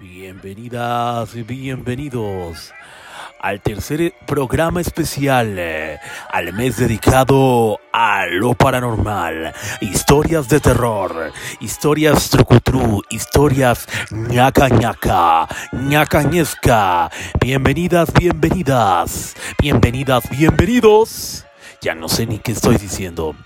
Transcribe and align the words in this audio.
Bienvenidas 0.00 1.34
bienvenidos 1.46 2.72
al 3.40 3.60
tercer 3.60 4.12
programa 4.26 4.80
especial, 4.80 5.54
eh, 5.56 6.00
al 6.32 6.52
mes 6.52 6.76
dedicado 6.76 7.78
a 7.92 8.26
lo 8.26 8.54
paranormal, 8.54 9.54
historias 9.80 10.48
de 10.48 10.58
terror, 10.58 11.32
historias 11.60 12.28
trucutru, 12.28 13.04
historias 13.08 13.86
ñaca 14.10 14.68
ñaca, 14.68 15.46
ñaca 15.70 16.24
ñesca. 16.24 17.08
Bienvenidas, 17.40 18.12
bienvenidas, 18.12 19.36
bienvenidas, 19.60 20.28
bienvenidos. 20.28 21.46
Ya 21.82 21.94
no 21.94 22.08
sé 22.08 22.26
ni 22.26 22.40
qué 22.40 22.50
estoy 22.50 22.78
diciendo. 22.78 23.36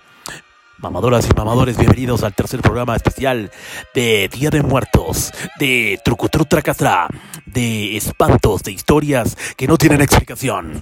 Mamadoras 0.82 1.28
y 1.28 1.34
mamadores, 1.36 1.76
bienvenidos 1.76 2.22
al 2.22 2.34
tercer 2.34 2.62
programa 2.62 2.96
especial 2.96 3.50
de 3.94 4.30
Día 4.32 4.48
de 4.48 4.62
Muertos, 4.62 5.30
de 5.58 6.00
Trucutru 6.02 6.46
Tracatra, 6.46 7.06
de 7.44 7.98
espantos, 7.98 8.62
de 8.62 8.72
historias 8.72 9.36
que 9.58 9.66
no 9.66 9.76
tienen 9.76 10.00
explicación. 10.00 10.80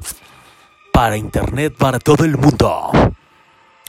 Para 0.92 1.16
internet, 1.16 1.74
para 1.76 1.98
todo 1.98 2.24
el 2.24 2.38
mundo. 2.38 2.92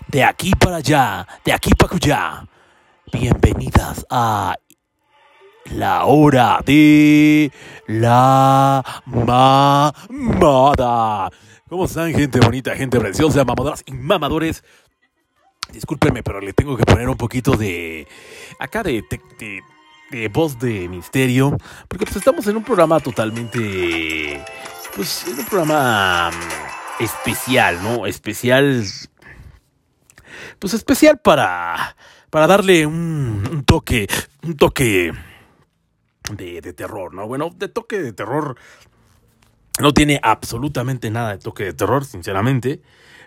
De 0.07 0.23
aquí 0.23 0.51
para 0.59 0.77
allá, 0.77 1.27
de 1.45 1.53
aquí 1.53 1.75
para 1.75 1.95
allá. 1.95 2.43
Bienvenidas 3.13 4.03
a 4.09 4.55
la 5.65 6.05
hora 6.05 6.59
de 6.65 7.51
la 7.85 8.83
mamada. 9.05 9.93
¿Cómo 11.69 11.85
están, 11.85 12.11
gente 12.15 12.39
bonita, 12.39 12.75
gente 12.75 12.99
preciosa, 12.99 13.45
mamadoras 13.45 13.83
y 13.85 13.91
mamadores? 13.91 14.63
Discúlpeme, 15.71 16.23
pero 16.23 16.41
le 16.41 16.53
tengo 16.53 16.75
que 16.77 16.83
poner 16.83 17.07
un 17.09 17.17
poquito 17.17 17.51
de. 17.55 18.07
Acá 18.59 18.83
de, 18.83 19.03
de, 19.09 19.61
de- 20.11 20.27
voz 20.29 20.57
de 20.59 20.89
misterio. 20.89 21.55
Porque 21.87 22.05
pues 22.05 22.17
estamos 22.17 22.47
en 22.47 22.57
un 22.57 22.63
programa 22.63 22.99
totalmente. 22.99 24.43
Pues 24.95 25.25
en 25.27 25.39
un 25.39 25.45
programa 25.45 26.31
mm, 26.31 27.03
especial, 27.03 27.81
¿no? 27.83 28.05
Especial. 28.07 28.83
Pues 30.59 30.73
especial 30.73 31.19
para. 31.19 31.95
Para 32.29 32.47
darle 32.47 32.85
un, 32.85 33.47
un 33.51 33.63
toque. 33.63 34.07
Un 34.43 34.55
toque. 34.57 35.13
De 36.31 36.73
terror, 36.73 37.13
¿no? 37.13 37.27
Bueno, 37.27 37.49
de 37.55 37.69
toque 37.69 37.99
de 37.99 38.13
terror. 38.13 38.55
No 39.79 39.93
tiene 39.93 40.19
absolutamente 40.21 41.09
nada 41.09 41.31
de 41.31 41.37
toque 41.39 41.63
de 41.63 41.73
terror, 41.73 42.05
sinceramente. 42.05 42.81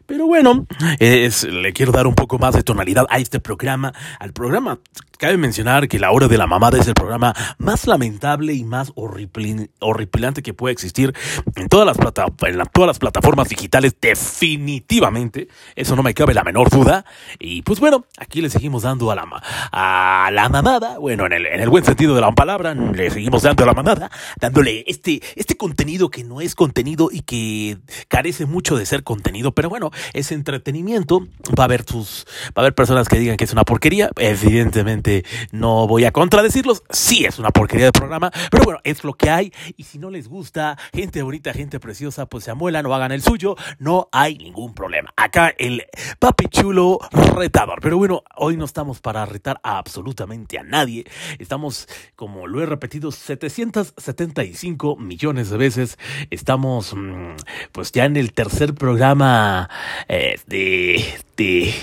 Pero 0.07 0.27
bueno, 0.27 0.67
es- 0.99 1.45
le 1.45 1.73
quiero 1.73 1.93
dar 1.93 2.07
un 2.07 2.15
poco 2.15 2.39
más 2.39 2.55
de 2.55 2.63
tonalidad 2.63 3.07
a 3.11 3.19
este 3.19 3.41
programa. 3.41 3.93
Al 4.19 4.33
programa, 4.33 4.79
cabe 5.23 5.37
mencionar 5.37 5.87
que 5.87 6.01
La 6.01 6.11
Hora 6.11 6.27
de 6.27 6.37
la 6.37 6.49
Mamada 6.49 6.79
es 6.81 6.89
el 6.89 6.95
programa 6.95 7.33
más 7.59 7.87
lamentable 7.87 8.55
y 8.55 8.65
más 8.65 8.93
horripilante 8.97 10.43
que 10.43 10.53
puede 10.53 10.73
existir 10.73 11.15
en 11.55 11.69
todas 11.69 11.87
las, 11.87 11.97
plata- 11.97 12.27
en 12.45 12.59
la- 12.59 12.65
todas 12.65 12.89
las 12.89 12.99
plataformas 12.99 13.49
digitales, 13.49 13.95
definitivamente. 14.01 15.47
Eso 15.77 15.95
no 15.95 16.03
me 16.03 16.13
cabe 16.13 16.35
la 16.35 16.43
menor 16.43 16.71
duda. 16.71 17.05
Y 17.39 17.63
pues 17.63 17.79
bueno, 17.79 18.05
aquí 18.19 18.41
le 18.41 18.51
seguimos 18.51 18.83
dando 18.83 19.13
a 19.13 19.15
la, 19.15 19.25
a 19.71 20.29
la 20.33 20.49
mamada. 20.49 20.99
Bueno, 20.99 21.27
en 21.27 21.35
el, 21.35 21.47
en 21.47 21.61
el 21.61 21.69
buen 21.69 21.85
sentido 21.85 22.17
de 22.17 22.21
la 22.21 22.33
palabra, 22.33 22.75
le 22.75 23.09
seguimos 23.11 23.43
dando 23.43 23.63
a 23.63 23.67
la 23.67 23.75
mamada, 23.75 24.11
dándole 24.41 24.83
este, 24.89 25.23
este 25.37 25.57
contenido 25.57 26.11
que 26.11 26.25
no 26.25 26.41
es 26.41 26.57
contenido 26.57 27.11
y 27.13 27.21
que 27.21 27.79
carece 28.09 28.45
mucho 28.47 28.77
de 28.77 28.87
ser 28.87 29.05
contenido, 29.05 29.53
pero 29.55 29.69
bueno, 29.69 29.93
es 30.15 30.33
entretenimiento. 30.33 31.29
Va 31.57 31.63
a 31.63 31.67
haber 31.67 31.85
sus, 31.85 32.27
va 32.49 32.55
a 32.57 32.61
haber 32.63 32.75
personas 32.75 33.09
que 33.09 33.21
digan 33.21 33.37
que 33.37 33.45
es 33.45 33.53
una 33.53 33.63
porquería. 33.65 34.11
Evidentemente 34.17 35.12
no 35.51 35.87
voy 35.87 36.05
a 36.05 36.13
contradecirlos. 36.13 36.83
Sí 36.91 37.25
es 37.25 37.39
una 37.39 37.51
porquería 37.51 37.87
de 37.87 37.93
programa, 37.93 38.31
pero 38.51 38.65
bueno, 38.65 38.81
es 38.85 39.05
lo 39.05 39.15
que 39.15 39.31
hay. 39.31 39.53
Y 39.77 39.85
si 39.85 39.99
no 39.99 40.11
les 40.11 40.29
gusta, 40.29 40.79
gente 40.93 41.23
bonita, 41.23 41.53
gente 41.53 41.81
preciosa, 41.81 42.27
pues 42.27 42.45
se 42.45 42.51
amuelan 42.51 42.87
o 42.87 42.95
hagan 42.95 43.13
el 43.13 43.23
suyo. 43.23 43.57
No 43.79 44.09
hay 44.13 44.39
ningún 44.39 44.75
problema. 44.75 45.13
Acá 45.17 45.55
el 45.59 45.85
papi 46.19 46.49
chulo 46.49 46.99
retador. 47.13 47.81
Pero 47.83 47.99
bueno, 47.99 48.23
hoy 48.37 48.57
no 48.57 48.65
estamos 48.65 49.01
para 49.01 49.27
retar 49.27 49.61
a 49.63 49.83
absolutamente 49.83 50.59
a 50.59 50.63
nadie. 50.63 51.05
Estamos, 51.39 51.89
como 52.17 52.47
lo 52.47 52.63
he 52.63 52.67
repetido 52.67 53.11
775 53.11 54.97
millones 54.97 55.51
de 55.51 55.57
veces, 55.57 55.99
estamos 56.31 56.95
mm, 56.95 57.37
pues 57.73 57.93
ya 57.93 58.05
en 58.05 58.17
el 58.17 58.33
tercer 58.33 58.75
programa 58.75 59.69
eh, 60.09 60.39
de, 60.47 61.05
de 61.37 61.75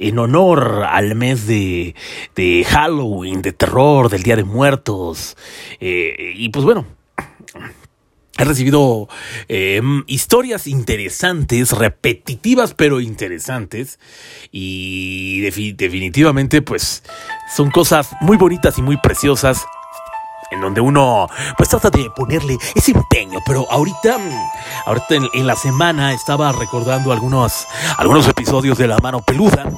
en 0.00 0.18
honor 0.18 0.84
al 0.88 1.14
mes 1.14 1.46
de, 1.46 1.94
de 2.34 2.64
Halloween, 2.68 3.42
de 3.42 3.52
terror, 3.52 4.08
del 4.08 4.22
Día 4.24 4.34
de 4.34 4.44
Muertos. 4.44 5.36
Eh, 5.78 6.32
y 6.34 6.48
pues 6.48 6.64
bueno, 6.64 6.84
He 8.38 8.44
recibido 8.44 9.06
eh, 9.48 9.82
historias 10.06 10.66
interesantes, 10.66 11.72
repetitivas 11.72 12.72
pero 12.72 13.00
interesantes. 13.00 13.98
Y 14.50 15.42
defi- 15.42 15.76
definitivamente 15.76 16.62
pues 16.62 17.02
son 17.54 17.70
cosas 17.70 18.08
muy 18.22 18.38
bonitas 18.38 18.78
y 18.78 18.82
muy 18.82 18.96
preciosas. 18.96 19.66
En 20.50 20.60
donde 20.60 20.80
uno 20.80 21.28
pues 21.56 21.68
trata 21.68 21.90
de 21.90 22.10
ponerle 22.10 22.58
ese 22.74 22.92
empeño. 22.92 23.40
Pero 23.46 23.66
ahorita, 23.70 24.18
mm, 24.18 24.50
ahorita 24.86 25.14
en, 25.14 25.28
en 25.32 25.46
la 25.46 25.56
semana 25.56 26.12
estaba 26.12 26.52
recordando 26.52 27.12
algunos, 27.12 27.66
algunos 27.98 28.26
episodios 28.28 28.78
de 28.78 28.88
La 28.88 28.98
Mano 28.98 29.20
Peluda. 29.20 29.70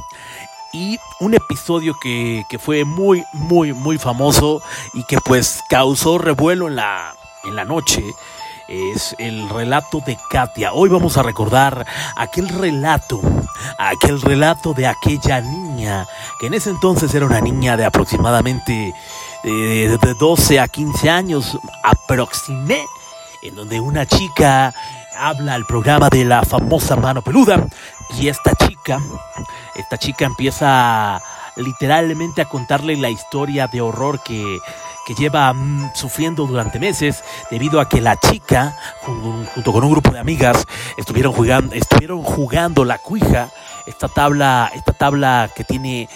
Y 0.73 0.99
un 1.21 1.35
episodio 1.35 1.95
que, 2.01 2.45
que 2.49 2.59
fue 2.59 2.85
muy, 2.85 3.25
muy, 3.35 3.75
muy 3.75 3.99
famoso 3.99 4.63
y 4.95 5.05
que 5.05 5.19
pues 5.19 5.63
causó 5.69 6.17
revuelo 6.17 6.69
en 6.69 6.77
la, 6.77 7.15
en 7.45 7.57
la 7.57 7.67
noche 7.67 8.03
es 8.69 9.15
el 9.19 9.49
relato 9.51 10.01
de 10.01 10.17
Katia. 10.31 10.73
Hoy 10.73 10.89
vamos 10.89 11.19
a 11.19 11.23
recordar 11.23 11.87
aquel 12.17 12.49
relato, 12.49 13.21
aquel 13.79 14.21
relato 14.21 14.73
de 14.73 14.87
aquella 14.87 15.41
niña, 15.41 16.07
que 16.41 16.47
en 16.47 16.55
ese 16.55 16.71
entonces 16.71 17.15
era 17.15 17.27
una 17.27 17.41
niña 17.41 17.77
de 17.77 17.85
aproximadamente 17.85 18.95
eh, 19.45 19.97
de 20.01 20.15
12 20.15 20.61
a 20.61 20.69
15 20.69 21.11
años, 21.11 21.59
aproximé, 21.83 22.85
en 23.43 23.55
donde 23.57 23.81
una 23.81 24.07
chica 24.07 24.73
habla 25.19 25.55
al 25.55 25.67
programa 25.67 26.09
de 26.09 26.25
la 26.25 26.43
famosa 26.43 26.97
mano 26.97 27.23
peluda. 27.23 27.67
Y 28.19 28.29
esta 28.29 28.55
chica, 28.55 29.01
esta 29.75 29.99
chica 29.99 30.25
empieza 30.27 31.21
literalmente 31.57 32.43
a 32.43 32.49
contarle 32.49 32.97
la 32.97 33.11
historia 33.11 33.67
de 33.67 33.81
horror 33.81 34.23
que 34.23 34.59
que 35.05 35.15
lleva 35.17 35.53
mm, 35.53 35.91
sufriendo 35.97 36.47
durante 36.47 36.79
meses 36.79 37.25
debido 37.51 37.81
a 37.81 37.89
que 37.89 38.01
la 38.01 38.17
chica 38.21 38.77
jun- 39.05 39.45
junto 39.53 39.73
con 39.73 39.83
un 39.83 39.91
grupo 39.91 40.13
de 40.13 40.21
amigas 40.21 40.65
estuvieron 40.97 41.33
jugando 41.33 41.75
estuvieron 41.75 42.23
jugando 42.23 42.85
la 42.85 42.99
cuija 42.99 43.51
esta 43.87 44.07
tabla 44.07 44.71
esta 44.77 44.93
tabla 44.93 45.51
que 45.57 45.65
tiene 45.65 46.09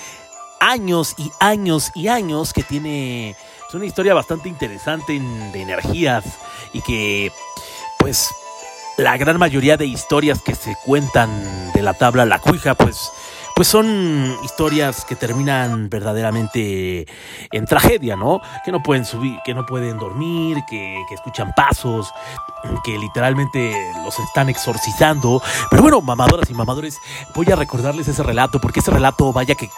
años 0.67 1.15
y 1.17 1.31
años 1.39 1.93
y 1.95 2.09
años 2.09 2.53
que 2.53 2.65
tiene 2.65 3.31
es 3.31 3.75
una 3.75 3.87
historia 3.87 4.15
bastante 4.15 4.49
interesante 4.49 5.13
de 5.53 5.63
energías 5.63 6.25
y 6.73 6.83
que 6.83 7.31
pues 7.99 8.29
la 8.97 9.17
gran 9.17 9.39
mayoría 9.39 9.77
de 9.77 9.87
historias 9.87 10.43
que 10.43 10.57
se 10.57 10.77
cuentan 10.85 11.31
de 11.73 11.83
la 11.83 11.95
tabla 11.95 12.27
la 12.27 12.41
cuija 12.41 12.75
pues 12.75 13.13
pues 13.57 13.67
son 13.69 14.37
historias 14.45 15.05
que 15.07 15.17
terminan 15.17 15.89
verdaderamente 15.89 17.07
en 17.51 17.65
tragedia, 17.65 18.15
¿no? 18.15 18.43
Que 18.67 18.71
no 18.71 18.83
pueden 18.83 19.07
subir, 19.07 19.39
que 19.47 19.55
no 19.55 19.65
pueden 19.65 19.97
dormir, 19.97 20.59
que, 20.69 21.03
escuchan 21.11 21.55
pasos, 21.57 22.13
que 22.85 22.99
literalmente 22.99 23.75
los 24.05 24.19
están 24.19 24.51
exorcizando. 24.51 25.41
Pero 25.71 25.81
bueno, 25.81 26.03
mamadoras 26.03 26.51
y 26.51 26.53
mamadores, 26.53 27.01
voy 27.35 27.51
a 27.51 27.57
recordarles 27.57 28.07
ese 28.09 28.23
relato, 28.23 28.61
porque 28.61 28.81
ese 28.81 28.91
relato, 28.91 29.33
vaya 29.33 29.55
que 29.55 29.71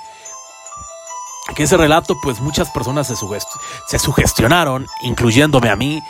que 1.53 1.63
ese 1.63 1.77
relato, 1.77 2.19
pues 2.21 2.39
muchas 2.39 2.69
personas 2.69 3.07
se, 3.07 3.15
se 3.15 3.99
sugestionaron, 3.99 4.85
incluyéndome 5.01 5.69
a 5.69 5.75
mí. 5.75 6.01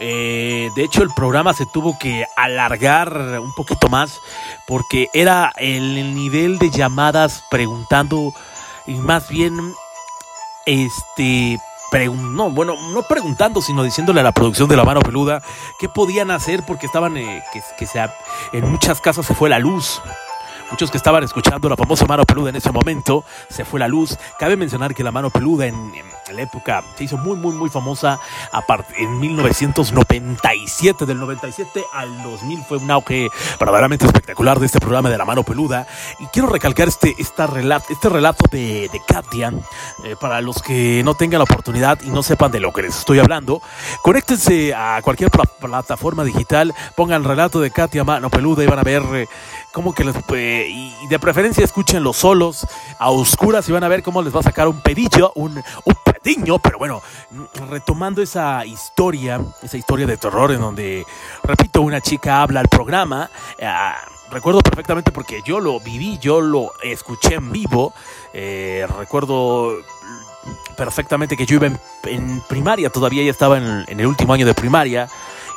Eh, 0.00 0.70
de 0.76 0.84
hecho, 0.84 1.02
el 1.02 1.10
programa 1.10 1.54
se 1.54 1.66
tuvo 1.66 1.98
que 1.98 2.24
alargar 2.36 3.40
un 3.40 3.52
poquito 3.54 3.88
más 3.88 4.20
porque 4.66 5.08
era 5.12 5.52
el 5.56 6.14
nivel 6.14 6.58
de 6.58 6.70
llamadas 6.70 7.44
preguntando 7.50 8.32
y 8.86 8.94
más 8.94 9.28
bien, 9.28 9.74
este, 10.66 11.58
no, 11.92 12.50
bueno, 12.50 12.74
no 12.92 13.02
preguntando, 13.02 13.60
sino 13.62 13.82
diciéndole 13.82 14.20
a 14.20 14.24
la 14.24 14.32
producción 14.32 14.68
de 14.68 14.76
la 14.76 14.84
mano 14.84 15.00
peluda 15.00 15.42
qué 15.78 15.88
podían 15.88 16.30
hacer 16.30 16.64
porque 16.66 16.86
estaban, 16.86 17.16
eh, 17.16 17.42
que, 17.52 17.62
que 17.78 17.88
en 18.52 18.70
muchas 18.70 19.00
casas 19.00 19.26
se 19.26 19.34
fue 19.34 19.48
la 19.48 19.58
luz. 19.58 20.00
Muchos 20.70 20.90
que 20.90 20.96
estaban 20.96 21.24
escuchando 21.24 21.68
la 21.68 21.76
famosa 21.76 22.06
mano 22.06 22.24
peluda 22.24 22.50
en 22.50 22.56
ese 22.56 22.72
momento, 22.72 23.24
se 23.48 23.64
fue 23.64 23.80
la 23.80 23.88
luz. 23.88 24.16
Cabe 24.38 24.56
mencionar 24.56 24.94
que 24.94 25.04
la 25.04 25.12
mano 25.12 25.30
peluda 25.30 25.66
en, 25.66 25.74
en 25.74 26.17
la 26.32 26.42
época 26.42 26.84
se 26.96 27.04
hizo 27.04 27.16
muy, 27.16 27.36
muy, 27.36 27.54
muy 27.54 27.70
famosa 27.70 28.18
en 28.96 29.20
1997. 29.20 31.06
Del 31.06 31.18
97 31.18 31.84
al 31.92 32.22
2000 32.22 32.64
fue 32.64 32.78
un 32.78 32.90
auge 32.90 33.28
verdaderamente 33.58 34.06
espectacular 34.06 34.58
de 34.58 34.66
este 34.66 34.80
programa 34.80 35.10
de 35.10 35.18
la 35.18 35.24
mano 35.24 35.42
peluda. 35.42 35.86
Y 36.18 36.26
quiero 36.26 36.48
recalcar 36.48 36.88
este, 36.88 37.14
esta 37.18 37.46
relato, 37.46 37.86
este 37.90 38.08
relato 38.08 38.44
de, 38.50 38.88
de 38.92 39.00
Katia, 39.06 39.52
eh, 40.04 40.16
para 40.20 40.40
los 40.40 40.62
que 40.62 41.02
no 41.04 41.14
tengan 41.14 41.38
la 41.38 41.44
oportunidad 41.44 41.98
y 42.02 42.10
no 42.10 42.22
sepan 42.22 42.50
de 42.50 42.60
lo 42.60 42.72
que 42.72 42.82
les 42.82 42.96
estoy 42.96 43.18
hablando. 43.18 43.62
Conéctense 44.02 44.74
a 44.74 45.00
cualquier 45.02 45.30
plataforma 45.30 46.24
digital, 46.24 46.74
pongan 46.96 47.22
el 47.22 47.28
relato 47.28 47.60
de 47.60 47.70
Katia 47.70 48.04
Mano 48.04 48.30
Peluda 48.30 48.64
y 48.64 48.66
van 48.66 48.78
a 48.78 48.82
ver 48.82 49.02
eh, 49.14 49.28
cómo 49.72 49.94
que 49.94 50.04
les... 50.04 50.16
Eh, 50.34 50.68
y 50.68 51.06
de 51.08 51.18
preferencia 51.18 51.64
escuchen 51.64 52.02
los 52.02 52.16
solos 52.16 52.66
a 52.98 53.10
oscuras 53.10 53.68
y 53.68 53.72
van 53.72 53.84
a 53.84 53.88
ver 53.88 54.02
cómo 54.02 54.22
les 54.22 54.34
va 54.34 54.40
a 54.40 54.44
sacar 54.44 54.68
un 54.68 54.80
pedillo, 54.80 55.32
un, 55.34 55.62
un 55.84 55.94
pediño, 56.22 56.58
pero 56.58 56.78
bueno, 56.78 57.02
retomando 57.68 58.22
esa 58.22 58.64
historia, 58.64 59.40
esa 59.62 59.76
historia 59.76 60.06
de 60.06 60.16
terror 60.16 60.52
en 60.52 60.60
donde, 60.60 61.04
repito, 61.42 61.82
una 61.82 62.00
chica 62.00 62.42
habla 62.42 62.60
al 62.60 62.68
programa. 62.68 63.30
recuerdo 64.30 64.60
perfectamente 64.60 65.10
porque 65.12 65.40
yo 65.44 65.60
lo 65.60 65.80
viví, 65.80 66.18
yo 66.18 66.40
lo 66.40 66.72
escuché 66.82 67.34
en 67.34 67.52
vivo. 67.52 67.92
recuerdo 68.98 69.76
perfectamente 70.76 71.36
que 71.36 71.46
yo 71.46 71.56
iba 71.56 71.66
en, 72.04 72.40
primaria, 72.48 72.90
todavía 72.90 73.22
ya 73.24 73.30
estaba 73.30 73.58
en, 73.58 73.84
el 73.88 74.06
último 74.06 74.32
año 74.32 74.46
de 74.46 74.54
primaria. 74.54 75.08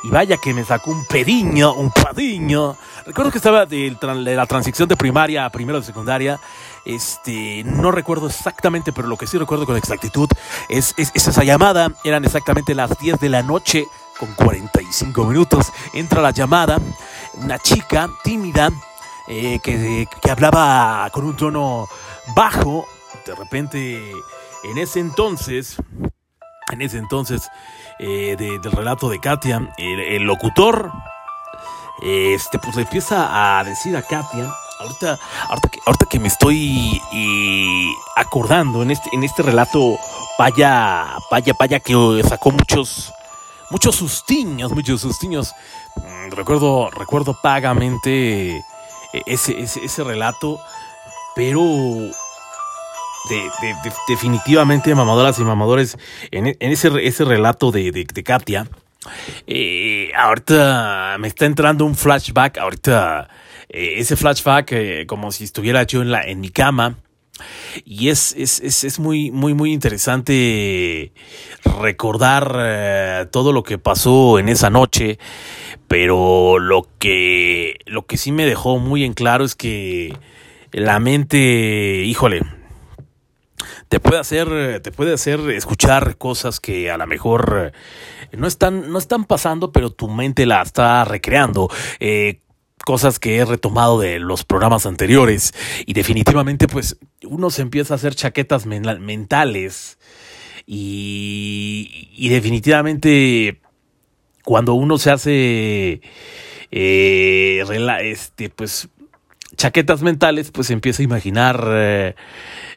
Y 0.04 0.08
vaya 0.10 0.36
que 0.36 0.52
me 0.52 0.64
sacó 0.64 0.90
un 0.90 1.04
pediño, 1.04 1.74
un 1.74 1.90
padiño. 1.90 2.76
Recuerdo 3.06 3.30
que 3.30 3.38
estaba 3.38 3.66
de, 3.66 3.96
la 4.00 4.46
transición 4.46 4.88
de 4.88 4.96
primaria 4.96 5.44
a 5.44 5.50
primero 5.50 5.78
de 5.78 5.86
secundaria. 5.86 6.40
Este, 6.84 7.62
no 7.64 7.90
recuerdo 7.90 8.26
exactamente, 8.26 8.92
pero 8.92 9.08
lo 9.08 9.16
que 9.16 9.26
sí 9.26 9.38
recuerdo 9.38 9.66
con 9.66 9.76
exactitud 9.76 10.28
es, 10.68 10.94
esa 10.96 11.44
llamada. 11.44 11.92
Eran 12.04 12.24
exactamente 12.24 12.74
las 12.74 12.98
10 12.98 13.20
de 13.20 13.28
la 13.28 13.42
noche 13.42 13.86
con 14.18 14.32
45 14.34 15.24
minutos. 15.24 15.72
Entra 15.92 16.20
la 16.20 16.30
llamada, 16.30 16.78
una 17.34 17.58
chica 17.58 18.08
tímida 18.24 18.70
eh, 19.28 19.60
que, 19.62 20.06
que 20.20 20.30
hablaba 20.30 21.08
con 21.10 21.24
un 21.24 21.36
tono 21.36 21.88
bajo. 22.34 22.86
De 23.26 23.34
repente 23.34 24.12
en 24.62 24.78
ese 24.78 25.00
entonces, 25.00 25.76
en 26.70 26.82
ese 26.82 26.98
entonces 26.98 27.50
eh, 27.98 28.36
del 28.38 28.72
relato 28.72 29.08
de 29.08 29.18
Katia, 29.18 29.72
el, 29.76 30.22
locutor, 30.22 30.92
este, 32.00 32.58
pues 32.58 32.76
empieza 32.76 33.58
a 33.58 33.64
decir 33.64 33.96
a 33.96 34.02
Katia, 34.02 34.54
ahorita, 34.82 35.18
ahorita, 35.84 36.06
que, 36.06 36.18
me 36.18 36.28
estoy 36.28 37.00
acordando 38.16 38.82
en 38.82 38.90
este, 38.90 39.10
en 39.12 39.24
este 39.24 39.42
relato, 39.42 39.98
vaya, 40.38 41.16
vaya, 41.30 41.54
vaya 41.58 41.80
que 41.80 41.94
sacó 42.28 42.50
muchos, 42.50 43.12
muchos 43.70 43.96
sustiños, 43.96 44.72
muchos 44.72 45.00
sustiños. 45.00 45.54
Mm, 45.96 46.32
recuerdo, 46.32 46.90
recuerdo 46.90 47.36
pagamente 47.42 48.56
eh, 48.56 48.62
ese, 49.26 49.60
ese, 49.60 49.84
ese 49.84 50.04
relato, 50.04 50.60
pero 51.34 51.62
de, 53.28 53.50
definitivamente 54.08 54.94
mamadoras 54.94 55.38
y 55.38 55.44
mamadores 55.44 55.96
en, 56.30 56.56
ese, 56.60 56.90
ese 57.06 57.24
relato 57.24 57.70
de, 57.70 57.90
de, 57.92 58.22
Katia. 58.22 58.66
Eh, 59.46 60.12
ahorita 60.16 61.16
me 61.18 61.28
está 61.28 61.46
entrando 61.46 61.84
un 61.84 61.96
flashback, 61.96 62.58
ahorita 62.58 63.28
eh, 63.72 63.94
ese 63.96 64.16
flashback 64.16 64.72
eh, 64.72 65.06
como 65.06 65.32
si 65.32 65.44
estuviera 65.44 65.82
yo 65.84 66.02
en, 66.02 66.10
la, 66.12 66.22
en 66.22 66.40
mi 66.40 66.50
cama. 66.50 66.98
Y 67.84 68.10
es, 68.10 68.34
es, 68.38 68.60
es, 68.60 68.84
es 68.84 68.98
muy, 69.00 69.30
muy, 69.30 69.54
muy 69.54 69.72
interesante 69.72 71.12
recordar 71.80 73.28
todo 73.30 73.52
lo 73.52 73.62
que 73.64 73.78
pasó 73.78 74.38
en 74.38 74.48
esa 74.48 74.70
noche. 74.70 75.18
Pero 75.88 76.58
lo 76.58 76.86
que, 76.98 77.78
lo 77.86 78.06
que 78.06 78.18
sí 78.18 78.30
me 78.30 78.46
dejó 78.46 78.78
muy 78.78 79.02
en 79.02 79.14
claro 79.14 79.44
es 79.44 79.54
que 79.54 80.14
la 80.72 81.00
mente, 81.00 82.04
híjole, 82.04 82.42
te 83.92 84.00
puede 84.00 84.20
hacer, 84.20 84.80
te 84.80 84.90
puede 84.90 85.12
hacer 85.12 85.38
escuchar 85.50 86.16
cosas 86.16 86.60
que 86.60 86.90
a 86.90 86.96
lo 86.96 87.06
mejor 87.06 87.74
eh, 87.74 88.36
no 88.36 88.46
están, 88.46 88.90
no 88.90 88.98
están 88.98 89.26
pasando, 89.26 89.70
pero 89.70 89.90
tu 89.90 90.08
mente 90.08 90.46
la 90.46 90.62
está 90.62 91.04
recreando. 91.04 91.68
Eh, 92.00 92.40
cosas 92.82 93.18
que 93.18 93.36
he 93.36 93.44
retomado 93.44 94.00
de 94.00 94.18
los 94.18 94.44
programas 94.44 94.86
anteriores 94.86 95.54
y 95.86 95.92
definitivamente 95.92 96.68
pues 96.68 96.98
uno 97.24 97.50
se 97.50 97.62
empieza 97.62 97.94
a 97.94 97.96
hacer 97.96 98.14
chaquetas 98.14 98.66
mentales 98.66 99.98
y, 100.66 102.10
y 102.12 102.28
definitivamente 102.28 103.60
cuando 104.44 104.74
uno 104.74 104.98
se 104.98 105.10
hace 105.10 106.02
eh, 106.70 107.64
este 108.02 108.48
pues 108.50 108.88
chaquetas 109.56 110.02
mentales 110.02 110.50
pues 110.50 110.70
empieza 110.70 111.02
a 111.02 111.04
imaginar 111.04 112.14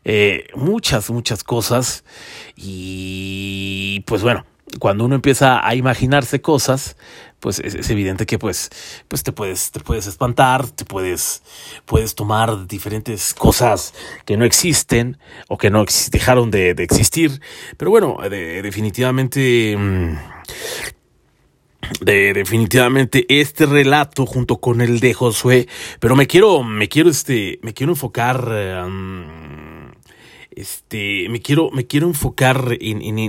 eh, 0.06 0.48
muchas, 0.56 1.10
muchas 1.10 1.44
cosas. 1.44 2.06
Y 2.56 4.04
pues 4.06 4.22
bueno, 4.22 4.46
cuando 4.80 5.06
uno 5.06 5.16
empieza 5.16 5.66
a 5.66 5.76
imaginarse 5.76 6.42
cosas, 6.42 6.96
pues 7.46 7.60
es, 7.60 7.92
evidente 7.92 8.26
que 8.26 8.40
pues, 8.40 8.72
pues 9.08 9.22
te 9.22 9.32
puedes, 9.32 9.70
te 9.70 9.80
puedes 9.80 10.08
espantar, 10.08 10.68
te 10.68 10.84
puedes, 10.84 11.44
puedes 11.86 12.16
tomar 12.16 12.66
diferentes 12.66 13.36
cosas 13.36 13.94
que 14.26 14.36
no 14.36 14.46
existen 14.46 15.20
o 15.48 15.56
que 15.56 15.70
no 15.70 15.86
dejaron 16.10 16.50
de, 16.50 16.72
existir. 16.72 17.40
Pero 17.78 17.92
bueno, 17.92 18.18
definitivamente, 18.28 19.78
mm, 19.78 20.18
de, 22.02 22.34
definitivamente 22.34 23.28
este 23.30 23.68
relato 23.68 24.26
junto 24.26 24.58
con 24.58 24.82
el 24.82 25.00
de 25.00 25.14
Josué, 25.14 25.68
pero 26.00 26.16
me 26.16 26.26
quiero, 26.26 26.64
me 26.64 26.90
quiero, 26.90 27.12
este, 27.12 27.60
me 27.62 27.76
quiero 27.76 27.92
enfocar, 27.94 28.44
eh, 28.50 29.75
este, 30.56 31.28
me 31.30 31.42
quiero, 31.42 31.70
me 31.72 31.86
quiero 31.86 32.08
enfocar 32.08 32.78
en, 32.80 33.02
en, 33.02 33.20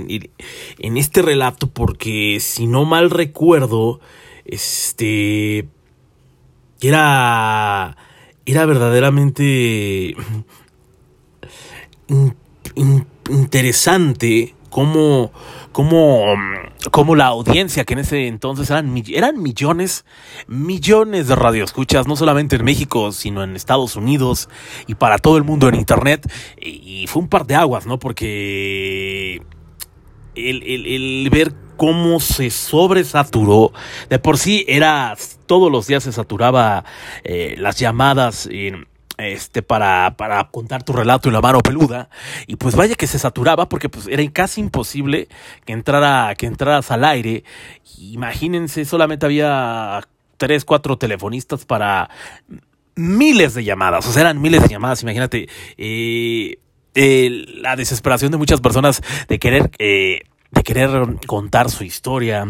en, 0.79 0.97
este 0.97 1.21
relato 1.21 1.67
porque 1.69 2.39
si 2.39 2.67
no 2.67 2.85
mal 2.85 3.09
recuerdo, 3.09 3.99
este, 4.45 5.67
era, 6.81 7.97
era 8.45 8.65
verdaderamente 8.65 10.15
interesante 13.29 14.55
cómo, 14.69 15.31
cómo, 15.71 16.25
cómo 16.91 17.15
la 17.15 17.27
audiencia, 17.27 17.85
que 17.85 17.93
en 17.93 17.99
ese 17.99 18.27
entonces 18.27 18.69
eran, 18.69 18.95
eran 19.07 19.41
millones, 19.41 20.05
millones 20.47 21.27
de 21.27 21.35
radioescuchas, 21.35 22.07
no 22.07 22.15
solamente 22.15 22.55
en 22.55 22.65
México, 22.65 23.11
sino 23.11 23.43
en 23.43 23.55
Estados 23.55 23.95
Unidos 23.95 24.49
y 24.87 24.95
para 24.95 25.17
todo 25.17 25.37
el 25.37 25.43
mundo 25.43 25.69
en 25.69 25.75
Internet. 25.75 26.31
Y, 26.61 27.05
fue 27.07 27.21
un 27.21 27.29
par 27.29 27.45
de 27.45 27.55
aguas, 27.55 27.85
¿no? 27.85 27.99
Porque 27.99 29.41
el, 30.35 30.63
el, 30.63 31.29
ver 31.29 31.53
cómo 31.77 32.19
se 32.19 32.49
sobresaturó. 32.49 33.71
De 34.09 34.19
por 34.19 34.37
sí 34.37 34.65
era, 34.67 35.15
todos 35.45 35.71
los 35.71 35.87
días 35.87 36.03
se 36.03 36.11
saturaba 36.11 36.83
eh, 37.23 37.55
las 37.57 37.77
llamadas 37.79 38.47
en 38.51 38.87
este, 39.17 39.61
para, 39.61 40.15
para 40.17 40.45
contar 40.49 40.83
tu 40.83 40.93
relato 40.93 41.29
en 41.29 41.33
la 41.33 41.41
mano 41.41 41.59
peluda. 41.59 42.09
Y 42.45 42.55
pues 42.55 42.75
vaya 42.75 42.95
que 42.95 43.07
se 43.07 43.19
saturaba 43.19 43.69
porque 43.69 43.89
pues 43.89 44.07
era 44.07 44.23
casi 44.31 44.61
imposible 44.61 45.27
que, 45.65 45.73
entrara, 45.73 46.33
que 46.35 46.45
entraras 46.45 46.91
al 46.91 47.03
aire. 47.03 47.43
Imagínense, 47.97 48.85
solamente 48.85 49.25
había 49.25 50.01
tres, 50.37 50.65
cuatro 50.65 50.97
telefonistas 50.97 51.65
para 51.65 52.09
miles 52.95 53.53
de 53.53 53.63
llamadas. 53.63 54.07
O 54.07 54.11
sea, 54.11 54.21
eran 54.21 54.41
miles 54.41 54.61
de 54.63 54.69
llamadas, 54.69 55.03
imagínate. 55.03 55.47
Eh, 55.77 56.59
la 57.61 57.75
desesperación 57.75 58.31
de 58.31 58.37
muchas 58.37 58.61
personas 58.61 59.01
de 59.27 59.39
querer, 59.39 59.69
eh, 59.77 60.21
de 60.51 60.63
querer 60.63 60.89
contar 61.27 61.69
su 61.69 61.83
historia, 61.83 62.45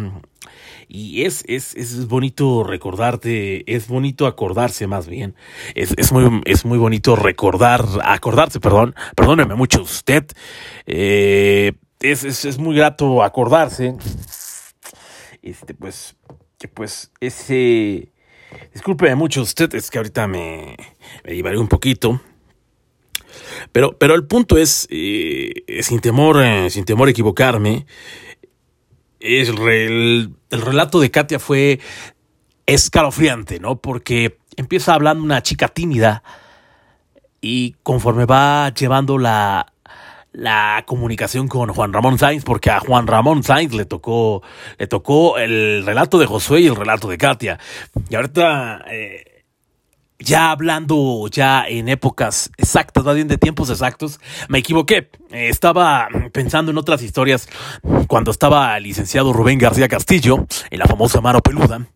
y 0.88 1.26
es, 1.26 1.44
es, 1.48 1.76
es 1.76 2.08
bonito 2.08 2.64
recordarte, 2.64 3.74
es 3.74 3.88
bonito 3.88 4.26
acordarse 4.26 4.88
más 4.88 5.08
bien. 5.08 5.36
Es, 5.76 5.94
es, 5.98 6.12
muy, 6.12 6.42
es 6.46 6.66
muy 6.66 6.78
bonito 6.78 7.16
recordar, 7.16 7.86
acordarse, 8.04 8.60
perdón, 8.60 8.96
perdóneme 9.16 9.56
mucho 9.56 9.82
usted. 9.82 10.26
Eh, 10.86 11.74
es, 12.00 12.24
es, 12.24 12.46
es 12.46 12.58
muy 12.58 12.76
grato 12.76 13.24
acordarse. 13.24 13.96
Este, 15.42 15.74
pues, 15.74 16.16
que 16.58 16.68
pues 16.68 17.12
ese... 17.20 18.12
Discúlpeme 18.74 19.16
mucho 19.16 19.42
usted, 19.42 19.74
es 19.76 19.92
que 19.92 19.98
ahorita 19.98 20.26
me, 20.28 20.78
me 21.26 21.36
llevaré 21.36 21.58
un 21.58 21.68
poquito. 21.68 22.22
Pero, 23.72 23.98
pero 23.98 24.16
el 24.16 24.26
punto 24.26 24.58
es, 24.58 24.88
eh, 24.90 25.54
sin 25.82 26.00
temor, 26.00 26.42
eh, 26.42 26.70
sin 26.70 26.86
temor 26.86 27.08
a 27.08 27.12
equivocarme, 27.12 27.86
es 29.20 29.50
el, 29.50 30.32
el 30.50 30.62
relato 30.62 31.00
de 31.00 31.12
Katia 31.12 31.40
fue 31.40 31.80
escalofriante, 32.66 33.60
¿no? 33.60 33.78
Porque 33.78 34.38
empieza 34.56 34.94
hablando 34.94 35.24
una 35.24 35.42
chica 35.44 35.68
tímida, 35.68 36.24
y 37.42 37.76
conforme 37.84 38.26
va 38.26 38.74
llevando 38.74 39.18
la, 39.18 39.74
la 40.32 40.84
comunicación 40.86 41.48
con 41.48 41.72
Juan 41.74 41.94
Ramón 41.94 42.18
Sainz, 42.18 42.44
porque 42.44 42.70
a 42.70 42.80
Juan 42.80 43.08
Ramón 43.08 43.44
Sainz 43.44 43.74
le 43.74 43.86
tocó, 43.86 44.44
le 44.78 44.88
tocó 44.88 45.38
el 45.38 45.86
relato 45.86 46.20
de 46.20 46.26
Josué 46.26 46.62
y 46.62 46.68
el 46.68 46.76
relato 46.76 47.08
de 47.08 47.18
Katia. 47.18 47.60
Y 48.10 48.16
ahorita, 48.16 48.86
eh, 48.90 49.37
ya 50.20 50.52
hablando 50.52 51.28
ya 51.30 51.68
en 51.68 51.90
épocas 51.90 52.52
exactas, 52.58 53.04
más 53.04 53.16
bien 53.16 53.28
de 53.28 53.38
tiempos 53.38 53.70
exactos, 53.70 54.20
me 54.50 54.60
equivoqué. 54.60 55.10
Estaba 55.32 56.08
pensando 56.32 56.72
en 56.72 56.78
otras 56.78 57.02
historias 57.02 57.48
cuando 58.08 58.32
estaba 58.32 58.80
licenciado 58.80 59.34
Rubén 59.34 59.60
García 59.60 59.88
Castillo, 59.88 60.46
en 60.70 60.80
la 60.80 60.86
famosa 60.86 61.22
mano 61.22 61.42
peluda. 61.42 61.88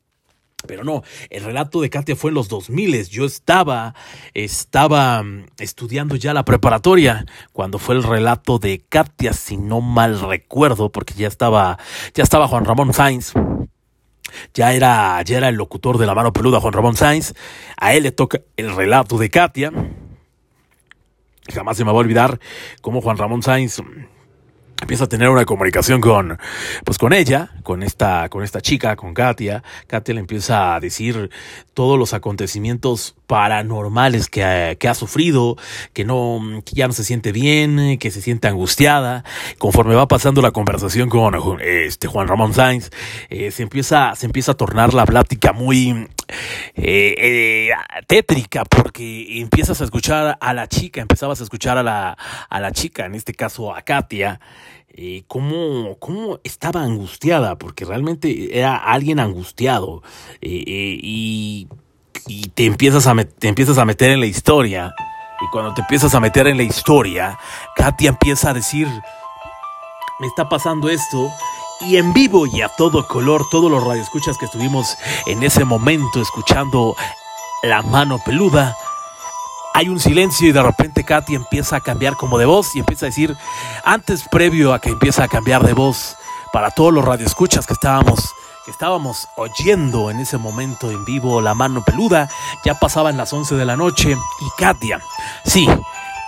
Pero 0.68 0.84
no, 0.84 1.04
el 1.30 1.44
relato 1.44 1.82
de 1.82 1.90
Katia 1.90 2.16
fue 2.16 2.30
en 2.30 2.36
los 2.36 2.48
2000. 2.48 3.10
Yo 3.10 3.26
estaba, 3.26 3.96
estaba 4.34 5.24
mm, 5.24 5.46
estudiando 5.58 6.16
ya 6.16 6.34
la 6.34 6.46
preparatoria 6.46 7.26
cuando 7.52 7.80
fue 7.80 7.96
el 7.96 8.04
relato 8.04 8.60
de 8.60 8.84
Katia, 8.88 9.34
si 9.34 9.58
no 9.58 9.82
mal 9.82 10.20
recuerdo, 10.20 10.92
porque 10.92 11.16
ya 11.16 11.28
estaba, 11.28 11.80
ya 12.14 12.24
estaba 12.24 12.48
Juan 12.48 12.66
Ramón 12.66 12.94
Sainz. 12.94 13.34
Ya 14.54 14.74
era, 14.74 15.22
ya 15.24 15.38
era 15.38 15.50
el 15.50 15.56
locutor 15.56 15.98
de 15.98 16.06
la 16.06 16.16
mano 16.16 16.34
peluda, 16.34 16.60
Juan 16.60 16.74
Ramón 16.74 16.96
Sainz. 16.96 17.34
A 17.78 17.94
él 17.94 18.04
le 18.04 18.12
toca 18.12 18.42
el 18.58 18.76
relato 18.76 19.18
de 19.18 19.30
Katia. 19.30 19.72
Jamás 21.54 21.78
se 21.78 21.84
me 21.84 21.92
va 21.92 21.98
a 21.98 22.02
olvidar 22.02 22.40
cómo 22.82 23.02
Juan 23.02 23.18
Ramón 23.18 23.44
Sainz 23.44 23.82
empieza 24.82 25.04
a 25.06 25.08
tener 25.08 25.30
una 25.30 25.46
comunicación 25.46 26.02
con 26.02 26.40
pues 26.84 26.98
con 26.98 27.14
ella, 27.14 27.52
con 27.64 27.84
esta 27.84 28.30
con 28.30 28.44
esta 28.44 28.62
chica, 28.62 28.96
con 28.96 29.14
Katia. 29.14 29.64
Katia 29.88 30.14
le 30.14 30.20
empieza 30.20 30.76
a 30.76 30.80
decir 30.80 31.30
todos 31.74 31.98
los 31.98 32.14
acontecimientos 32.14 33.16
paranormales 33.28 34.30
que 34.30 34.44
ha, 34.44 34.76
que 34.76 34.88
ha 34.88 34.94
sufrido, 34.94 35.58
que 35.94 36.04
no 36.04 36.62
que 36.66 36.76
ya 36.76 36.88
no 36.88 36.94
se 36.94 37.04
siente 37.04 37.32
bien, 37.32 37.98
que 37.98 38.12
se 38.12 38.22
siente 38.22 38.48
angustiada. 38.48 39.24
Conforme 39.58 39.96
va 39.96 40.08
pasando 40.08 40.42
la 40.42 40.52
conversación 40.52 41.10
con 41.10 41.36
este 41.62 42.08
Juan 42.08 42.28
Ramón 42.28 42.54
Sainz, 42.54 42.90
eh, 43.30 43.52
se 43.52 43.64
empieza 43.64 44.16
se 44.16 44.26
empieza 44.26 44.52
a 44.54 44.56
tornar 44.56 44.94
la 44.94 45.06
plática 45.06 45.54
muy 45.54 46.08
eh, 46.76 47.16
eh, 47.18 47.70
tétrica 48.08 48.64
porque 48.66 49.40
empiezas 49.40 49.82
a 49.82 49.84
escuchar 49.84 50.38
a 50.40 50.54
la 50.54 50.68
chica, 50.68 51.02
empezabas 51.02 51.40
a 51.42 51.44
escuchar 51.44 51.78
a 51.78 51.84
la 51.84 52.18
a 52.50 52.60
la 52.60 52.72
chica, 52.72 53.06
en 53.06 53.16
este 53.16 53.34
caso 53.34 53.74
a 53.76 53.82
Katia 53.82 54.40
eh, 54.94 55.24
cómo, 55.28 55.96
cómo, 56.00 56.40
estaba 56.44 56.84
angustiada, 56.84 57.58
porque 57.58 57.86
realmente 57.86 58.58
era 58.58 58.76
alguien 58.76 59.20
angustiado. 59.20 60.04
Eh, 60.42 60.64
eh, 60.68 61.00
y, 61.02 61.68
y, 62.28 62.50
te, 62.50 62.66
empiezas 62.66 63.08
a 63.08 63.16
te 63.16 63.48
empiezas 63.48 63.78
a 63.78 63.86
meter 63.86 64.12
en 64.12 64.20
la 64.20 64.26
historia. 64.26 64.94
Y 65.42 65.50
cuando 65.52 65.74
te 65.74 65.82
empiezas 65.82 66.14
a 66.14 66.20
meter 66.20 66.48
en 66.48 66.58
la 66.58 66.64
historia, 66.64 67.40
Katia 67.76 68.10
empieza 68.10 68.50
a 68.50 68.54
decir, 68.54 68.88
me 70.20 70.28
está 70.28 70.50
pasando 70.50 70.90
esto. 70.90 71.32
Y 71.82 71.98
en 71.98 72.14
vivo 72.14 72.46
y 72.46 72.62
a 72.62 72.70
todo 72.70 73.08
color, 73.08 73.44
todos 73.50 73.72
los 73.72 73.84
radioescuchas 73.84 74.38
que 74.38 74.46
estuvimos 74.46 74.98
en 75.26 75.42
ese 75.42 75.66
momento 75.66 76.22
escuchando 76.22 76.96
la 77.64 77.82
mano 77.82 78.20
peluda, 78.24 78.76
hay 79.82 79.90
un 79.90 80.00
silencio 80.00 80.48
y 80.48 80.52
de 80.52 80.62
repente 80.62 81.04
Katy 81.04 81.34
empieza 81.34 81.78
a 81.78 81.80
cambiar 81.80 82.16
como 82.16 82.38
de 82.38 82.46
voz 82.46 82.76
y 82.76 82.80
empieza 82.80 83.08
a 83.08 83.10
decir, 83.10 83.36
antes 83.84 84.24
previo 84.30 84.76
a 84.76 84.80
que 84.80 84.92
empiece 84.92 85.24
a 85.24 85.28
cambiar 85.28 85.66
de 85.66 85.74
voz, 85.74 86.18
para 86.54 86.70
todos 86.70 86.94
los 86.94 87.04
radioescuchas 87.04 87.66
que 87.66 87.74
estábamos, 87.74 88.32
que 88.64 88.70
estábamos 88.70 89.28
oyendo 89.38 90.12
en 90.12 90.20
ese 90.20 90.38
momento 90.38 90.92
en 90.92 91.04
vivo 91.04 91.42
La 91.42 91.56
Mano 91.56 91.84
Peluda, 91.84 92.30
ya 92.64 92.76
pasaban 92.76 93.18
las 93.18 93.34
11 93.34 93.56
de 93.56 93.66
la 93.66 93.76
noche 93.76 94.12
y 94.12 94.62
Katia, 94.62 95.02
sí, 95.46 95.68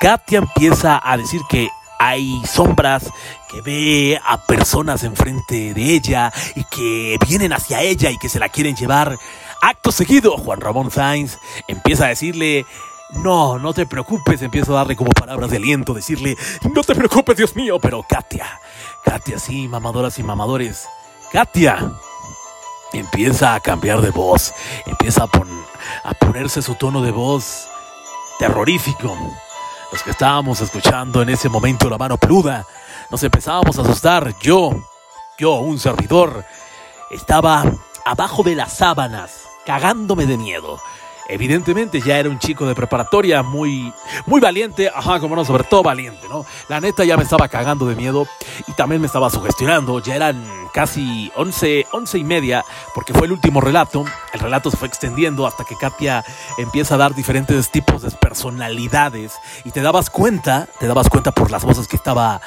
Katia 0.01 0.39
empieza 0.39 0.99
a 1.03 1.15
decir 1.15 1.41
que 1.47 1.69
hay 1.99 2.41
sombras, 2.47 3.03
que 3.51 3.61
ve 3.61 4.19
a 4.25 4.37
personas 4.37 5.03
enfrente 5.03 5.75
de 5.75 5.93
ella 5.93 6.33
y 6.55 6.63
que 6.63 7.19
vienen 7.27 7.53
hacia 7.53 7.83
ella 7.83 8.09
y 8.09 8.17
que 8.17 8.29
se 8.29 8.39
la 8.39 8.49
quieren 8.49 8.75
llevar. 8.75 9.15
Acto 9.61 9.91
seguido, 9.91 10.37
Juan 10.37 10.59
Ramón 10.59 10.89
Sainz 10.89 11.37
empieza 11.67 12.05
a 12.05 12.09
decirle 12.09 12.65
no, 13.15 13.59
no 13.59 13.73
te 13.73 13.85
preocupes, 13.85 14.41
empiezo 14.41 14.73
a 14.73 14.79
darle 14.79 14.95
como 14.95 15.11
palabras 15.11 15.49
de 15.49 15.57
aliento, 15.57 15.93
decirle, 15.93 16.37
no 16.73 16.81
te 16.83 16.95
preocupes, 16.95 17.37
Dios 17.37 17.55
mío, 17.55 17.79
pero 17.79 18.03
Katia, 18.07 18.59
Katia, 19.03 19.39
sí, 19.39 19.67
mamadoras 19.67 20.19
y 20.19 20.23
mamadores, 20.23 20.87
Katia, 21.31 21.91
empieza 22.93 23.55
a 23.55 23.59
cambiar 23.59 24.01
de 24.01 24.11
voz, 24.11 24.53
empieza 24.85 25.23
a, 25.23 25.29
a 26.09 26.13
ponerse 26.13 26.61
su 26.61 26.75
tono 26.75 27.01
de 27.01 27.11
voz 27.11 27.67
terrorífico. 28.39 29.15
Los 29.91 30.01
que 30.01 30.11
estábamos 30.11 30.59
escuchando 30.61 31.21
en 31.21 31.29
ese 31.29 31.49
momento 31.49 31.89
la 31.89 31.97
mano 31.97 32.17
peluda, 32.17 32.65
nos 33.11 33.21
empezábamos 33.23 33.77
a 33.77 33.83
asustar. 33.83 34.33
Yo, 34.39 34.71
yo, 35.37 35.55
un 35.55 35.79
servidor, 35.79 36.43
estaba 37.11 37.63
abajo 38.05 38.41
de 38.43 38.55
las 38.55 38.73
sábanas, 38.73 39.43
cagándome 39.65 40.25
de 40.25 40.37
miedo. 40.37 40.79
Evidentemente 41.27 42.01
ya 42.01 42.19
era 42.19 42.29
un 42.29 42.39
chico 42.39 42.65
de 42.65 42.75
preparatoria 42.75 43.43
muy, 43.43 43.93
muy 44.25 44.41
valiente, 44.41 44.91
ajá, 44.93 45.19
como 45.19 45.35
no, 45.35 45.45
sobre 45.45 45.63
todo 45.63 45.83
valiente, 45.83 46.27
¿no? 46.29 46.45
La 46.67 46.81
neta 46.81 47.05
ya 47.05 47.15
me 47.17 47.23
estaba 47.23 47.47
cagando 47.47 47.85
de 47.85 47.95
miedo 47.95 48.27
y 48.67 48.73
también 48.73 48.99
me 48.99 49.07
estaba 49.07 49.29
sugestionando, 49.29 49.99
ya 49.99 50.15
eran 50.15 50.43
casi 50.73 51.31
once, 51.35 51.87
once 51.91 52.17
y 52.17 52.23
media, 52.23 52.65
porque 52.93 53.13
fue 53.13 53.27
el 53.27 53.33
último 53.33 53.61
relato, 53.61 54.03
el 54.33 54.39
relato 54.39 54.69
se 54.69 54.77
fue 54.77 54.87
extendiendo 54.87 55.47
hasta 55.47 55.63
que 55.63 55.77
Katia 55.77 56.25
empieza 56.57 56.95
a 56.95 56.97
dar 56.97 57.15
diferentes 57.15 57.69
tipos 57.71 58.01
de 58.01 58.11
personalidades 58.11 59.33
y 59.63 59.71
te 59.71 59.81
dabas 59.81 60.09
cuenta, 60.09 60.67
te 60.79 60.87
dabas 60.87 61.09
cuenta 61.09 61.31
por 61.31 61.51
las 61.51 61.63
voces 61.63 61.87
que 61.87 61.95
estaba 61.95 62.41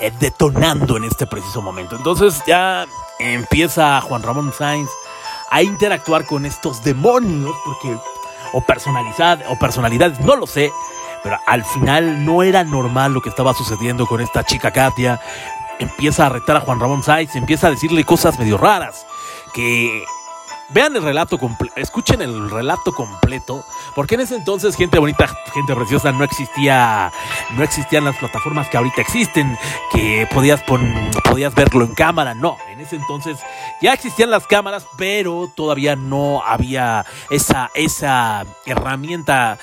eh, 0.00 0.12
detonando 0.18 0.96
en 0.96 1.04
este 1.04 1.26
preciso 1.26 1.62
momento. 1.62 1.96
Entonces 1.96 2.42
ya 2.46 2.86
empieza 3.18 4.00
Juan 4.00 4.22
Ramón 4.22 4.52
Sainz 4.52 4.90
a 5.50 5.62
interactuar 5.62 6.26
con 6.26 6.44
estos 6.44 6.82
demonios, 6.82 7.54
porque 7.64 7.96
o 8.52 8.60
personalidad 8.60 9.40
o 9.48 9.58
personalidades, 9.58 10.20
no 10.20 10.36
lo 10.36 10.46
sé, 10.46 10.70
pero 11.22 11.38
al 11.46 11.64
final 11.64 12.24
no 12.24 12.42
era 12.42 12.64
normal 12.64 13.12
lo 13.12 13.20
que 13.20 13.28
estaba 13.28 13.54
sucediendo 13.54 14.06
con 14.06 14.20
esta 14.20 14.44
chica 14.44 14.70
Katia. 14.70 15.20
Empieza 15.78 16.26
a 16.26 16.28
retar 16.28 16.56
a 16.56 16.60
Juan 16.60 16.80
Ramón 16.80 17.02
Sáiz, 17.02 17.34
empieza 17.36 17.66
a 17.66 17.70
decirle 17.70 18.04
cosas 18.04 18.38
medio 18.38 18.56
raras 18.58 19.06
que 19.52 20.04
Vean 20.70 20.96
el 20.96 21.02
relato 21.02 21.38
completo, 21.38 21.74
escuchen 21.76 22.22
el 22.22 22.50
relato 22.50 22.92
completo, 22.92 23.64
porque 23.94 24.16
en 24.16 24.22
ese 24.22 24.34
entonces 24.34 24.74
gente 24.74 24.98
bonita, 24.98 25.28
gente 25.54 25.74
preciosa 25.76 26.10
no 26.10 26.24
existía, 26.24 27.12
no 27.56 27.62
existían 27.62 28.04
las 28.04 28.16
plataformas 28.16 28.68
que 28.68 28.76
ahorita 28.76 29.00
existen, 29.00 29.56
que 29.92 30.28
podías 30.32 30.64
podías 31.22 31.54
verlo 31.54 31.84
en 31.84 31.94
cámara, 31.94 32.34
no, 32.34 32.56
en 32.68 32.80
ese 32.80 32.96
entonces 32.96 33.38
ya 33.80 33.92
existían 33.92 34.30
las 34.30 34.48
cámaras, 34.48 34.88
pero 34.96 35.48
todavía 35.54 35.94
no 35.94 36.42
había 36.44 37.06
esa 37.30 37.70
esa 37.74 38.44
herramienta 38.64 39.58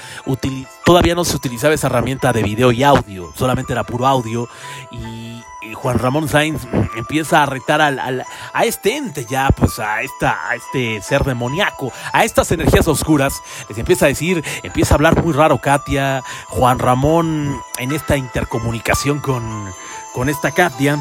todavía 0.85 1.15
no 1.15 1.25
se 1.25 1.35
utilizaba 1.35 1.73
esa 1.73 1.87
herramienta 1.87 2.31
de 2.31 2.43
video 2.43 2.71
y 2.71 2.83
audio, 2.83 3.33
solamente 3.35 3.73
era 3.73 3.83
puro 3.83 4.07
audio 4.07 4.47
y 4.91 5.43
Juan 5.73 5.99
Ramón 5.99 6.27
Sainz 6.27 6.67
empieza 6.95 7.43
a 7.43 7.45
retar 7.45 7.81
al, 7.81 8.25
a 8.53 8.65
este 8.65 8.97
ente 8.97 9.25
ya, 9.29 9.49
pues 9.49 9.79
a, 9.79 10.01
esta, 10.01 10.49
a 10.49 10.55
este 10.55 11.01
ser 11.01 11.23
demoníaco, 11.23 11.91
a 12.11 12.23
estas 12.23 12.51
energías 12.51 12.87
oscuras, 12.87 13.41
les 13.69 13.77
empieza 13.77 14.05
a 14.05 14.09
decir, 14.09 14.43
empieza 14.63 14.93
a 14.93 14.95
hablar 14.95 15.23
muy 15.23 15.33
raro 15.33 15.59
Katia, 15.59 16.23
Juan 16.49 16.79
Ramón 16.79 17.61
en 17.79 17.91
esta 17.91 18.17
intercomunicación 18.17 19.19
con, 19.19 19.71
con 20.13 20.29
esta 20.29 20.51
Katia. 20.51 20.99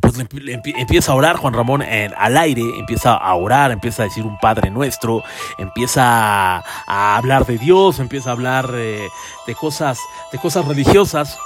Pues 0.00 0.16
le, 0.16 0.60
empieza 0.78 1.12
a 1.12 1.14
orar 1.14 1.36
Juan 1.36 1.52
Ramón 1.52 1.82
al 1.82 2.36
aire, 2.38 2.62
empieza 2.78 3.14
a 3.14 3.34
orar, 3.34 3.70
empieza 3.72 4.02
a 4.02 4.06
decir 4.06 4.24
un 4.24 4.38
Padre 4.38 4.70
Nuestro, 4.70 5.22
empieza 5.58 6.62
a, 6.86 7.16
hablar 7.16 7.44
de 7.44 7.58
Dios, 7.58 7.98
empieza 7.98 8.30
a 8.30 8.32
hablar 8.32 8.70
eh, 8.74 9.06
de 9.46 9.54
cosas, 9.54 9.98
de 10.32 10.38
cosas 10.38 10.64
religiosas 10.64 11.38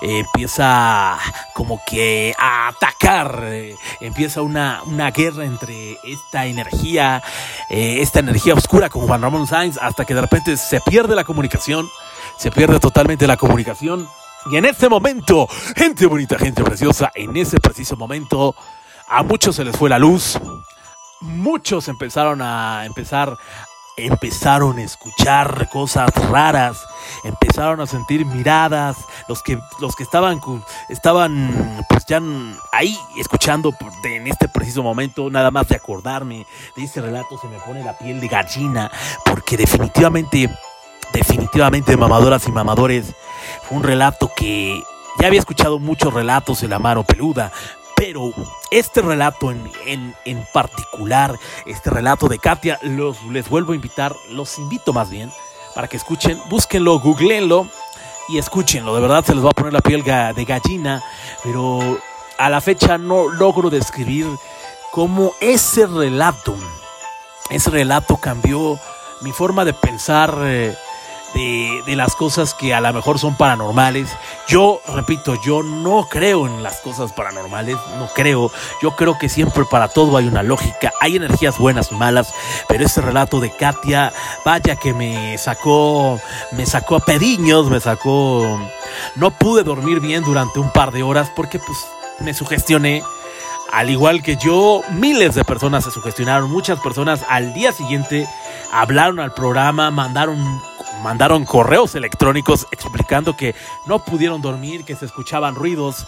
empieza 0.00 1.18
como 1.54 1.80
que 1.86 2.34
a 2.38 2.68
atacar, 2.68 3.40
eh, 3.44 3.74
empieza 4.00 4.42
una, 4.42 4.82
una, 4.84 5.10
guerra 5.10 5.44
entre 5.44 5.98
esta 6.04 6.46
energía, 6.46 7.22
eh, 7.70 7.98
esta 8.00 8.20
energía 8.20 8.54
oscura 8.54 8.88
con 8.88 9.06
Juan 9.06 9.22
Ramón 9.22 9.46
Sainz, 9.46 9.78
hasta 9.80 10.04
que 10.04 10.14
de 10.14 10.20
repente 10.20 10.56
se 10.56 10.80
pierde 10.80 11.14
la 11.14 11.24
comunicación, 11.24 11.88
se 12.38 12.50
pierde 12.50 12.78
totalmente 12.80 13.26
la 13.26 13.36
comunicación. 13.36 14.08
Y 14.50 14.56
en 14.56 14.64
ese 14.64 14.88
momento, 14.88 15.48
gente 15.76 16.06
bonita, 16.06 16.38
gente 16.38 16.62
preciosa, 16.62 17.10
en 17.14 17.36
ese 17.36 17.58
preciso 17.58 17.96
momento, 17.96 18.54
a 19.08 19.22
muchos 19.22 19.56
se 19.56 19.64
les 19.64 19.76
fue 19.76 19.90
la 19.90 19.98
luz, 19.98 20.38
muchos 21.20 21.88
empezaron 21.88 22.42
a 22.42 22.84
empezar 22.84 23.36
empezaron 23.96 24.78
a 24.78 24.82
escuchar 24.82 25.68
cosas 25.70 26.10
raras, 26.28 26.86
empezaron 27.24 27.80
a 27.80 27.86
sentir 27.86 28.26
miradas, 28.26 28.96
los 29.28 29.42
que, 29.42 29.58
los 29.80 29.96
que 29.96 30.02
estaban, 30.02 30.40
estaban 30.88 31.84
pues 31.88 32.04
ya 32.06 32.20
ahí 32.72 32.96
escuchando 33.18 33.74
en 34.04 34.26
este 34.26 34.48
preciso 34.48 34.82
momento, 34.82 35.30
nada 35.30 35.50
más 35.50 35.68
de 35.68 35.76
acordarme 35.76 36.46
de 36.76 36.84
ese 36.84 37.00
relato 37.00 37.38
se 37.38 37.48
me 37.48 37.58
pone 37.58 37.82
la 37.82 37.96
piel 37.96 38.20
de 38.20 38.28
gallina, 38.28 38.90
porque 39.24 39.56
definitivamente 39.56 40.50
definitivamente 41.12 41.96
mamadoras 41.96 42.46
y 42.46 42.52
mamadores, 42.52 43.14
fue 43.62 43.78
un 43.78 43.84
relato 43.84 44.30
que 44.36 44.82
ya 45.18 45.28
había 45.28 45.40
escuchado 45.40 45.78
muchos 45.78 46.12
relatos 46.12 46.60
de 46.60 46.68
la 46.68 46.78
mano 46.78 47.04
peluda, 47.04 47.52
pero 47.96 48.30
este 48.70 49.00
relato 49.00 49.50
en, 49.50 50.14
en, 50.24 50.46
particular, 50.52 51.36
este 51.64 51.90
relato 51.90 52.28
de 52.28 52.38
Katia, 52.38 52.78
los, 52.82 53.20
les 53.24 53.48
vuelvo 53.48 53.72
a 53.72 53.74
invitar, 53.74 54.14
los 54.30 54.58
invito 54.58 54.92
más 54.92 55.10
bien, 55.10 55.32
para 55.74 55.88
que 55.88 55.96
escuchen, 55.96 56.40
búsquenlo, 56.48 57.00
googleenlo 57.00 57.66
y 58.28 58.38
escúchenlo. 58.38 58.94
De 58.94 59.00
verdad 59.00 59.24
se 59.24 59.34
les 59.34 59.44
va 59.44 59.50
a 59.50 59.54
poner 59.54 59.72
la 59.72 59.80
piel 59.80 60.04
de 60.04 60.44
gallina, 60.44 61.02
pero 61.42 61.98
a 62.38 62.50
la 62.50 62.60
fecha 62.60 62.98
no 62.98 63.28
logro 63.28 63.70
describir 63.70 64.26
cómo 64.92 65.32
ese 65.40 65.86
relato, 65.86 66.54
ese 67.50 67.70
relato 67.70 68.18
cambió 68.18 68.78
mi 69.22 69.32
forma 69.32 69.64
de 69.64 69.72
pensar. 69.72 70.36
Eh, 70.42 70.76
de, 71.36 71.96
las 71.96 72.14
cosas 72.16 72.54
que 72.54 72.74
a 72.74 72.80
lo 72.80 72.92
mejor 72.92 73.18
son 73.18 73.36
paranormales. 73.36 74.10
Yo, 74.48 74.80
repito, 74.94 75.34
yo 75.42 75.62
no 75.62 76.06
creo 76.08 76.46
en 76.46 76.62
las 76.62 76.80
cosas 76.80 77.12
paranormales, 77.12 77.76
no 77.98 78.08
creo. 78.14 78.50
Yo 78.82 78.96
creo 78.96 79.18
que 79.18 79.28
siempre 79.28 79.64
para 79.70 79.88
todo 79.88 80.16
hay 80.16 80.26
una 80.26 80.42
lógica, 80.42 80.92
hay 81.00 81.16
energías 81.16 81.58
buenas 81.58 81.92
y 81.92 81.94
malas, 81.94 82.32
pero 82.68 82.84
este 82.84 83.00
relato 83.00 83.40
de 83.40 83.50
Katia, 83.50 84.12
vaya 84.44 84.76
que 84.76 84.94
me 84.94 85.36
sacó, 85.38 86.20
me 86.52 86.66
sacó 86.66 86.96
a 86.96 87.00
pediños, 87.00 87.70
me 87.70 87.80
sacó... 87.80 88.58
No 89.14 89.30
pude 89.30 89.62
dormir 89.62 90.00
bien 90.00 90.24
durante 90.24 90.58
un 90.58 90.70
par 90.72 90.90
de 90.90 91.02
horas 91.02 91.30
porque 91.34 91.58
pues 91.58 91.78
me 92.20 92.34
sugestioné. 92.34 93.02
Al 93.72 93.90
igual 93.90 94.22
que 94.22 94.36
yo, 94.36 94.82
miles 94.92 95.34
de 95.34 95.44
personas 95.44 95.84
se 95.84 95.90
sugestionaron, 95.90 96.50
muchas 96.50 96.80
personas 96.80 97.24
al 97.28 97.52
día 97.52 97.72
siguiente 97.72 98.26
hablaron 98.72 99.20
al 99.20 99.34
programa, 99.34 99.90
mandaron 99.90 100.38
mandaron 101.02 101.44
correos 101.44 101.94
electrónicos 101.94 102.66
explicando 102.70 103.36
que 103.36 103.54
no 103.86 104.04
pudieron 104.04 104.40
dormir, 104.40 104.84
que 104.84 104.96
se 104.96 105.04
escuchaban 105.04 105.54
ruidos. 105.54 106.06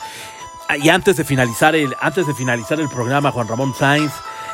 Y 0.83 0.88
antes 0.88 1.17
de 1.17 1.25
finalizar 1.25 1.75
el, 1.75 1.95
antes 2.00 2.26
de 2.26 2.35
finalizar 2.35 2.80
el 2.80 2.89
programa, 2.89 3.30
Juan 3.30 3.49
Ramón 3.49 3.75
Sainz 3.75 4.13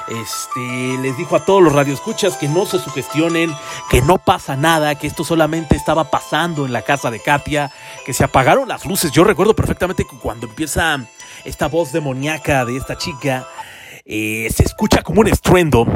este, 0.09 0.99
les 1.01 1.17
dijo 1.17 1.35
a 1.35 1.45
todos 1.45 1.63
los 1.63 1.73
radioescuchas 1.73 2.37
que 2.37 2.49
no 2.49 2.67
se 2.67 2.79
sugestionen, 2.79 3.55
que 3.91 4.03
no 4.03 4.19
pasa 4.19 4.55
nada, 4.57 4.95
que 4.97 5.07
esto 5.07 5.25
solamente 5.25 5.77
estaba 5.77 6.05
pasando 6.05 6.67
en 6.67 6.73
la 6.73 6.83
casa 6.83 7.11
de 7.11 7.21
Katia, 7.21 7.73
que 8.05 8.13
se 8.13 8.25
apagaron 8.25 8.69
las 8.69 8.85
luces. 8.85 9.11
Yo 9.13 9.25
recuerdo 9.25 9.55
perfectamente 9.55 10.05
que 10.05 10.17
cuando 10.17 10.47
empieza 10.47 10.99
esta 11.45 11.69
voz 11.69 11.93
demoníaca 11.93 12.65
de 12.65 12.77
esta 12.77 12.97
chica, 12.97 13.47
eh, 14.05 14.49
se 14.55 14.65
escucha 14.65 15.03
como 15.03 15.21
un 15.21 15.29
estruendo. 15.29 15.87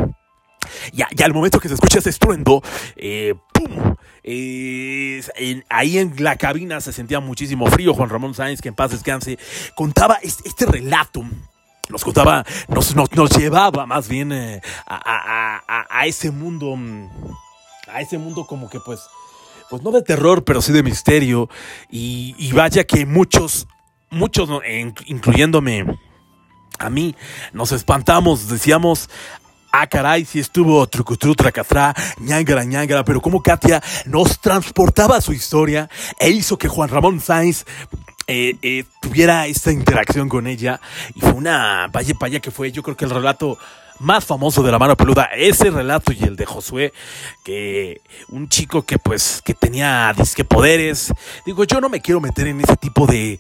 Y, 0.93 1.23
al 1.23 1.33
momento 1.33 1.61
que 1.61 1.69
se 1.69 1.75
escucha 1.75 1.99
ese 1.99 2.11
estruendo, 2.11 2.63
eh, 2.97 3.35
¡pum! 3.53 3.95
ahí 5.71 5.99
en 5.99 6.15
la 6.19 6.37
cabina 6.37 6.81
se 6.81 6.93
sentía 6.93 7.21
muchísimo 7.21 7.67
frío. 7.67 7.95
Juan 7.95 8.11
Ramón 8.11 8.35
Sáenz, 8.35 8.61
que 8.61 8.69
en 8.69 8.75
paz 8.75 8.91
descanse, 8.91 9.39
contaba 9.75 10.19
este, 10.23 10.67
relato. 10.67 11.25
Nos 11.89 12.05
contaba, 12.05 12.45
nos, 12.69 13.31
llevaba 13.37 13.87
más 13.87 14.09
bien 14.09 14.31
eh, 14.33 14.61
a, 14.87 16.03
ese 16.05 16.31
mundo, 16.31 16.77
a 17.91 18.03
ese 18.03 18.19
mundo 18.19 18.47
como 18.47 18.69
que 18.69 18.79
pues, 18.79 19.01
pues 19.71 19.83
no 19.83 19.91
de 19.91 20.03
terror, 20.03 20.45
pero 20.45 20.61
sí 20.61 20.73
de 20.73 20.83
misterio. 20.83 21.49
Y, 21.91 22.53
vaya 22.53 22.85
que 22.85 23.07
muchos, 23.07 23.67
muchos, 24.11 24.49
incluyéndome 25.07 25.99
a 26.79 26.91
mí, 26.91 27.15
nos 27.53 27.73
espantamos, 27.73 28.49
decíamos, 28.49 29.09
Ah, 29.71 29.87
caray, 29.87 30.25
si 30.25 30.39
estuvo 30.39 30.87
trucutru, 30.87 31.35
tracatrá, 31.35 31.95
ñangara, 32.19 32.65
ñangara, 32.65 33.05
pero 33.05 33.21
como 33.21 33.43
Katia 33.43 33.83
nos 34.07 34.41
transportaba 34.41 35.21
su 35.21 35.35
historia 35.35 35.91
e 36.19 36.31
hizo 36.31 36.57
que 36.57 36.69
Juan 36.69 36.89
Ramón 36.89 37.21
Sainz 37.21 37.67
eh, 38.27 38.57
eh, 38.63 38.85
tuviera 39.01 39.47
esta 39.47 39.71
interacción 39.71 40.31
con 40.31 40.47
ella. 40.47 40.81
Y 41.15 41.21
fue 41.21 41.33
una 41.33 41.87
vaya, 41.93 42.15
vaya 42.19 42.41
que 42.41 42.51
fue, 42.51 42.73
yo 42.73 42.83
creo 42.83 42.97
que 42.97 43.05
el 43.05 43.11
relato 43.11 43.59
más 43.99 44.25
famoso 44.25 44.63
de 44.63 44.73
la 44.73 44.79
mano 44.79 44.97
peluda, 44.97 45.29
ese 45.35 45.71
relato 45.71 46.13
y 46.13 46.23
el 46.25 46.37
de 46.37 46.47
Josué, 46.47 46.93
que 47.45 48.01
un 48.29 48.49
chico 48.49 48.83
que 48.83 48.99
pues, 48.99 49.43
que 49.45 49.53
tenía 49.53 50.15
disque 50.17 50.45
poderes. 50.45 51.13
Digo, 51.45 51.65
yo 51.65 51.81
no 51.81 51.91
me 51.91 52.01
quiero 52.01 52.21
meter 52.21 52.47
en 52.47 52.61
ese 52.63 52.77
tipo 52.77 53.07
de 53.07 53.39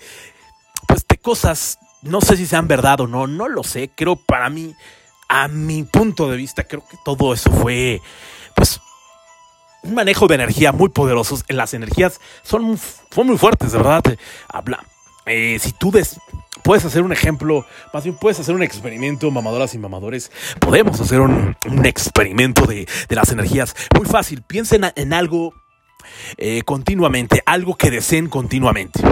cosas. 1.28 1.78
No 2.00 2.22
sé 2.22 2.38
si 2.38 2.46
sean 2.46 2.68
verdad 2.68 3.02
o 3.02 3.06
no, 3.06 3.26
no 3.26 3.50
lo 3.50 3.62
sé. 3.62 3.90
Creo 3.94 4.16
para 4.16 4.48
mí 4.48 4.74
a 5.28 5.46
mi 5.46 5.82
punto 5.82 6.30
de 6.30 6.38
vista, 6.38 6.64
creo 6.64 6.82
que 6.88 6.96
todo 7.04 7.34
eso 7.34 7.50
fue, 7.50 8.00
pues, 8.56 8.80
un 9.82 9.92
manejo 9.92 10.26
de 10.26 10.36
energía 10.36 10.72
muy 10.72 10.88
poderoso. 10.88 11.38
Las 11.48 11.74
energías 11.74 12.18
son, 12.42 12.62
muy 12.62 13.36
fuertes, 13.36 13.72
de 13.72 13.76
verdad. 13.76 14.02
Habla. 14.48 14.82
Eh, 15.26 15.58
si 15.60 15.72
tú 15.72 15.92
puedes 16.64 16.84
hacer 16.86 17.02
un 17.02 17.12
ejemplo, 17.12 17.66
más 17.92 18.04
bien 18.04 18.16
puedes 18.16 18.40
hacer 18.40 18.54
un 18.54 18.62
experimento, 18.62 19.30
mamadoras 19.30 19.74
y 19.74 19.78
mamadores. 19.78 20.32
Podemos 20.60 20.98
hacer 20.98 21.20
un, 21.20 21.54
experimento 21.84 22.64
de, 22.64 22.88
las 23.10 23.30
energías. 23.32 23.76
Muy 23.94 24.06
fácil. 24.06 24.40
Piensen 24.40 24.90
en, 24.96 25.12
algo 25.12 25.52
eh, 26.38 26.62
continuamente, 26.62 27.42
algo 27.44 27.76
que 27.76 27.90
deseen 27.90 28.30
continuamente. 28.30 29.02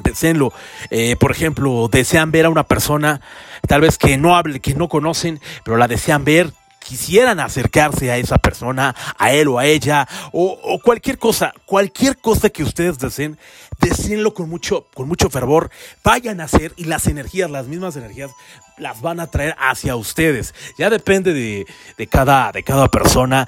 Deseenlo. 0.00 0.52
Eh, 0.90 1.16
por 1.16 1.32
ejemplo, 1.32 1.88
desean 1.90 2.30
ver 2.30 2.46
a 2.46 2.50
una 2.50 2.64
persona, 2.64 3.20
tal 3.68 3.82
vez 3.82 3.98
que 3.98 4.16
no 4.16 4.36
hable, 4.36 4.60
que 4.60 4.74
no 4.74 4.88
conocen, 4.88 5.40
pero 5.64 5.76
la 5.76 5.86
desean 5.86 6.24
ver, 6.24 6.52
quisieran 6.82 7.40
acercarse 7.40 8.10
a 8.10 8.16
esa 8.16 8.38
persona, 8.38 8.94
a 9.18 9.32
él 9.32 9.48
o 9.48 9.58
a 9.58 9.66
ella, 9.66 10.08
o, 10.32 10.78
cualquier 10.82 11.18
cosa, 11.18 11.52
cualquier 11.66 12.16
cosa 12.18 12.50
que 12.50 12.62
ustedes 12.62 12.98
deseen, 12.98 13.38
deseenlo 13.80 14.34
con 14.34 14.48
mucho, 14.48 14.86
con 14.94 15.08
mucho 15.08 15.30
fervor, 15.30 15.70
vayan 16.02 16.40
a 16.40 16.44
hacer 16.44 16.72
y 16.76 16.84
las 16.84 17.06
energías, 17.06 17.50
las 17.50 17.66
mismas 17.66 17.96
energías, 17.96 18.30
las 18.78 19.00
van 19.00 19.20
a 19.20 19.26
traer 19.28 19.54
hacia 19.58 19.96
ustedes. 19.96 20.54
Ya 20.78 20.90
depende 20.90 21.32
de, 21.32 21.66
de 21.98 22.06
cada, 22.06 22.50
de 22.52 22.62
cada 22.62 22.88
persona, 22.88 23.46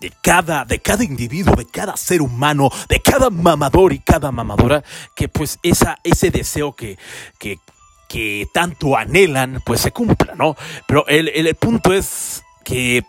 de 0.00 0.12
cada, 0.22 0.64
de 0.64 0.80
cada 0.80 1.04
individuo, 1.04 1.54
de 1.54 1.66
cada 1.66 1.96
ser 1.96 2.22
humano, 2.22 2.70
de 2.88 3.00
cada 3.00 3.30
mamador 3.30 3.92
y 3.92 3.98
cada 4.00 4.30
mamadora, 4.30 4.82
que 5.14 5.28
pues 5.28 5.58
esa, 5.62 5.98
ese 6.04 6.30
deseo 6.30 6.74
que, 6.74 6.98
que, 7.38 7.58
que 8.08 8.48
tanto 8.52 8.96
anhelan, 8.96 9.62
pues 9.64 9.80
se 9.80 9.92
cumpla, 9.92 10.34
¿no? 10.34 10.56
Pero 10.86 11.06
el, 11.08 11.28
el, 11.28 11.54
punto 11.54 11.92
es 11.92 12.42
que 12.64 13.04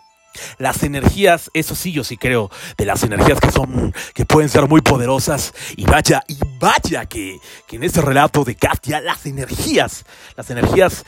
las 0.58 0.82
energías, 0.82 1.50
eso 1.52 1.74
sí, 1.74 1.92
yo 1.92 2.04
sí 2.04 2.16
creo, 2.16 2.50
de 2.76 2.84
las 2.84 3.02
energías 3.02 3.40
que 3.40 3.50
son, 3.50 3.92
que 4.14 4.24
pueden 4.24 4.48
ser 4.48 4.68
muy 4.68 4.80
poderosas. 4.80 5.52
Y 5.76 5.84
vaya, 5.84 6.22
y 6.28 6.38
vaya 6.58 7.06
que, 7.06 7.38
que 7.66 7.76
en 7.76 7.84
ese 7.84 8.00
relato 8.00 8.44
de 8.44 8.54
Katia, 8.54 9.00
las 9.00 9.26
energías, 9.26 10.04
las 10.36 10.50
energías 10.50 11.04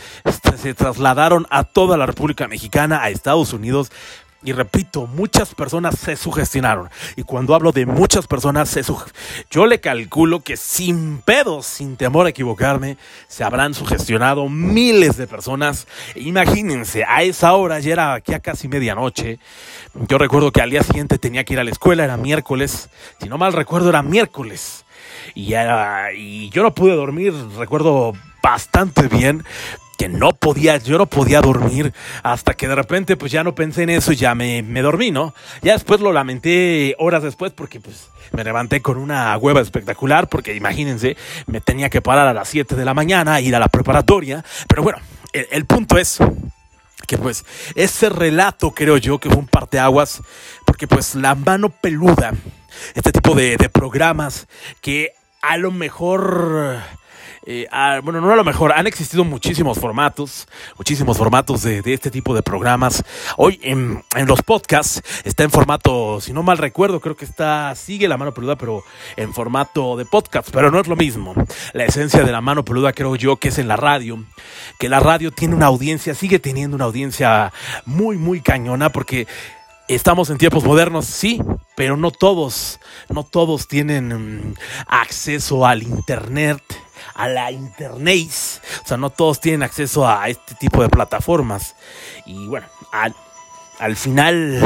se 0.60 0.74
trasladaron 0.74 1.46
a 1.50 1.64
toda 1.64 1.96
la 1.96 2.06
República 2.06 2.48
Mexicana, 2.48 3.02
a 3.02 3.10
Estados 3.10 3.52
Unidos, 3.52 3.90
y 4.42 4.53
repito, 4.53 5.07
muchas 5.07 5.55
personas 5.55 5.98
se 5.98 6.16
sugestionaron. 6.16 6.88
Y 7.16 7.24
cuando 7.24 7.55
hablo 7.55 7.72
de 7.72 7.85
muchas 7.85 8.26
personas, 8.26 8.70
se 8.70 8.83
yo 9.50 9.66
le 9.66 9.81
calculo 9.81 10.40
que 10.40 10.57
sin 10.57 11.18
pedos, 11.18 11.66
sin 11.66 11.96
temor 11.96 12.26
a 12.26 12.31
equivocarme, 12.31 12.96
se 13.29 13.44
habrán 13.44 13.74
sugestionado 13.74 14.48
miles 14.48 15.16
de 15.18 15.26
personas. 15.26 15.87
Imagínense, 16.14 17.05
a 17.07 17.22
esa 17.22 17.53
hora, 17.53 17.81
ya 17.81 17.92
era 17.92 18.14
aquí 18.14 18.33
a 18.33 18.40
casi 18.40 18.68
medianoche. 18.68 19.38
Yo 20.09 20.16
recuerdo 20.16 20.53
que 20.53 20.62
al 20.62 20.70
día 20.70 20.83
siguiente 20.83 21.18
tenía 21.18 21.44
que 21.44 21.53
ir 21.53 21.61
a 21.61 21.64
la 21.64 21.70
escuela, 21.70 22.05
era 22.05 22.16
miércoles. 22.16 22.88
Si 23.20 23.29
no 23.29 23.37
mal 23.37 23.53
recuerdo, 23.53 23.90
era 23.90 24.03
miércoles. 24.03 24.87
Y, 25.35 25.55
y 26.16 26.48
yo 26.50 26.62
no 26.62 26.74
pude 26.74 26.94
dormir, 26.94 27.35
recuerdo 27.59 28.14
bastante 28.42 29.07
bien 29.09 29.44
que 30.00 30.08
no 30.08 30.32
podía, 30.32 30.78
yo 30.78 30.96
no 30.96 31.04
podía 31.04 31.42
dormir 31.42 31.92
hasta 32.22 32.54
que 32.54 32.66
de 32.66 32.74
repente 32.74 33.18
pues 33.18 33.30
ya 33.30 33.44
no 33.44 33.54
pensé 33.54 33.82
en 33.82 33.90
eso 33.90 34.12
y 34.12 34.16
ya 34.16 34.34
me, 34.34 34.62
me 34.62 34.80
dormí, 34.80 35.10
¿no? 35.10 35.34
Ya 35.60 35.74
después 35.74 36.00
lo 36.00 36.10
lamenté 36.10 36.96
horas 36.98 37.22
después 37.22 37.52
porque 37.52 37.80
pues 37.80 38.08
me 38.32 38.42
levanté 38.42 38.80
con 38.80 38.96
una 38.96 39.36
hueva 39.36 39.60
espectacular 39.60 40.30
porque 40.30 40.54
imagínense, 40.54 41.18
me 41.44 41.60
tenía 41.60 41.90
que 41.90 42.00
parar 42.00 42.28
a 42.28 42.32
las 42.32 42.48
7 42.48 42.76
de 42.76 42.84
la 42.86 42.94
mañana, 42.94 43.42
ir 43.42 43.54
a 43.54 43.58
la 43.58 43.68
preparatoria, 43.68 44.42
pero 44.66 44.82
bueno, 44.82 45.00
el, 45.34 45.66
punto 45.66 45.98
es 45.98 46.16
que 47.06 47.18
pues 47.18 47.44
ese 47.74 48.08
relato 48.08 48.70
creo 48.70 48.96
yo 48.96 49.18
que 49.18 49.28
fue 49.28 49.40
un 49.40 49.48
parteaguas 49.48 50.22
porque 50.64 50.88
pues 50.88 51.14
la 51.14 51.34
mano 51.34 51.68
peluda, 51.68 52.32
este 52.94 53.12
tipo 53.12 53.34
de, 53.34 53.58
de 53.58 53.68
programas 53.68 54.48
que 54.80 55.12
a 55.42 55.58
lo 55.58 55.70
mejor 55.70 56.80
eh, 57.46 57.66
bueno, 58.03 58.20
no 58.20 58.31
a 58.31 58.37
lo 58.37 58.44
mejor, 58.44 58.72
han 58.72 58.87
existido 58.87 59.24
muchísimos 59.24 59.79
formatos, 59.79 60.46
muchísimos 60.76 61.16
formatos 61.16 61.62
de, 61.62 61.83
este 61.87 62.11
tipo 62.11 62.35
de 62.35 62.42
programas. 62.42 63.03
Hoy 63.37 63.59
en, 63.62 64.03
los 64.26 64.42
podcasts 64.42 65.03
está 65.24 65.44
en 65.44 65.50
formato, 65.50 66.20
si 66.20 66.33
no 66.33 66.42
mal 66.42 66.59
recuerdo, 66.59 67.00
creo 67.00 67.16
que 67.16 67.24
está, 67.24 67.74
sigue 67.74 68.09
la 68.09 68.18
mano 68.18 68.35
peluda, 68.35 68.57
pero 68.57 68.85
en 69.16 69.33
formato 69.33 69.96
de 69.96 70.05
podcast, 70.05 70.50
pero 70.53 70.70
no 70.70 70.81
es 70.81 70.87
lo 70.87 70.96
mismo. 70.96 71.35
La 71.72 71.85
esencia 71.85 72.22
de 72.22 72.33
la 72.33 72.40
mano 72.40 72.64
peluda 72.64 72.92
creo 72.92 73.16
yo 73.16 73.37
que 73.37 73.48
es 73.48 73.59
en 73.59 73.68
la 73.68 73.76
radio, 73.76 74.22
que 74.79 74.88
la 74.88 75.00
radio 75.00 75.31
tiene 75.31 75.55
una 75.55 75.66
audiencia, 75.66 76.14
sigue 76.14 76.38
teniendo 76.38 76.76
una 76.76 76.85
audiencia 76.85 77.53
muy, 77.87 78.16
muy 78.16 78.40
cañona, 78.40 78.90
porque 78.90 79.26
Estamos 79.90 80.31
en 80.31 80.38
tiempos 80.38 80.62
modernos, 80.62 81.07
sí, 81.07 81.42
pero 81.74 81.96
no 81.96 82.12
todos, 82.12 82.79
no 83.09 83.24
todos 83.24 83.66
tienen 83.66 84.50
mm, 84.50 84.55
acceso 84.87 85.66
al 85.66 85.83
internet, 85.83 86.62
a 87.14 87.28
la 87.28 87.50
internet. 87.50 88.28
O 88.84 88.88
sea, 88.88 88.96
no 88.96 89.10
todos 89.10 89.40
tienen 89.40 89.62
acceso 89.62 90.08
a 90.08 90.28
este 90.28 90.54
tipo 90.54 90.82
de 90.82 90.88
plataformas. 90.88 91.74
Y 92.26 92.46
bueno, 92.46 92.66
al, 92.92 93.14
al 93.78 93.96
final, 93.96 94.60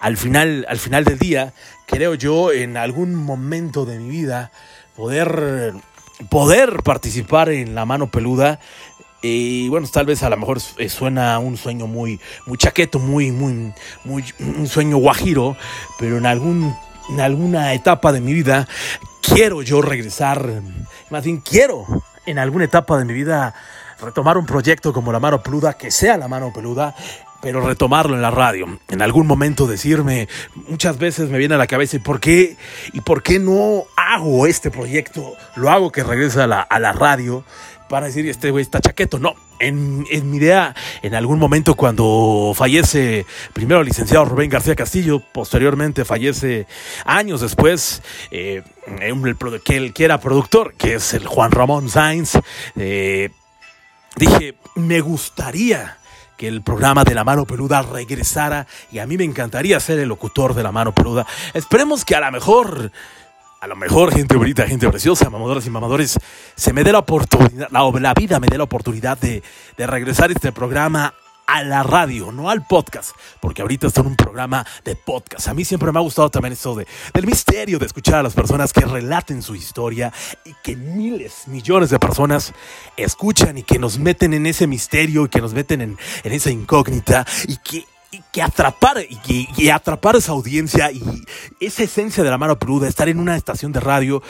al 0.00 0.16
final, 0.16 0.66
al 0.68 0.78
final 0.78 1.04
del 1.04 1.18
día, 1.18 1.52
creo 1.86 2.14
yo 2.14 2.52
en 2.52 2.76
algún 2.76 3.14
momento 3.14 3.84
de 3.84 3.98
mi 3.98 4.10
vida 4.10 4.50
poder 4.96 5.74
poder 6.30 6.82
participar 6.84 7.48
en 7.48 7.74
la 7.74 7.84
mano 7.84 8.08
peluda 8.08 8.60
y 9.22 9.68
bueno, 9.68 9.86
tal 9.86 10.06
vez 10.06 10.22
a 10.24 10.30
lo 10.30 10.36
mejor 10.36 10.58
eh, 10.78 10.88
suena 10.88 11.38
un 11.38 11.56
sueño 11.56 11.86
muy, 11.86 12.20
muy 12.46 12.58
chaqueto, 12.58 12.98
muy, 12.98 13.30
muy, 13.30 13.72
muy, 14.04 14.24
un 14.40 14.66
sueño 14.66 14.96
guajiro, 14.96 15.56
pero 15.98 16.18
en 16.18 16.26
algún, 16.26 16.74
en 17.08 17.20
alguna 17.20 17.72
etapa 17.72 18.10
de 18.12 18.20
mi 18.20 18.32
vida 18.32 18.68
quiero 19.22 19.62
yo 19.62 19.80
regresar, 19.80 20.60
más 21.10 21.24
bien 21.24 21.38
quiero 21.38 21.86
en 22.26 22.38
alguna 22.38 22.64
etapa 22.64 22.98
de 22.98 23.04
mi 23.04 23.14
vida 23.14 23.54
retomar 24.00 24.36
un 24.36 24.46
proyecto 24.46 24.92
como 24.92 25.12
la 25.12 25.20
mano 25.20 25.42
peluda, 25.42 25.74
que 25.74 25.90
sea 25.90 26.16
la 26.16 26.28
mano 26.28 26.52
peluda, 26.52 26.94
pero 27.40 27.60
retomarlo 27.60 28.14
en 28.14 28.22
la 28.22 28.30
radio. 28.30 28.78
En 28.88 29.02
algún 29.02 29.26
momento 29.26 29.66
decirme, 29.66 30.28
muchas 30.68 30.98
veces 30.98 31.30
me 31.30 31.38
viene 31.38 31.54
a 31.54 31.58
la 31.58 31.66
cabeza, 31.66 31.96
¿y 31.96 32.00
por 32.00 32.20
qué, 32.20 32.56
y 32.92 33.00
por 33.00 33.22
qué 33.22 33.38
no 33.38 33.84
hago 33.96 34.46
este 34.46 34.70
proyecto? 34.70 35.34
Lo 35.56 35.70
hago 35.70 35.90
que 35.90 36.04
regrese 36.04 36.42
a 36.42 36.46
la, 36.46 36.60
a 36.60 36.78
la 36.78 36.92
radio 36.92 37.44
para 37.92 38.06
decir, 38.06 38.26
este 38.26 38.50
güey 38.50 38.62
está 38.62 38.80
chaqueto. 38.80 39.18
No, 39.18 39.34
en, 39.58 40.30
mi 40.30 40.38
idea, 40.38 40.74
en 41.02 41.14
algún 41.14 41.38
momento 41.38 41.74
cuando 41.74 42.54
fallece 42.54 43.26
primero 43.52 43.82
el 43.82 43.86
licenciado 43.86 44.24
Rubén 44.24 44.48
García 44.48 44.74
Castillo, 44.74 45.20
posteriormente 45.20 46.06
fallece 46.06 46.66
años 47.04 47.42
después, 47.42 48.00
eh, 48.30 48.62
que, 49.66 49.76
el, 49.76 49.92
que 49.92 50.04
era 50.06 50.18
productor, 50.20 50.72
que 50.72 50.94
es 50.94 51.12
el 51.12 51.26
Juan 51.26 51.50
Ramón 51.50 51.90
Sainz, 51.90 52.38
eh, 52.76 53.28
dije, 54.16 54.54
me 54.74 55.02
gustaría 55.02 55.98
que 56.38 56.48
el 56.48 56.62
programa 56.62 57.04
de 57.04 57.14
la 57.14 57.24
mano 57.24 57.44
peluda 57.44 57.82
regresara 57.82 58.66
y 58.90 59.00
a 59.00 59.06
mí 59.06 59.18
me 59.18 59.24
encantaría 59.24 59.78
ser 59.80 59.98
el 59.98 60.08
locutor 60.08 60.54
de 60.54 60.62
la 60.62 60.72
mano 60.72 60.94
peluda. 60.94 61.26
Esperemos 61.52 62.06
que 62.06 62.16
a 62.16 62.20
lo 62.20 62.32
mejor 62.32 62.90
a 63.62 63.68
lo 63.68 63.76
mejor, 63.76 64.12
gente 64.12 64.36
bonita, 64.36 64.66
gente 64.66 64.88
preciosa, 64.88 65.30
mamadoras 65.30 65.64
y 65.66 65.70
mamadores, 65.70 66.18
se 66.56 66.72
me 66.72 66.82
dé 66.82 66.90
la 66.90 66.98
oportunidad, 66.98 67.68
la, 67.70 67.88
la 68.00 68.12
vida 68.12 68.40
me 68.40 68.48
dé 68.48 68.58
la 68.58 68.64
oportunidad 68.64 69.16
de, 69.18 69.40
de 69.76 69.86
regresar 69.86 70.32
este 70.32 70.50
programa 70.50 71.14
a 71.46 71.62
la 71.62 71.84
radio, 71.84 72.32
no 72.32 72.50
al 72.50 72.66
podcast, 72.66 73.12
porque 73.40 73.62
ahorita 73.62 73.86
está 73.86 74.00
en 74.00 74.08
un 74.08 74.16
programa 74.16 74.66
de 74.84 74.96
podcast. 74.96 75.46
A 75.46 75.54
mí 75.54 75.64
siempre 75.64 75.92
me 75.92 76.00
ha 76.00 76.02
gustado 76.02 76.28
también 76.28 76.54
eso 76.54 76.74
de, 76.74 76.88
del 77.14 77.24
misterio, 77.24 77.78
de 77.78 77.86
escuchar 77.86 78.16
a 78.16 78.22
las 78.24 78.34
personas 78.34 78.72
que 78.72 78.80
relaten 78.80 79.42
su 79.42 79.54
historia 79.54 80.12
y 80.44 80.54
que 80.64 80.74
miles, 80.74 81.46
millones 81.46 81.90
de 81.90 82.00
personas 82.00 82.52
escuchan 82.96 83.58
y 83.58 83.62
que 83.62 83.78
nos 83.78 83.96
meten 83.96 84.34
en 84.34 84.46
ese 84.46 84.66
misterio 84.66 85.26
y 85.26 85.28
que 85.28 85.40
nos 85.40 85.54
meten 85.54 85.82
en, 85.82 85.98
en 86.24 86.32
esa 86.32 86.50
incógnita 86.50 87.24
y 87.46 87.58
que 87.58 87.86
que 88.32 88.42
atrapar 88.42 88.96
y, 89.26 89.68
atrapar 89.68 90.16
esa 90.16 90.32
audiencia 90.32 90.90
y 90.90 91.02
esa 91.60 91.82
esencia 91.82 92.24
de 92.24 92.30
la 92.30 92.38
mano 92.38 92.58
peluda, 92.58 92.88
estar 92.88 93.08
en 93.08 93.18
una 93.18 93.36
estación 93.36 93.72
de 93.72 93.80
radio 93.80 94.22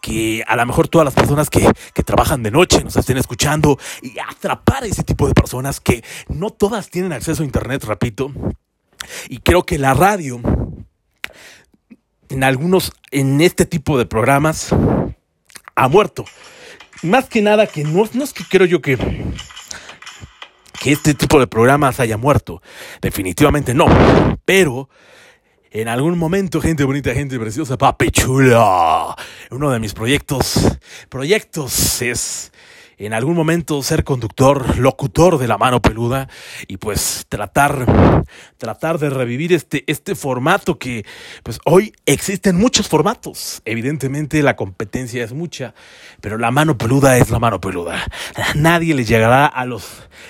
que 0.00 0.42
a 0.46 0.56
lo 0.56 0.64
mejor 0.64 0.88
todas 0.88 1.04
las 1.04 1.14
personas 1.14 1.50
que, 1.50 1.70
trabajan 2.04 2.42
de 2.42 2.50
noche 2.50 2.82
nos 2.82 2.96
estén 2.96 3.18
escuchando 3.18 3.78
y 4.00 4.18
atrapar 4.18 4.84
a 4.84 4.86
ese 4.86 5.04
tipo 5.04 5.28
de 5.28 5.34
personas 5.34 5.78
que 5.80 6.02
no 6.28 6.50
todas 6.50 6.88
tienen 6.88 7.12
acceso 7.12 7.42
a 7.42 7.46
internet, 7.46 7.84
repito. 7.84 8.32
Y 9.28 9.38
creo 9.40 9.64
que 9.64 9.78
la 9.78 9.92
radio, 9.92 10.40
en 12.30 12.44
algunos, 12.44 12.92
en 13.10 13.42
este 13.42 13.66
tipo 13.66 13.98
de 13.98 14.06
programas, 14.06 14.70
ha 15.74 15.88
muerto. 15.88 16.24
Más 17.02 17.26
que 17.26 17.42
nada 17.42 17.66
que 17.66 17.84
no 17.84 18.04
es 18.04 18.32
que 18.32 18.44
creo 18.48 18.66
yo 18.66 18.80
que 18.80 18.96
que 20.80 20.92
este 20.92 21.14
tipo 21.14 21.38
de 21.40 21.46
programas 21.46 22.00
haya 22.00 22.16
muerto. 22.16 22.62
Definitivamente 23.00 23.74
no. 23.74 23.86
Pero 24.44 24.88
en 25.70 25.88
algún 25.88 26.18
momento, 26.18 26.60
gente 26.60 26.84
bonita, 26.84 27.12
gente 27.12 27.38
preciosa, 27.38 27.76
papi 27.76 28.10
chula. 28.10 29.14
Uno 29.50 29.70
de 29.70 29.78
mis 29.78 29.92
proyectos, 29.92 30.78
proyectos 31.08 32.00
es 32.00 32.52
en 32.98 33.12
algún 33.14 33.36
momento 33.36 33.82
ser 33.82 34.02
conductor, 34.04 34.78
locutor 34.78 35.38
de 35.38 35.46
la 35.46 35.56
mano 35.56 35.80
peluda 35.80 36.28
y 36.66 36.78
pues 36.78 37.26
tratar, 37.28 37.86
tratar 38.56 38.98
de 38.98 39.10
revivir 39.10 39.52
este, 39.52 39.84
este 39.86 40.16
formato 40.16 40.78
que 40.78 41.06
pues 41.44 41.60
hoy 41.64 41.92
existen 42.06 42.56
muchos 42.56 42.88
formatos. 42.88 43.62
Evidentemente 43.64 44.42
la 44.42 44.56
competencia 44.56 45.22
es 45.22 45.32
mucha, 45.32 45.74
pero 46.20 46.38
la 46.38 46.50
mano 46.50 46.76
peluda 46.76 47.16
es 47.18 47.30
la 47.30 47.38
mano 47.38 47.60
peluda. 47.60 48.04
Nadie 48.56 48.94
le 48.94 49.04
llegará 49.04 49.46
a 49.46 49.64
los, 49.64 49.84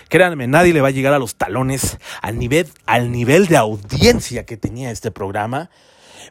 créanme, 0.08 0.46
nadie 0.46 0.74
le 0.74 0.82
va 0.82 0.88
a 0.88 0.92
llegar 0.92 1.14
a 1.14 1.18
los 1.18 1.36
talones 1.36 1.98
al 2.20 2.38
nivel, 2.38 2.68
al 2.84 3.10
nivel 3.10 3.46
de 3.46 3.56
audiencia 3.56 4.44
que 4.44 4.58
tenía 4.58 4.90
este 4.90 5.10
programa, 5.10 5.70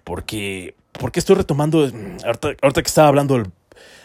porque, 0.03 0.75
porque 0.91 1.19
estoy 1.19 1.35
retomando, 1.35 1.79
ahorita, 1.79 2.49
ahorita 2.61 2.81
que 2.81 2.87
estaba 2.87 3.07
hablando 3.07 3.35
del 3.35 3.51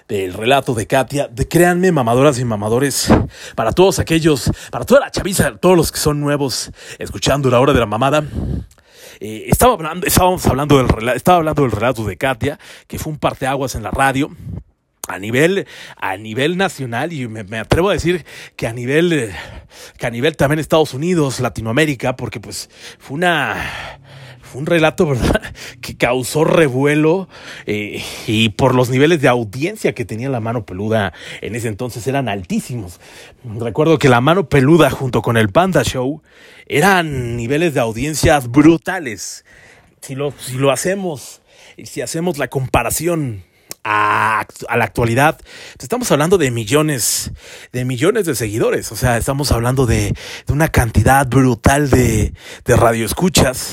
del 0.09 0.35
relato 0.35 0.75
de 0.75 0.87
Katia, 0.87 1.29
de 1.29 1.49
créanme, 1.49 1.93
mamadoras 1.93 2.39
y 2.39 2.45
mamadores, 2.45 3.13
para 3.55 3.73
todos 3.73 3.99
aquellos, 3.99 4.51
para 4.71 4.85
toda 4.85 5.01
la 5.01 5.11
chaviza, 5.11 5.57
todos 5.57 5.77
los 5.77 5.93
que 5.93 5.99
son 5.99 6.21
nuevos 6.21 6.71
escuchando 6.99 7.51
la 7.51 7.61
hora 7.61 7.73
de 7.73 7.81
la 7.81 7.87
mamada. 7.87 8.25
Eh, 9.21 9.45
estaba 9.49 9.75
hablando, 9.75 10.07
estábamos 10.07 10.45
hablando 10.47 10.79
del, 10.79 11.09
estaba 11.11 11.39
hablando 11.39 11.63
del 11.63 11.71
relato 11.71 12.05
de 12.05 12.17
Katia, 12.17 12.59
que 12.87 12.99
fue 12.99 13.13
un 13.13 13.19
parteaguas 13.19 13.75
en 13.75 13.83
la 13.83 13.91
radio 13.91 14.31
a 15.09 15.19
nivel 15.19 15.67
a 15.97 16.17
nivel 16.17 16.57
nacional 16.57 17.13
y 17.13 17.27
me, 17.27 17.59
atrevo 17.59 17.91
a 17.91 17.93
decir 17.93 18.25
que 18.55 18.69
a 18.69 18.73
nivel 18.73 19.33
que 19.99 20.07
a 20.07 20.11
nivel 20.11 20.37
también 20.37 20.61
Estados 20.61 20.95
Unidos 20.95 21.41
Latinoamérica 21.41 22.15
porque 22.15 22.39
pues 22.39 22.71
fue 22.99 23.17
una 23.17 24.01
un 24.55 24.67
relato, 24.67 25.07
¿verdad?, 25.07 25.43
que 25.81 25.97
causó 25.97 26.45
revuelo 26.45 27.29
eh, 27.67 28.03
y 28.27 28.51
por 28.51 28.75
los 28.75 28.91
niveles 28.91 29.21
de 29.21 29.29
audiencia 29.29 29.95
que 29.95 30.05
tenía 30.05 30.29
la 30.29 30.41
mano 30.41 30.65
peluda 30.65 31.13
en 31.41 31.55
ese 31.55 31.69
entonces 31.69 32.07
eran 32.07 32.29
altísimos. 32.29 33.01
Recuerdo 33.45 33.99
que 33.99 34.09
la 34.09 34.21
mano 34.21 34.49
peluda 34.49 34.91
junto 34.91 35.23
con 35.23 35.37
el 35.37 35.51
Panda 35.51 35.83
Show 35.83 36.23
eran 36.67 37.37
niveles 37.37 37.75
de 37.75 37.81
audiencias 37.81 38.49
brutales. 38.49 39.45
Si 40.01 40.15
lo, 40.15 40.33
si 40.33 40.55
lo 40.55 40.71
hacemos, 40.71 41.43
si 41.85 42.01
hacemos 42.01 42.39
la 42.39 42.49
comparación 42.49 43.45
a, 43.85 44.47
la 44.77 44.85
actualidad, 44.85 45.41
estamos 45.79 46.11
hablando 46.13 46.39
de 46.39 46.51
millones, 46.51 47.33
de 47.73 47.85
millones 47.85 48.27
de 48.27 48.35
seguidores. 48.35 48.93
O 48.93 48.97
sea, 48.97 49.17
estamos 49.17 49.53
hablando 49.53 49.87
de, 49.87 50.15
una 50.49 50.69
cantidad 50.69 51.27
brutal 51.27 51.91
de, 51.91 52.35
de 52.65 52.77
radioescuchas. 52.77 53.73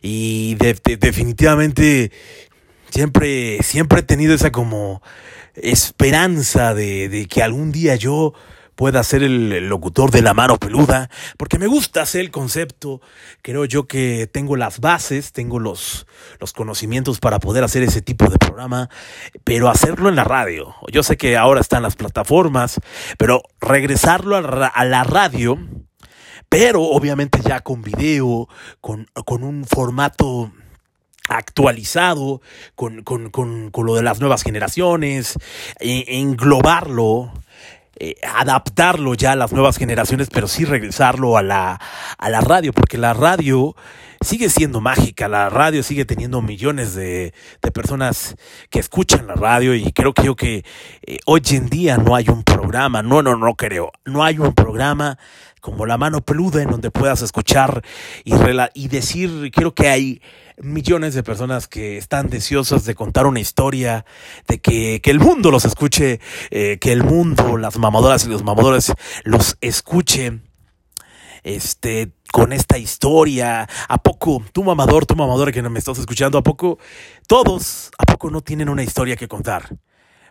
Y 0.00 0.56
definitivamente 0.56 2.12
siempre, 2.90 3.62
siempre 3.62 4.00
he 4.00 4.02
tenido 4.02 4.34
esa 4.34 4.52
como 4.52 5.02
esperanza 5.54 6.74
de, 6.74 7.08
de 7.08 7.26
que 7.26 7.42
algún 7.42 7.72
día 7.72 7.96
yo 7.96 8.34
pueda 8.74 9.02
ser 9.02 9.22
el 9.22 9.68
locutor 9.68 10.10
de 10.10 10.22
la 10.22 10.34
mano 10.34 10.56
peluda, 10.56 11.10
porque 11.36 11.58
me 11.58 11.66
gusta 11.66 12.02
hacer 12.02 12.22
el 12.22 12.30
concepto, 12.30 13.00
creo 13.42 13.64
yo 13.64 13.86
que 13.86 14.26
tengo 14.26 14.56
las 14.56 14.80
bases, 14.80 15.32
tengo 15.32 15.58
los, 15.58 16.06
los 16.40 16.52
conocimientos 16.52 17.20
para 17.20 17.38
poder 17.38 17.64
hacer 17.64 17.82
ese 17.82 18.02
tipo 18.02 18.28
de 18.28 18.38
programa, 18.38 18.88
pero 19.44 19.68
hacerlo 19.68 20.08
en 20.08 20.16
la 20.16 20.24
radio. 20.24 20.74
Yo 20.90 21.02
sé 21.02 21.16
que 21.16 21.36
ahora 21.36 21.60
están 21.60 21.82
las 21.82 21.96
plataformas, 21.96 22.80
pero 23.18 23.42
regresarlo 23.60 24.36
a 24.36 24.84
la 24.84 25.04
radio, 25.04 25.58
pero 26.48 26.82
obviamente 26.82 27.40
ya 27.42 27.60
con 27.60 27.82
video, 27.82 28.48
con, 28.80 29.06
con 29.24 29.42
un 29.42 29.64
formato 29.64 30.52
actualizado 31.28 32.42
con, 32.74 33.02
con, 33.02 33.30
con, 33.30 33.70
lo 33.86 33.94
de 33.94 34.02
las 34.02 34.20
nuevas 34.20 34.42
generaciones, 34.42 35.38
e, 35.80 36.04
englobarlo 36.18 37.32
eh, 37.98 38.14
adaptarlo 38.34 39.14
ya 39.14 39.32
a 39.32 39.36
las 39.36 39.52
nuevas 39.52 39.76
generaciones, 39.76 40.28
pero 40.30 40.48
sí 40.48 40.64
regresarlo 40.64 41.36
a 41.36 41.42
la, 41.42 41.80
a 42.18 42.30
la 42.30 42.40
radio, 42.40 42.72
porque 42.72 42.98
la 42.98 43.12
radio 43.12 43.76
sigue 44.22 44.48
siendo 44.48 44.80
mágica, 44.80 45.28
la 45.28 45.50
radio 45.50 45.82
sigue 45.82 46.04
teniendo 46.04 46.42
millones 46.42 46.94
de, 46.94 47.34
de 47.60 47.70
personas 47.70 48.36
que 48.70 48.78
escuchan 48.78 49.26
la 49.26 49.34
radio 49.34 49.74
y 49.74 49.92
creo 49.92 50.14
que 50.14 50.24
yo 50.24 50.36
que 50.36 50.64
eh, 51.02 51.18
hoy 51.26 51.42
en 51.50 51.68
día 51.68 51.98
no 51.98 52.14
hay 52.14 52.28
un 52.28 52.44
programa, 52.44 53.02
no, 53.02 53.22
no, 53.22 53.36
no 53.36 53.54
creo, 53.54 53.92
no 54.04 54.24
hay 54.24 54.38
un 54.38 54.54
programa 54.54 55.18
como 55.62 55.86
la 55.86 55.96
mano 55.96 56.20
peluda 56.22 56.60
en 56.60 56.70
donde 56.70 56.90
puedas 56.90 57.22
escuchar 57.22 57.82
y, 58.24 58.34
y 58.74 58.88
decir, 58.88 59.50
creo 59.54 59.74
que 59.74 59.88
hay 59.88 60.20
millones 60.58 61.14
de 61.14 61.22
personas 61.22 61.68
que 61.68 61.96
están 61.96 62.28
deseosas 62.28 62.84
de 62.84 62.96
contar 62.96 63.26
una 63.26 63.38
historia, 63.38 64.04
de 64.48 64.60
que, 64.60 65.00
que 65.00 65.10
el 65.12 65.20
mundo 65.20 65.52
los 65.52 65.64
escuche, 65.64 66.20
eh, 66.50 66.78
que 66.80 66.90
el 66.90 67.04
mundo, 67.04 67.56
las 67.56 67.78
mamadoras 67.78 68.26
y 68.26 68.28
los 68.28 68.42
mamadores 68.42 68.92
los 69.24 69.56
escuche. 69.60 70.40
Este, 71.44 72.12
con 72.32 72.52
esta 72.52 72.78
historia. 72.78 73.68
¿A 73.88 73.98
poco, 73.98 74.44
tú 74.52 74.62
mamador, 74.62 75.06
tú 75.06 75.16
mamadora 75.16 75.50
que 75.50 75.60
me 75.60 75.80
estás 75.80 75.98
escuchando, 75.98 76.38
a 76.38 76.42
poco 76.42 76.78
todos, 77.26 77.90
a 77.98 78.04
poco 78.04 78.30
no 78.30 78.42
tienen 78.42 78.68
una 78.68 78.84
historia 78.84 79.16
que 79.16 79.26
contar? 79.26 79.76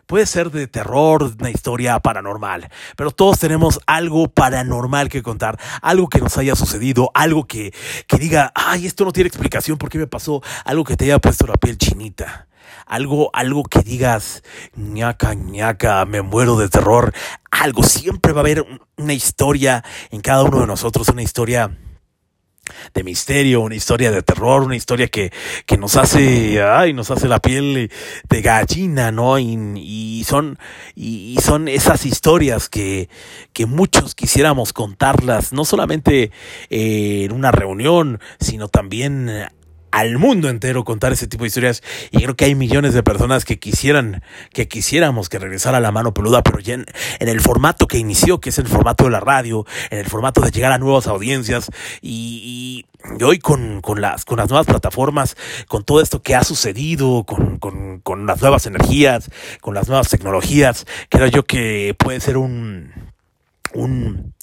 Puede 0.06 0.26
ser 0.26 0.50
de 0.50 0.66
terror, 0.66 1.32
una 1.38 1.50
historia 1.50 1.98
paranormal, 2.00 2.68
pero 2.96 3.10
todos 3.10 3.38
tenemos 3.38 3.80
algo 3.86 4.28
paranormal 4.28 5.08
que 5.08 5.22
contar, 5.22 5.58
algo 5.80 6.08
que 6.08 6.18
nos 6.18 6.36
haya 6.38 6.54
sucedido, 6.54 7.10
algo 7.14 7.46
que, 7.46 7.72
que 8.06 8.18
diga, 8.18 8.52
ay, 8.54 8.86
esto 8.86 9.04
no 9.04 9.12
tiene 9.12 9.28
explicación, 9.28 9.78
¿por 9.78 9.88
qué 9.88 9.98
me 9.98 10.06
pasó? 10.06 10.42
Algo 10.64 10.84
que 10.84 10.96
te 10.96 11.04
haya 11.04 11.18
puesto 11.18 11.46
la 11.46 11.54
piel 11.54 11.78
chinita 11.78 12.48
algo, 12.86 13.30
algo 13.32 13.64
que 13.64 13.80
digas, 13.80 14.42
ñaca, 14.74 15.34
ñaca, 15.34 16.04
me 16.04 16.22
muero 16.22 16.56
de 16.56 16.68
terror, 16.68 17.12
algo, 17.50 17.82
siempre 17.82 18.32
va 18.32 18.40
a 18.40 18.42
haber 18.42 18.66
una 18.96 19.12
historia 19.14 19.84
en 20.10 20.20
cada 20.20 20.42
uno 20.42 20.60
de 20.60 20.66
nosotros, 20.66 21.08
una 21.08 21.22
historia 21.22 21.76
de 22.94 23.04
misterio, 23.04 23.60
una 23.60 23.74
historia 23.74 24.10
de 24.10 24.22
terror, 24.22 24.62
una 24.62 24.76
historia 24.76 25.08
que, 25.08 25.32
que 25.66 25.76
nos 25.76 25.96
hace, 25.96 26.62
ay, 26.62 26.92
nos 26.92 27.10
hace 27.10 27.28
la 27.28 27.40
piel 27.40 27.90
de 28.28 28.42
gallina, 28.42 29.10
¿no? 29.10 29.38
Y, 29.38 30.24
son, 30.26 30.58
y, 30.94 31.36
son 31.42 31.68
esas 31.68 32.06
historias 32.06 32.68
que, 32.68 33.08
que 33.52 33.66
muchos 33.66 34.14
quisiéramos 34.14 34.72
contarlas, 34.72 35.52
no 35.52 35.64
solamente 35.64 36.30
eh, 36.70 37.24
en 37.24 37.32
una 37.32 37.50
reunión, 37.50 38.20
sino 38.38 38.68
también 38.68 39.28
al 39.92 40.18
mundo 40.18 40.48
entero 40.48 40.84
contar 40.84 41.12
ese 41.12 41.28
tipo 41.28 41.44
de 41.44 41.48
historias. 41.48 41.82
Y 42.10 42.18
creo 42.22 42.34
que 42.34 42.46
hay 42.46 42.54
millones 42.54 42.94
de 42.94 43.02
personas 43.02 43.44
que 43.44 43.58
quisieran 43.58 44.22
que 44.52 44.66
quisiéramos 44.66 45.28
que 45.28 45.38
regresara 45.38 45.78
la 45.80 45.92
mano 45.92 46.12
peluda 46.14 46.42
pero 46.42 46.58
ya 46.58 46.74
en, 46.74 46.86
el 47.20 47.40
formato 47.40 47.86
que 47.86 47.98
inició 47.98 48.40
que 48.40 48.48
es 48.48 48.58
el 48.58 48.66
formato 48.66 49.04
de 49.04 49.10
la 49.10 49.20
radio 49.20 49.66
en 49.90 49.98
el 49.98 50.06
formato 50.06 50.40
de 50.40 50.50
llegar 50.50 50.72
a 50.72 50.78
nuevas 50.78 51.06
audiencias 51.06 51.70
y, 52.00 52.86
hoy 53.20 53.38
con, 53.38 53.80
con, 53.80 54.00
las 54.00 54.24
con 54.24 54.38
las 54.38 54.48
nuevas 54.48 54.66
plataformas 54.66 55.36
con 55.68 55.84
todo 55.84 56.00
esto 56.00 56.22
que 56.22 56.34
ha 56.34 56.44
sucedido 56.44 57.24
con, 57.24 57.58
con, 57.58 58.00
con 58.00 58.26
las 58.26 58.40
nuevas 58.40 58.66
energías 58.66 59.30
con 59.60 59.74
las 59.74 59.88
nuevas 59.88 60.08
tecnologías 60.08 60.86
creo 61.08 61.26
yo 61.26 61.44
que 61.44 61.94
puede 61.98 62.20
ser 62.20 62.36
un 62.36 62.92
un 63.74 64.34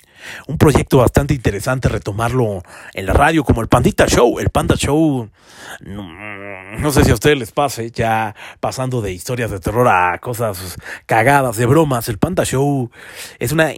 un 0.47 0.57
proyecto 0.57 0.97
bastante 0.97 1.33
interesante 1.33 1.89
retomarlo 1.89 2.63
en 2.93 3.05
la 3.05 3.13
radio, 3.13 3.43
como 3.43 3.61
el 3.61 3.67
Pandita 3.67 4.07
Show. 4.07 4.39
El 4.39 4.49
Panda 4.49 4.75
Show, 4.75 5.29
no, 5.81 6.91
sé 6.91 7.03
si 7.03 7.11
a 7.11 7.13
ustedes 7.13 7.37
les 7.37 7.51
pase, 7.51 7.91
ya 7.91 8.35
pasando 8.59 9.01
de 9.01 9.11
historias 9.11 9.51
de 9.51 9.59
terror 9.59 9.87
a 9.87 10.17
cosas 10.19 10.75
cagadas, 11.05 11.57
de 11.57 11.65
bromas. 11.65 12.09
El 12.09 12.17
Panda 12.17 12.43
Show 12.43 12.89
es 13.39 13.51
una 13.51 13.73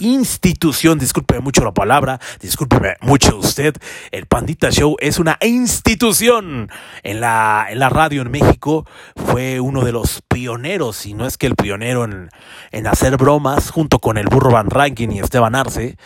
institución, 0.00 0.98
discúlpeme 0.98 1.40
mucho 1.40 1.64
la 1.64 1.72
palabra, 1.72 2.20
discúlpeme 2.40 2.96
mucho 3.00 3.36
usted. 3.36 3.74
El 4.10 4.26
Pandita 4.26 4.70
Show 4.70 4.96
es 5.00 5.18
una 5.18 5.38
institución 5.42 6.70
en 7.02 7.20
la, 7.20 7.66
en 7.70 7.78
la 7.78 7.88
radio 7.88 8.22
en 8.22 8.30
México. 8.30 8.86
Fue 9.16 9.60
uno 9.60 9.84
de 9.84 9.92
los 9.92 10.22
pioneros, 10.28 10.96
si 10.96 11.14
no 11.14 11.26
es 11.26 11.36
que 11.36 11.46
el 11.46 11.54
pionero 11.54 12.04
en, 12.04 12.86
hacer 12.86 13.16
bromas, 13.16 13.70
junto 13.70 13.98
con 13.98 14.18
el 14.18 14.26
Burro 14.26 14.50
Van 14.50 14.70
Ranking 14.70 15.08
y 15.10 15.20
Esteban 15.20 15.54
Arce, 15.54 15.86
eh, 15.86 15.96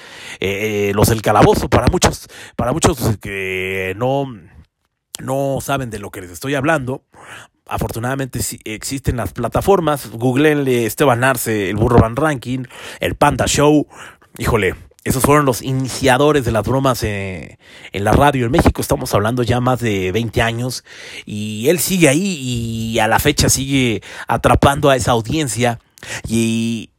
eh, 0.40 0.92
los 0.94 1.08
del 1.08 1.22
calabozo, 1.22 1.68
para 1.68 1.86
muchos, 1.88 2.28
para 2.56 2.72
muchos 2.72 3.18
que 3.18 3.94
no, 3.96 4.26
no 5.20 5.58
saben 5.60 5.90
de 5.90 5.98
lo 5.98 6.10
que 6.10 6.20
les 6.20 6.30
estoy 6.30 6.54
hablando, 6.54 7.04
afortunadamente 7.68 8.40
existen 8.64 9.16
las 9.16 9.32
plataformas, 9.32 10.10
googleenle 10.10 10.86
Esteban 10.86 11.24
Arce, 11.24 11.70
el 11.70 11.76
Burro 11.76 11.98
Van 11.98 12.16
Ranking, 12.16 12.64
el 13.00 13.14
Panda 13.14 13.46
Show, 13.46 13.86
híjole, 14.38 14.74
esos 15.04 15.22
fueron 15.22 15.46
los 15.46 15.62
iniciadores 15.62 16.44
de 16.44 16.52
las 16.52 16.66
bromas 16.66 17.02
eh, 17.02 17.58
en 17.92 18.04
la 18.04 18.12
radio 18.12 18.44
en 18.44 18.52
México. 18.52 18.82
Estamos 18.82 19.14
hablando 19.14 19.42
ya 19.42 19.58
más 19.58 19.80
de 19.80 20.12
20 20.12 20.42
años 20.42 20.84
y 21.24 21.68
él 21.68 21.78
sigue 21.78 22.10
ahí 22.10 22.38
y 22.92 22.98
a 22.98 23.08
la 23.08 23.18
fecha 23.18 23.48
sigue 23.48 24.02
atrapando 24.26 24.90
a 24.90 24.96
esa 24.96 25.12
audiencia 25.12 25.78
y, 26.26 26.90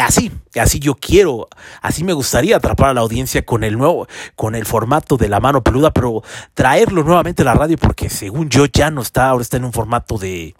así, 0.00 0.30
así 0.58 0.78
yo 0.78 0.94
quiero, 0.94 1.48
así 1.82 2.04
me 2.04 2.12
gustaría 2.12 2.56
atrapar 2.56 2.90
a 2.90 2.94
la 2.94 3.00
audiencia 3.00 3.44
con 3.44 3.64
el 3.64 3.76
nuevo, 3.76 4.06
con 4.36 4.54
el 4.54 4.64
formato 4.64 5.16
de 5.16 5.28
la 5.28 5.40
mano 5.40 5.62
peluda, 5.62 5.92
pero 5.92 6.22
traerlo 6.54 7.02
nuevamente 7.04 7.42
a 7.42 7.46
la 7.46 7.54
radio 7.54 7.76
porque 7.76 8.08
según 8.08 8.48
yo 8.48 8.66
ya 8.66 8.90
no 8.90 9.02
está, 9.02 9.28
ahora 9.28 9.42
está 9.42 9.56
en 9.56 9.64
un 9.64 9.72
formato 9.72 10.18
de, 10.18 10.54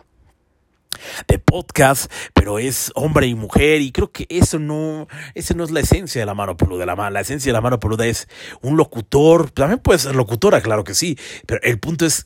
de 1.29 1.39
podcast, 1.39 2.11
pero 2.35 2.59
es 2.59 2.93
hombre 2.95 3.27
y 3.27 3.35
mujer 3.35 3.81
y 3.81 3.93
creo 3.93 4.11
que 4.11 4.27
eso 4.29 4.59
no, 4.59 5.09
ese 5.35 5.55
no 5.55 5.65
es 5.65 5.71
la 5.71 5.81
esencia 5.81 6.21
de 6.21 6.27
la 6.27 6.35
mano 6.35 6.57
peluda. 6.57 6.87
La, 6.87 7.11
la 7.11 7.21
esencia 7.21 7.51
de 7.51 7.55
la 7.55 7.61
mano 7.61 7.81
peluda 7.81 8.07
es 8.07 8.29
un 8.61 8.77
locutor, 8.77 9.51
también 9.51 9.79
puede 9.81 9.99
ser 9.99 10.15
locutora, 10.15 10.61
claro 10.61 10.85
que 10.85 10.95
sí, 10.95 11.19
pero 11.47 11.61
el 11.63 11.79
punto 11.79 12.07
es 12.07 12.23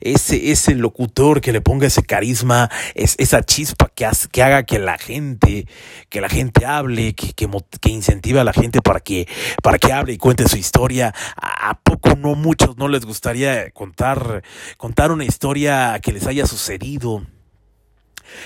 ese, 0.00 0.50
ese 0.50 0.74
locutor 0.74 1.40
que 1.40 1.52
le 1.52 1.60
ponga 1.60 1.86
ese 1.86 2.02
carisma, 2.02 2.70
es, 2.94 3.14
esa 3.18 3.42
chispa 3.42 3.90
que, 3.94 4.06
hace, 4.06 4.28
que 4.28 4.42
haga 4.42 4.64
que 4.64 4.78
la 4.78 4.98
gente, 4.98 5.66
que 6.08 6.20
la 6.20 6.28
gente 6.28 6.66
hable, 6.66 7.14
que, 7.14 7.32
que, 7.32 7.48
que 7.80 7.90
incentive 7.90 8.40
a 8.40 8.44
la 8.44 8.52
gente 8.52 8.80
para 8.80 9.00
que, 9.00 9.28
para 9.62 9.78
que 9.78 9.92
hable 9.92 10.12
y 10.12 10.18
cuente 10.18 10.48
su 10.48 10.56
historia. 10.56 11.14
¿A, 11.36 11.70
a 11.70 11.80
poco 11.80 12.14
no 12.16 12.34
muchos 12.34 12.76
no 12.76 12.88
les 12.88 13.04
gustaría 13.04 13.70
contar, 13.70 14.42
contar 14.76 15.12
una 15.12 15.24
historia 15.24 15.98
que 16.02 16.12
les 16.12 16.26
haya 16.26 16.46
sucedido? 16.46 17.22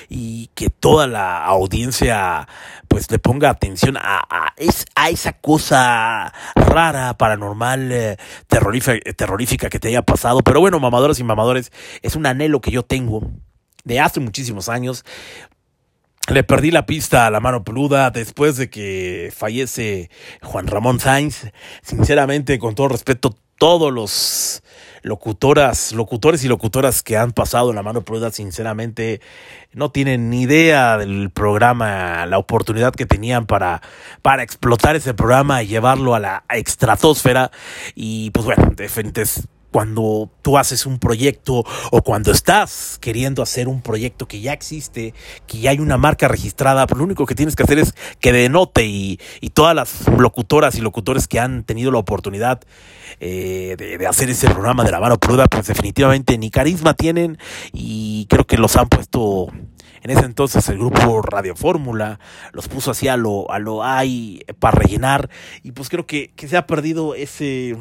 Y 0.08 0.50
que 0.54 0.70
toda 0.70 1.06
la 1.06 1.44
audiencia 1.44 2.48
pues 2.88 3.10
le 3.10 3.18
ponga 3.18 3.50
atención 3.50 3.96
a, 3.96 4.18
a, 4.18 4.54
a 4.94 5.10
esa 5.10 5.32
cosa 5.34 6.32
rara, 6.54 7.16
paranormal, 7.16 7.92
eh, 7.92 8.16
terrorífica, 8.46 8.98
terrorífica 9.14 9.68
que 9.68 9.78
te 9.78 9.88
haya 9.88 10.02
pasado. 10.02 10.40
Pero 10.40 10.60
bueno, 10.60 10.80
mamadoras 10.80 11.18
y 11.20 11.24
mamadores, 11.24 11.72
es 12.02 12.16
un 12.16 12.26
anhelo 12.26 12.60
que 12.60 12.70
yo 12.70 12.82
tengo 12.82 13.22
de 13.84 14.00
hace 14.00 14.20
muchísimos 14.20 14.68
años. 14.68 15.04
Le 16.32 16.44
perdí 16.44 16.70
la 16.70 16.84
pista 16.84 17.26
a 17.26 17.30
la 17.30 17.40
mano 17.40 17.64
peluda 17.64 18.10
después 18.10 18.56
de 18.58 18.68
que 18.68 19.32
fallece 19.34 20.10
Juan 20.42 20.66
Ramón 20.66 21.00
Sainz. 21.00 21.50
Sinceramente, 21.82 22.58
con 22.58 22.74
todo 22.74 22.88
respeto, 22.88 23.34
todos 23.58 23.92
los 23.92 24.62
locutoras, 25.02 25.92
locutores 25.92 26.44
y 26.44 26.48
locutoras 26.48 27.02
que 27.02 27.16
han 27.16 27.32
pasado 27.32 27.72
la 27.72 27.82
mano 27.82 28.02
peluda, 28.02 28.30
sinceramente, 28.30 29.20
no 29.72 29.90
tienen 29.90 30.30
ni 30.30 30.42
idea 30.42 30.96
del 30.96 31.30
programa, 31.30 32.26
la 32.26 32.38
oportunidad 32.38 32.94
que 32.94 33.06
tenían 33.06 33.46
para, 33.46 33.82
para 34.22 34.42
explotar 34.42 34.96
ese 34.96 35.14
programa 35.14 35.62
y 35.62 35.66
llevarlo 35.66 36.14
a 36.14 36.20
la 36.20 36.44
estratosfera. 36.48 37.50
Y 37.94 38.30
pues 38.30 38.44
bueno, 38.44 38.72
de 38.74 38.88
frente 38.88 39.24
cuando 39.70 40.30
tú 40.42 40.58
haces 40.58 40.86
un 40.86 40.98
proyecto 40.98 41.64
o 41.90 42.02
cuando 42.02 42.32
estás 42.32 42.98
queriendo 43.00 43.42
hacer 43.42 43.68
un 43.68 43.82
proyecto 43.82 44.26
que 44.26 44.40
ya 44.40 44.52
existe, 44.52 45.14
que 45.46 45.58
ya 45.58 45.70
hay 45.70 45.78
una 45.78 45.98
marca 45.98 46.28
registrada, 46.28 46.86
pues 46.86 46.98
lo 46.98 47.04
único 47.04 47.26
que 47.26 47.34
tienes 47.34 47.56
que 47.56 47.62
hacer 47.62 47.78
es 47.78 47.94
que 48.20 48.32
denote 48.32 48.86
y, 48.86 49.20
y 49.40 49.50
todas 49.50 49.74
las 49.74 50.08
locutoras 50.08 50.74
y 50.76 50.80
locutores 50.80 51.28
que 51.28 51.40
han 51.40 51.64
tenido 51.64 51.90
la 51.90 51.98
oportunidad 51.98 52.60
eh, 53.20 53.74
de, 53.78 53.98
de, 53.98 54.06
hacer 54.06 54.30
ese 54.30 54.48
programa 54.50 54.84
de 54.84 54.92
la 54.92 55.00
mano 55.00 55.18
pruda, 55.18 55.46
pues 55.46 55.66
definitivamente 55.66 56.38
ni 56.38 56.50
carisma 56.50 56.94
tienen 56.94 57.38
y 57.72 58.26
creo 58.28 58.46
que 58.46 58.56
los 58.56 58.76
han 58.76 58.88
puesto 58.88 59.48
en 60.02 60.10
ese 60.10 60.24
entonces 60.24 60.68
el 60.68 60.78
grupo 60.78 61.22
Radio 61.22 61.56
Fórmula 61.56 62.20
los 62.52 62.68
puso 62.68 62.92
así 62.92 63.08
a 63.08 63.16
lo, 63.16 63.50
a 63.50 63.58
lo 63.58 63.84
hay 63.84 64.42
para 64.58 64.78
rellenar 64.78 65.28
y 65.62 65.72
pues 65.72 65.88
creo 65.88 66.06
que, 66.06 66.32
que 66.34 66.48
se 66.48 66.56
ha 66.56 66.66
perdido 66.66 67.14
ese 67.14 67.76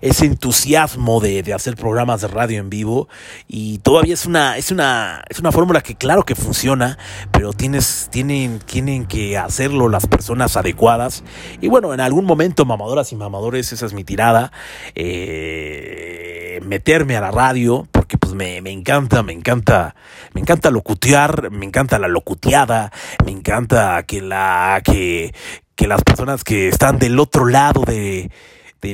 ese 0.00 0.26
entusiasmo 0.26 1.20
de, 1.20 1.42
de, 1.42 1.54
hacer 1.54 1.76
programas 1.76 2.20
de 2.20 2.28
radio 2.28 2.60
en 2.60 2.70
vivo. 2.70 3.08
Y 3.48 3.78
todavía 3.78 4.14
es 4.14 4.26
una 4.26 4.56
es 4.56 4.70
una 4.70 5.22
es 5.28 5.38
una 5.38 5.52
fórmula 5.52 5.80
que 5.80 5.94
claro 5.94 6.24
que 6.24 6.34
funciona 6.34 6.98
pero 7.30 7.52
tienes 7.52 8.08
tienen 8.10 8.58
tienen 8.60 9.06
que 9.06 9.38
hacerlo 9.38 9.88
las 9.88 10.06
personas 10.06 10.56
adecuadas. 10.56 11.24
Y 11.60 11.68
bueno 11.68 11.94
en 11.94 12.00
algún 12.00 12.24
momento 12.24 12.64
mamadoras 12.64 13.12
y 13.12 13.16
mamadores 13.16 13.72
esa 13.72 13.86
es 13.86 13.92
mi 13.92 14.04
tirada 14.04 14.52
eh, 14.94 16.60
meterme 16.64 17.16
a 17.16 17.20
la 17.20 17.30
radio 17.30 17.86
porque 17.92 18.18
pues 18.18 18.34
me, 18.34 18.60
me 18.62 18.70
encanta 18.70 19.22
me 19.22 19.32
encanta 19.32 19.94
me 20.32 20.40
encanta 20.40 20.70
locutear 20.70 21.50
me 21.50 21.66
encanta 21.66 21.98
la 21.98 22.08
locuteada 22.08 22.92
me 23.24 23.32
encanta 23.32 24.02
que 24.04 24.20
la 24.20 24.80
que 24.84 25.34
que 25.74 25.86
las 25.86 26.02
personas 26.02 26.42
que 26.42 26.68
están 26.68 26.98
del 26.98 27.20
otro 27.20 27.46
lado 27.46 27.82
de 27.82 28.30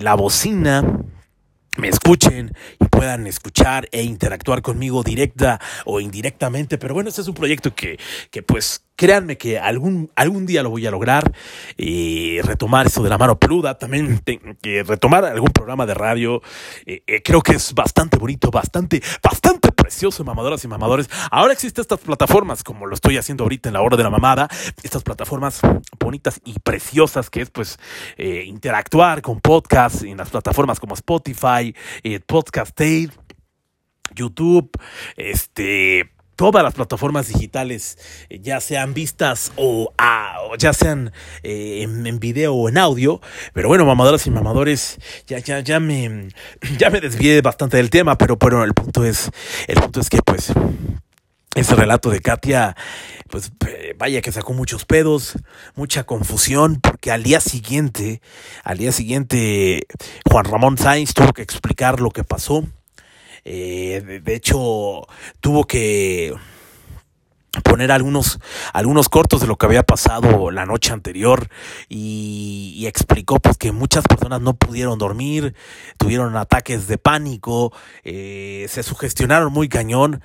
la 0.01 0.15
bocina 0.15 0.83
me 1.77 1.89
escuchen 1.89 2.53
y 2.81 2.85
puedan 2.87 3.27
escuchar 3.27 3.89
e 3.93 4.03
interactuar 4.03 4.63
conmigo 4.63 5.03
directa 5.03 5.61
o 5.85 6.01
indirectamente. 6.01 6.79
Pero 6.79 6.95
bueno, 6.95 7.09
este 7.09 7.23
es 7.23 7.29
un 7.29 7.35
proyecto 7.35 7.75
que, 7.75 7.99
que 8.31 8.43
pues 8.43 8.82
créanme 9.03 9.37
que 9.37 9.59
algún, 9.59 10.13
algún 10.15 10.47
día 10.47 10.63
lo 10.63 10.71
voy 10.71 10.87
a 10.87 10.93
lograr 10.93 11.33
y 11.77 12.41
retomar 12.43 12.87
eso 12.87 13.03
de 13.03 13.11
la 13.11 13.19
mano 13.19 13.37
peluda. 13.37 13.77
También 13.77 14.23
retomar 14.87 15.25
algún 15.25 15.51
programa 15.51 15.87
de 15.87 15.95
radio. 15.95 16.41
Eh, 16.87 17.03
eh, 17.09 17.21
creo 17.21 17.43
que 17.43 17.55
es 17.55 17.75
bastante 17.75 18.17
bonito, 18.17 18.53
bastante, 18.53 19.03
bastante 19.21 19.73
precioso, 19.73 20.23
mamadoras 20.23 20.63
y 20.63 20.69
mamadores. 20.69 21.11
Ahora 21.33 21.53
existen 21.53 21.83
estas 21.83 21.99
plataformas, 21.99 22.63
como 22.63 22.87
lo 22.87 22.95
estoy 22.95 23.17
haciendo 23.17 23.43
ahorita 23.43 23.71
en 23.71 23.73
la 23.73 23.83
hora 23.83 23.97
de 23.97 24.05
la 24.05 24.11
mamada, 24.11 24.49
estas 24.85 25.03
plataformas 25.03 25.61
bonitas 25.99 26.41
y 26.45 26.61
preciosas 26.61 27.29
que 27.29 27.41
es 27.41 27.51
pues 27.51 27.81
eh, 28.17 28.45
interactuar 28.47 29.21
con 29.21 29.41
podcasts 29.41 30.05
en 30.05 30.17
las 30.17 30.31
plataformas 30.31 30.79
como 30.79 30.95
Spotify, 30.95 31.75
Podcast 32.29 32.81
Aid, 32.81 33.11
YouTube, 34.15 34.71
este 35.17 36.12
todas 36.37 36.63
las 36.63 36.75
plataformas 36.75 37.29
digitales, 37.29 37.99
eh, 38.29 38.41
ya 38.41 38.61
sean 38.61 38.95
vistas 38.95 39.53
o, 39.57 39.93
ya 40.59 40.73
sean 40.73 41.13
eh, 41.43 41.83
en, 41.83 42.19
video 42.19 42.55
o 42.55 42.69
en 42.69 42.79
audio. 42.79 43.21
Pero 43.53 43.69
bueno, 43.69 43.85
mamadoras 43.85 44.27
y 44.27 44.31
mamadores, 44.31 44.99
ya, 45.27 45.39
ya, 45.39 45.61
ya 45.61 45.81
me, 45.81 46.29
ya 46.79 46.91
me 46.91 47.01
desvié 47.01 47.41
bastante 47.41 47.77
del 47.77 47.91
tema, 47.91 48.17
pero 48.17 48.37
bueno, 48.37 48.65
el 48.65 48.75
punto 48.75 49.05
es, 49.05 49.31
el 49.67 49.81
punto 49.81 50.01
es 50.01 50.11
que 50.11 50.23
pues 50.23 50.53
ese 51.55 51.75
relato 51.75 52.09
de 52.11 52.21
Katia, 52.21 52.77
pues 53.29 53.53
vaya 53.99 54.23
que 54.23 54.33
sacó 54.33 54.55
muchos 54.55 54.87
pedos, 54.87 55.35
mucha 55.75 56.05
confusión, 56.05 56.81
porque 56.81 57.11
al 57.11 57.23
día 57.23 57.41
siguiente, 57.41 58.23
al 58.65 58.79
día 58.79 58.93
siguiente, 58.93 59.87
Juan 60.31 60.47
Ramón 60.47 60.79
Sainz 60.79 61.13
tuvo 61.13 61.33
que 61.33 61.43
explicar 61.43 62.01
lo 62.01 62.11
que 62.11 62.25
pasó 62.25 62.65
eh, 63.45 64.21
de 64.23 64.35
hecho, 64.35 65.07
tuvo 65.41 65.65
que 65.65 66.35
poner 67.65 67.93
algunos, 67.93 68.39
algunos 68.73 69.09
cortos 69.09 69.43
de 69.43 69.47
lo 69.47 69.57
que 69.57 69.67
había 69.67 69.83
pasado 69.83 70.51
la 70.51 70.65
noche 70.65 70.93
anterior 70.93 71.49
y, 71.89 72.85
explicó 72.87 73.39
pues 73.39 73.57
que 73.57 73.73
muchas 73.73 74.05
personas 74.05 74.41
no 74.41 74.55
pudieron 74.55 74.99
dormir, 74.99 75.55
tuvieron 75.99 76.37
ataques 76.37 76.89
de 76.89 76.99
pánico, 76.99 77.73
eh, 78.03 78.67
se 78.69 78.83
sugestionaron 78.83 79.53
muy 79.53 79.69
cañón, 79.69 80.21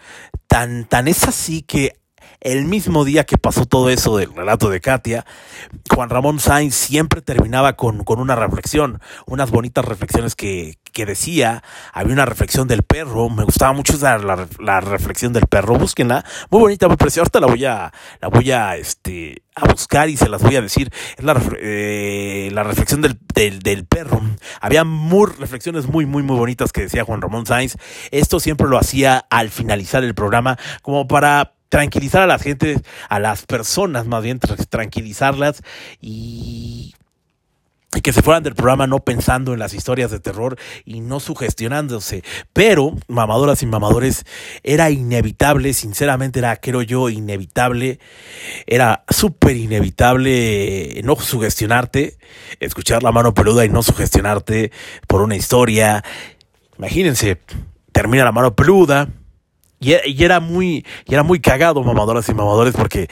tan, 0.47 0.86
tan 0.86 1.08
es 1.08 1.23
así 1.25 1.62
que 1.62 1.93
el 2.40 2.66
mismo 2.66 3.04
día 3.06 3.26
que 3.26 3.38
pasó 3.38 3.66
todo 3.66 3.90
eso 3.90 4.18
del 4.18 4.34
relato 4.34 4.70
de 4.70 4.80
Katia, 4.80 5.26
Juan 5.94 6.10
Ramón 6.10 6.40
Sainz 6.40 6.76
siempre 6.76 7.22
terminaba 7.22 7.74
con, 7.74 8.04
con 8.04 8.20
una 8.20 8.36
reflexión, 8.36 9.02
unas 9.26 9.52
bonitas 9.52 9.84
reflexiones 9.86 10.36
que, 10.36 10.78
que 10.92 11.06
decía, 11.06 11.63
había 11.94 12.13
una 12.13 12.26
reflexión 12.26 12.68
del 12.68 12.84
perro, 12.84 13.30
me 13.30 13.44
gustaba 13.44 13.74
mucho 13.74 13.98
la, 14.02 14.48
la, 14.60 14.82
reflexión 14.82 15.34
del 15.34 15.48
perro, 15.48 15.76
búsquenla, 15.78 16.26
muy 16.50 16.62
bonita, 16.62 16.88
muy 16.88 16.98
preciosa, 16.98 17.22
ahorita 17.22 17.40
la 17.40 17.48
voy 17.48 17.66
a, 17.66 17.94
la 18.22 18.28
voy 18.30 18.52
a, 18.52 18.76
este, 18.78 19.44
a 19.56 19.68
buscar 19.68 20.10
y 20.10 20.18
se 20.18 20.30
las 20.30 20.42
voy 20.42 20.56
a 20.56 20.62
decir, 20.62 20.92
es 21.18 21.24
la, 21.24 21.40
eh, 21.60 22.50
la 22.52 22.63
reflexión 22.63 23.02
del, 23.02 23.20
del, 23.34 23.60
del, 23.60 23.86
perro, 23.86 24.22
había 24.62 24.84
muy, 24.84 25.32
reflexiones 25.38 25.88
muy, 25.88 26.06
muy, 26.06 26.24
muy 26.24 26.38
bonitas 26.38 26.72
que 26.72 26.82
decía 26.82 27.04
Juan 27.04 27.22
Ramón 27.22 27.46
Sainz, 27.46 27.78
esto 28.12 28.40
siempre 28.40 28.68
lo 28.68 28.78
hacía 28.78 29.26
al 29.30 29.50
finalizar 29.50 30.04
el 30.04 30.16
programa, 30.16 30.58
como 30.82 31.08
para 31.08 31.57
tranquilizar 31.69 32.21
a 32.21 32.27
la 32.27 32.39
gente, 32.39 32.82
a 33.10 33.19
las 33.19 33.45
personas 33.45 34.08
más 34.08 34.23
bien, 34.23 34.39
tranquilizarlas 34.39 35.62
y 36.01 36.93
y 37.95 38.01
que 38.01 38.12
se 38.12 38.21
fueran 38.21 38.43
del 38.43 38.53
programa 38.53 38.86
no 38.86 38.99
pensando 38.99 39.53
en 39.53 39.60
las 39.60 39.73
historias 39.73 40.12
de 40.12 40.19
terror 40.19 40.58
y 40.86 40.99
no 40.99 41.19
sugestionándose. 41.19 42.23
Pero, 42.51 42.93
mamadoras 43.08 43.63
y 43.63 43.65
mamadores, 43.65 44.25
era 44.62 44.89
inevitable, 44.91 45.73
sinceramente 45.73 46.39
era, 46.39 46.58
creo 46.58 46.82
yo, 46.82 47.10
inevitable, 47.10 47.99
era 48.67 49.03
súper 49.10 49.56
inevitable 49.56 51.01
no 51.03 51.15
sugestionarte, 51.15 52.17
escuchar 52.60 53.03
la 53.03 53.12
mano 53.12 53.34
peluda 53.34 53.65
y 53.65 53.69
no 53.69 53.82
sugestionarte 53.82 54.71
por 55.08 55.21
una 55.21 55.36
historia. 55.36 56.03
Imagínense, 56.77 57.39
termina 57.93 58.25
la 58.25 58.32
mano 58.34 58.53
peluda, 58.53 59.08
y, 59.80 60.24
era 60.24 60.40
muy, 60.40 60.86
y 61.06 61.13
era 61.13 61.24
muy 61.24 61.40
cagado, 61.40 61.84
mamadoras 61.84 62.28
y 62.30 62.34
mamadores, 62.34 62.74
porque 62.74 63.08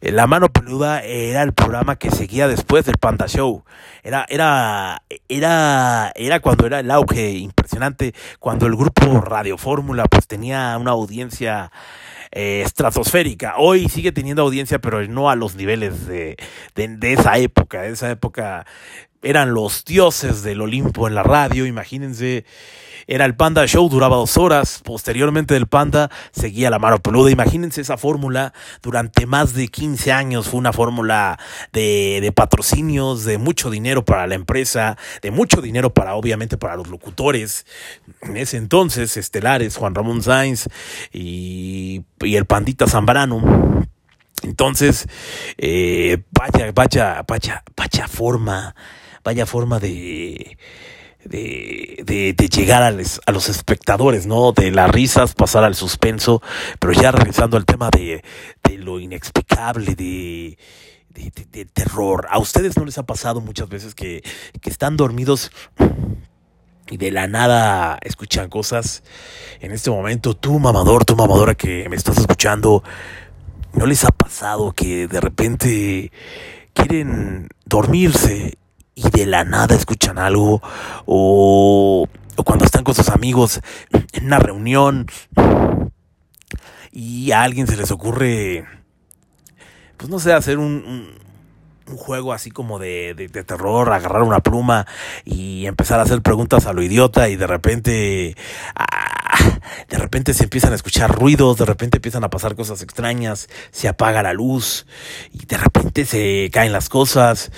La 0.00 0.26
Mano 0.26 0.50
Peluda 0.52 1.02
era 1.02 1.42
el 1.42 1.54
programa 1.54 1.96
que 1.96 2.10
seguía 2.10 2.48
después 2.48 2.84
del 2.84 2.96
Panda 2.98 3.26
Show. 3.26 3.64
Era, 4.02 4.26
era, 4.28 5.02
era, 5.28 6.12
era 6.14 6.40
cuando 6.40 6.66
era 6.66 6.80
el 6.80 6.90
auge 6.90 7.30
impresionante, 7.32 8.14
cuando 8.40 8.66
el 8.66 8.76
grupo 8.76 9.20
Radio 9.20 9.56
Fórmula 9.56 10.04
pues 10.04 10.26
tenía 10.26 10.76
una 10.78 10.90
audiencia 10.90 11.72
eh, 12.30 12.62
estratosférica. 12.64 13.54
Hoy 13.58 13.88
sigue 13.88 14.12
teniendo 14.12 14.42
audiencia, 14.42 14.78
pero 14.80 15.06
no 15.06 15.30
a 15.30 15.36
los 15.36 15.54
niveles 15.54 16.06
de, 16.06 16.36
de, 16.74 16.88
de 16.88 17.12
esa 17.14 17.38
época. 17.38 17.82
De 17.82 17.90
esa 17.90 18.10
época 18.10 18.66
eran 19.22 19.54
los 19.54 19.84
dioses 19.84 20.42
del 20.42 20.60
Olimpo 20.60 21.08
en 21.08 21.14
la 21.14 21.22
radio, 21.22 21.66
imagínense 21.66 22.44
era 23.06 23.24
el 23.24 23.34
Panda 23.34 23.66
Show, 23.66 23.88
duraba 23.88 24.16
dos 24.16 24.36
horas. 24.36 24.80
Posteriormente 24.84 25.54
del 25.54 25.66
Panda 25.66 26.10
seguía 26.30 26.70
la 26.70 26.78
mano 26.78 27.00
peluda. 27.00 27.30
Imagínense 27.30 27.80
esa 27.80 27.96
fórmula 27.96 28.52
durante 28.82 29.26
más 29.26 29.54
de 29.54 29.68
15 29.68 30.12
años. 30.12 30.48
Fue 30.48 30.58
una 30.58 30.72
fórmula 30.72 31.38
de, 31.72 32.20
de 32.22 32.32
patrocinios, 32.32 33.24
de 33.24 33.38
mucho 33.38 33.70
dinero 33.70 34.04
para 34.04 34.26
la 34.26 34.34
empresa, 34.34 34.96
de 35.20 35.30
mucho 35.30 35.60
dinero 35.60 35.92
para, 35.92 36.14
obviamente, 36.14 36.56
para 36.56 36.76
los 36.76 36.88
locutores. 36.88 37.66
En 38.22 38.36
ese 38.36 38.56
entonces, 38.56 39.16
estelares, 39.16 39.76
Juan 39.76 39.94
Ramón 39.94 40.22
Sainz 40.22 40.68
y, 41.12 42.04
y 42.20 42.36
el 42.36 42.46
Pandita 42.46 42.86
Zambrano. 42.86 43.82
Entonces, 44.42 45.06
eh, 45.58 46.22
vaya, 46.32 46.72
vaya, 46.72 47.24
vaya, 47.26 47.62
vaya 47.76 48.08
forma, 48.08 48.74
vaya 49.24 49.46
forma 49.46 49.78
de, 49.78 50.56
de, 51.24 52.34
de, 52.36 52.48
llegar 52.48 52.82
a, 52.82 52.88
a, 52.88 53.32
los 53.32 53.48
espectadores, 53.48 54.26
¿no? 54.26 54.52
De 54.52 54.70
las 54.70 54.90
risas, 54.90 55.34
pasar 55.34 55.64
al 55.64 55.74
suspenso, 55.74 56.42
pero 56.78 56.92
ya 56.92 57.12
regresando 57.12 57.56
al 57.56 57.64
tema 57.64 57.90
de, 57.90 58.24
de 58.64 58.78
lo 58.78 58.98
inexplicable, 58.98 59.94
de, 59.94 60.58
de, 61.10 61.64
terror. 61.66 62.26
¿A 62.30 62.38
ustedes 62.38 62.76
no 62.76 62.84
les 62.84 62.98
ha 62.98 63.04
pasado 63.04 63.40
muchas 63.40 63.68
veces 63.68 63.94
que, 63.94 64.22
que 64.60 64.70
están 64.70 64.96
dormidos 64.96 65.52
y 66.90 66.96
de 66.96 67.10
la 67.10 67.26
nada 67.26 67.98
escuchan 68.02 68.48
cosas? 68.48 69.02
En 69.60 69.72
este 69.72 69.90
momento, 69.90 70.34
tú 70.34 70.58
mamador, 70.58 71.04
tú 71.04 71.14
mamadora 71.16 71.54
que 71.54 71.88
me 71.88 71.96
estás 71.96 72.18
escuchando, 72.18 72.82
¿no 73.74 73.86
les 73.86 74.04
ha 74.04 74.10
pasado 74.10 74.72
que 74.72 75.06
de 75.06 75.20
repente 75.20 76.12
quieren 76.74 77.48
dormirse 77.64 78.58
y 78.94 79.08
de 79.10 79.26
la 79.26 79.44
nada 79.44 79.74
escuchan 79.74 80.18
algo 80.18 80.60
o, 81.06 82.06
o 82.36 82.44
cuando 82.44 82.64
están 82.64 82.84
con 82.84 82.94
sus 82.94 83.08
amigos 83.08 83.60
en 84.12 84.26
una 84.26 84.38
reunión 84.38 85.06
y 86.92 87.32
a 87.32 87.42
alguien 87.42 87.66
se 87.66 87.76
les 87.76 87.90
ocurre, 87.90 88.66
pues 89.96 90.10
no 90.10 90.18
sé, 90.18 90.32
hacer 90.32 90.58
un, 90.58 90.84
un, 90.86 91.08
juego 91.96 92.32
así 92.32 92.50
como 92.50 92.78
de, 92.78 93.14
de, 93.14 93.28
de, 93.28 93.44
terror, 93.44 93.92
agarrar 93.92 94.22
una 94.22 94.40
pluma 94.40 94.86
y 95.24 95.66
empezar 95.66 96.00
a 96.00 96.02
hacer 96.02 96.22
preguntas 96.22 96.66
a 96.66 96.72
lo 96.72 96.82
idiota 96.82 97.28
y 97.28 97.36
de 97.36 97.46
repente... 97.46 98.36
Ah, 98.74 99.12
de 99.88 99.98
repente 99.98 100.34
se 100.34 100.44
empiezan 100.44 100.72
a 100.72 100.76
escuchar 100.76 101.10
ruidos, 101.10 101.58
de 101.58 101.64
repente 101.64 101.98
empiezan 101.98 102.24
a 102.24 102.30
pasar 102.30 102.54
cosas 102.54 102.82
extrañas, 102.82 103.48
se 103.70 103.88
apaga 103.88 104.22
la 104.22 104.32
luz 104.32 104.86
y 105.32 105.46
de 105.46 105.56
repente 105.56 106.04
se 106.04 106.50
caen 106.52 106.72
las 106.72 106.88
cosas, 106.88 107.50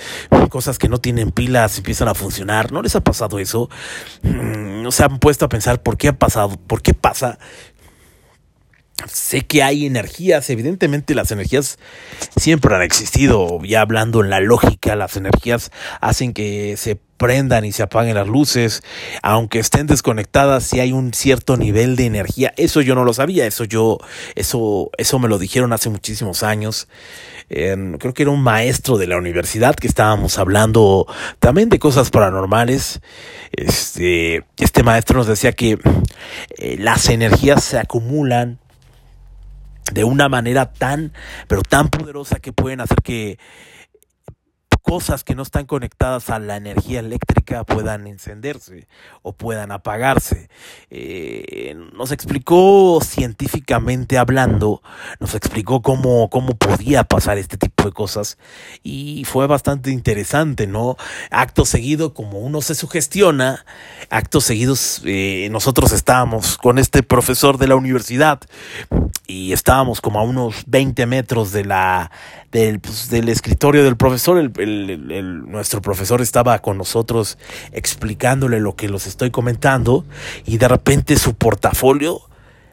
cosas 0.49 0.77
que 0.77 0.89
no 0.89 0.99
tienen 0.99 1.31
pilas 1.31 1.77
empiezan 1.77 2.07
a 2.07 2.13
funcionar. 2.13 2.71
¿No 2.71 2.81
les 2.81 2.95
ha 2.95 3.01
pasado 3.01 3.39
eso? 3.39 3.69
Mm, 4.21 4.83
no 4.83 4.91
se 4.91 5.03
han 5.03 5.19
puesto 5.19 5.45
a 5.45 5.49
pensar 5.49 5.81
por 5.81 5.97
qué 5.97 6.09
ha 6.09 6.13
pasado, 6.17 6.57
por 6.67 6.81
qué 6.81 6.93
pasa 6.93 7.39
Sé 9.07 9.41
que 9.41 9.61
hay 9.61 9.85
energías, 9.85 10.49
evidentemente 10.49 11.15
las 11.15 11.29
energías 11.29 11.77
siempre 12.37 12.73
han 12.73 12.81
existido, 12.81 13.59
ya 13.61 13.81
hablando 13.81 14.23
en 14.23 14.29
la 14.29 14.39
lógica, 14.39 14.95
las 14.95 15.17
energías 15.17 15.71
hacen 15.99 16.33
que 16.33 16.77
se 16.77 16.97
prendan 17.17 17.65
y 17.65 17.73
se 17.73 17.83
apaguen 17.83 18.15
las 18.15 18.27
luces, 18.27 18.83
aunque 19.21 19.59
estén 19.59 19.87
desconectadas, 19.87 20.63
si 20.63 20.79
hay 20.79 20.93
un 20.93 21.13
cierto 21.13 21.57
nivel 21.57 21.97
de 21.97 22.05
energía. 22.05 22.53
Eso 22.55 22.79
yo 22.81 22.95
no 22.95 23.03
lo 23.03 23.13
sabía, 23.13 23.45
eso 23.45 23.65
yo, 23.65 23.97
eso, 24.35 24.89
eso 24.97 25.19
me 25.19 25.27
lo 25.27 25.39
dijeron 25.39 25.73
hace 25.73 25.89
muchísimos 25.89 26.41
años. 26.41 26.87
creo 27.49 28.13
que 28.13 28.23
era 28.23 28.31
un 28.31 28.41
maestro 28.41 28.97
de 28.97 29.07
la 29.07 29.17
universidad 29.17 29.75
que 29.75 29.87
estábamos 29.87 30.39
hablando 30.39 31.05
también 31.39 31.67
de 31.67 31.79
cosas 31.79 32.11
paranormales. 32.11 33.01
Este, 33.51 34.45
este 34.57 34.83
maestro 34.83 35.17
nos 35.17 35.27
decía 35.27 35.51
que 35.51 35.77
eh, 36.57 36.77
las 36.79 37.09
energías 37.09 37.63
se 37.63 37.77
acumulan 37.77 38.59
de 39.91 40.03
una 40.03 40.29
manera 40.29 40.71
tan, 40.71 41.13
pero 41.47 41.61
tan 41.61 41.89
poderosa 41.89 42.39
que 42.39 42.51
pueden 42.51 42.81
hacer 42.81 42.97
que 43.03 43.37
cosas 44.85 45.23
que 45.23 45.33
no 45.33 45.41
están 45.41 45.65
conectadas 45.65 46.29
a 46.29 46.37
la 46.37 46.57
energía 46.57 46.99
eléctrica 46.99 47.63
puedan 47.63 48.05
encenderse 48.05 48.87
o 49.23 49.33
puedan 49.33 49.71
apagarse. 49.71 50.47
Eh, 50.91 51.75
nos 51.93 52.11
explicó 52.11 52.99
científicamente 53.03 54.19
hablando, 54.19 54.83
nos 55.19 55.33
explicó 55.33 55.81
cómo, 55.81 56.29
cómo 56.29 56.55
podía 56.55 57.03
pasar 57.03 57.39
este 57.39 57.57
tipo 57.57 57.83
de 57.85 57.93
cosas 57.93 58.37
y 58.83 59.23
fue 59.25 59.47
bastante 59.47 59.89
interesante, 59.89 60.67
¿no? 60.67 60.97
Acto 61.31 61.65
seguido, 61.65 62.13
como 62.13 62.39
uno 62.39 62.61
se 62.61 62.75
sugestiona, 62.75 63.65
actos 64.11 64.43
seguidos 64.43 65.01
eh, 65.03 65.47
nosotros 65.49 65.93
estábamos 65.93 66.59
con 66.59 66.77
este 66.77 67.01
profesor 67.01 67.57
de 67.57 67.67
la 67.67 67.75
universidad 67.75 68.39
y 69.25 69.51
estábamos 69.51 69.99
como 69.99 70.19
a 70.19 70.23
unos 70.23 70.63
20 70.67 71.07
metros 71.07 71.51
de 71.51 71.65
la 71.65 72.11
del, 72.55 72.79
pues, 72.79 73.09
del 73.09 73.27
escritorio 73.27 73.83
del 73.83 73.97
profesor. 73.97 74.37
El, 74.37 75.51
nuestro 75.51 75.81
profesor 75.81 76.21
estaba 76.21 76.59
con 76.59 76.77
nosotros 76.77 77.37
explicándole 77.73 78.61
lo 78.61 78.77
que 78.77 78.87
los 78.87 79.07
estoy 79.07 79.29
comentando 79.29 80.05
y 80.45 80.57
de 80.57 80.69
repente 80.69 81.17
su 81.17 81.35
portafolio 81.35 82.21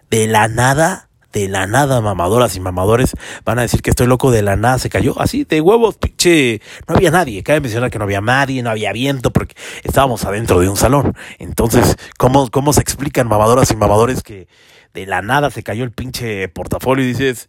de 0.08 0.28
la 0.28 0.46
nada 0.46 1.08
de 1.32 1.48
la 1.48 1.66
nada, 1.66 2.02
mamadoras 2.02 2.56
y 2.56 2.60
mamadores, 2.60 3.12
van 3.42 3.58
a 3.58 3.62
decir 3.62 3.80
que 3.80 3.88
estoy 3.88 4.06
loco, 4.06 4.30
de 4.30 4.42
la 4.42 4.54
nada 4.56 4.78
se 4.78 4.90
cayó, 4.90 5.18
así, 5.18 5.44
de 5.44 5.62
huevos, 5.62 5.96
pinche, 5.96 6.60
no 6.86 6.94
había 6.94 7.10
nadie, 7.10 7.42
cabe 7.42 7.60
mencionar 7.60 7.90
que 7.90 7.96
no 7.96 8.04
había 8.04 8.20
nadie, 8.20 8.62
no 8.62 8.68
había 8.68 8.92
viento, 8.92 9.30
porque 9.30 9.54
estábamos 9.82 10.26
adentro 10.26 10.60
de 10.60 10.68
un 10.68 10.76
salón. 10.76 11.14
Entonces, 11.38 11.96
¿cómo, 12.18 12.50
cómo 12.50 12.74
se 12.74 12.82
explican, 12.82 13.28
mamadoras 13.28 13.70
y 13.70 13.76
mamadores, 13.76 14.22
que 14.22 14.46
de 14.92 15.06
la 15.06 15.22
nada 15.22 15.48
se 15.48 15.62
cayó 15.62 15.84
el 15.84 15.90
pinche 15.92 16.50
portafolio 16.50 17.02
y 17.02 17.08
dices, 17.08 17.48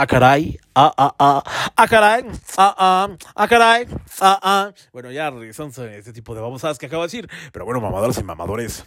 ah, 0.00 0.06
caray, 0.06 0.58
ah, 0.74 0.92
ah, 0.96 1.14
ah, 1.18 1.42
ah, 1.74 1.86
caray, 1.88 2.24
ah, 2.58 2.74
ah, 2.78 3.16
ah, 3.34 3.48
caray, 3.48 3.86
ah, 4.20 4.38
ah. 4.42 4.72
Bueno, 4.92 5.10
ya 5.10 5.30
regresamos 5.30 5.78
a 5.78 5.90
este 5.94 6.12
tipo 6.12 6.34
de 6.34 6.42
babosadas 6.42 6.78
que 6.78 6.86
acabo 6.86 7.02
de 7.02 7.06
decir, 7.06 7.30
pero 7.52 7.64
bueno, 7.64 7.80
mamadoras 7.80 8.18
y 8.18 8.22
mamadores. 8.22 8.84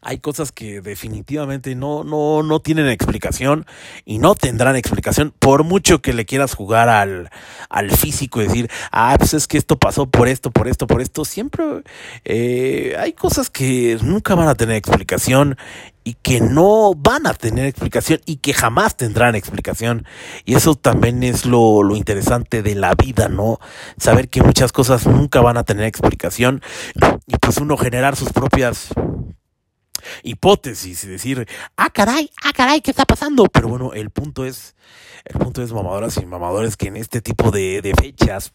Hay 0.00 0.18
cosas 0.18 0.52
que 0.52 0.80
definitivamente 0.80 1.74
no, 1.74 2.02
no, 2.02 2.42
no 2.42 2.60
tienen 2.60 2.88
explicación 2.88 3.66
y 4.04 4.18
no 4.18 4.34
tendrán 4.34 4.74
explicación 4.76 5.32
por 5.38 5.62
mucho 5.62 6.00
que 6.00 6.14
le 6.14 6.24
quieras 6.24 6.54
jugar 6.54 6.88
al, 6.88 7.30
al 7.68 7.90
físico 7.90 8.40
y 8.40 8.46
decir, 8.46 8.70
ah, 8.90 9.14
pues 9.18 9.34
es 9.34 9.46
que 9.46 9.58
esto 9.58 9.78
pasó 9.78 10.06
por 10.06 10.28
esto, 10.28 10.50
por 10.50 10.68
esto, 10.68 10.86
por 10.86 11.02
esto. 11.02 11.24
Siempre 11.24 11.64
eh, 12.24 12.96
hay 12.98 13.12
cosas 13.12 13.50
que 13.50 13.98
nunca 14.02 14.34
van 14.34 14.48
a 14.48 14.54
tener 14.54 14.76
explicación 14.76 15.56
y 16.06 16.14
que 16.14 16.40
no 16.40 16.94
van 16.94 17.26
a 17.26 17.34
tener 17.34 17.66
explicación 17.66 18.20
y 18.26 18.36
que 18.36 18.54
jamás 18.54 18.96
tendrán 18.96 19.34
explicación. 19.34 20.06
Y 20.44 20.54
eso 20.54 20.76
también 20.76 21.24
es 21.24 21.46
lo, 21.46 21.82
lo, 21.82 21.96
interesante 21.96 22.62
de 22.62 22.76
la 22.76 22.94
vida, 22.94 23.28
¿no? 23.28 23.58
Saber 23.98 24.28
que 24.28 24.40
muchas 24.40 24.70
cosas 24.70 25.04
nunca 25.08 25.40
van 25.40 25.56
a 25.56 25.64
tener 25.64 25.84
explicación 25.84 26.62
y 27.26 27.36
pues 27.38 27.56
uno 27.56 27.76
generar 27.76 28.14
sus 28.14 28.32
propias 28.32 28.90
hipótesis 30.22 31.02
y 31.02 31.08
decir, 31.08 31.48
ah, 31.76 31.90
caray, 31.90 32.30
ah, 32.44 32.52
caray, 32.54 32.82
¿qué 32.82 32.92
está 32.92 33.04
pasando? 33.04 33.46
Pero 33.46 33.66
bueno, 33.66 33.92
el 33.92 34.10
punto 34.10 34.44
es, 34.44 34.75
el 35.26 35.40
punto 35.40 35.60
es, 35.60 35.72
mamadoras 35.72 36.16
y 36.18 36.26
mamadores, 36.26 36.76
que 36.76 36.86
en 36.86 36.96
este 36.96 37.20
tipo 37.20 37.50
de, 37.50 37.92
fechas, 38.00 38.52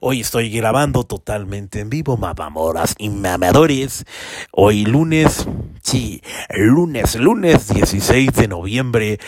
hoy 0.00 0.20
estoy 0.20 0.50
grabando 0.50 1.02
totalmente 1.02 1.80
en 1.80 1.90
vivo, 1.90 2.16
mamadoras 2.16 2.94
y 2.98 3.08
mamadores, 3.08 4.04
hoy 4.52 4.84
lunes, 4.84 5.48
sí, 5.82 6.22
lunes, 6.54 7.16
lunes 7.16 7.68
16 7.68 8.32
de 8.34 8.46
noviembre, 8.46 9.18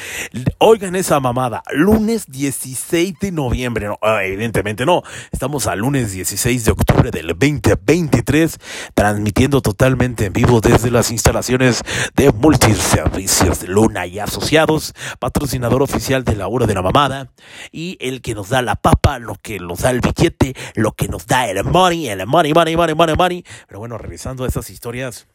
oigan 0.58 0.94
esa 0.94 1.18
mamada, 1.18 1.64
lunes 1.72 2.26
16 2.28 3.18
de 3.18 3.32
noviembre, 3.32 3.88
no, 3.88 3.98
ah, 4.00 4.22
evidentemente 4.22 4.86
no, 4.86 5.02
estamos 5.32 5.66
a 5.66 5.74
lunes 5.74 6.12
16 6.12 6.64
de 6.64 6.70
octubre 6.70 7.10
del 7.10 7.26
2023, 7.26 8.58
transmitiendo 8.94 9.62
totalmente 9.62 10.26
en 10.26 10.32
vivo 10.32 10.60
desde 10.60 10.92
las 10.92 11.10
instalaciones 11.10 11.82
de 12.14 12.30
Multiservicios 12.30 13.66
Luna 13.66 14.06
y 14.06 14.20
Asociados, 14.20 14.94
patrocinador 15.18 15.82
oficial 15.82 16.22
de 16.22 16.36
la 16.36 16.43
hora 16.48 16.66
de 16.66 16.74
la 16.74 16.82
mamada, 16.82 17.30
y 17.72 17.96
el 18.00 18.22
que 18.22 18.34
nos 18.34 18.48
da 18.48 18.62
la 18.62 18.76
papa, 18.76 19.18
lo 19.18 19.34
que 19.36 19.58
nos 19.58 19.80
da 19.80 19.90
el 19.90 20.00
billete, 20.00 20.54
lo 20.74 20.92
que 20.92 21.08
nos 21.08 21.26
da 21.26 21.48
el 21.48 21.64
money, 21.64 22.08
el 22.08 22.26
money, 22.26 22.52
money, 22.52 22.76
money, 22.76 22.94
money, 22.94 23.16
money. 23.16 23.44
Pero 23.66 23.78
bueno, 23.80 23.98
revisando 23.98 24.46
esas 24.46 24.70
historias 24.70 25.26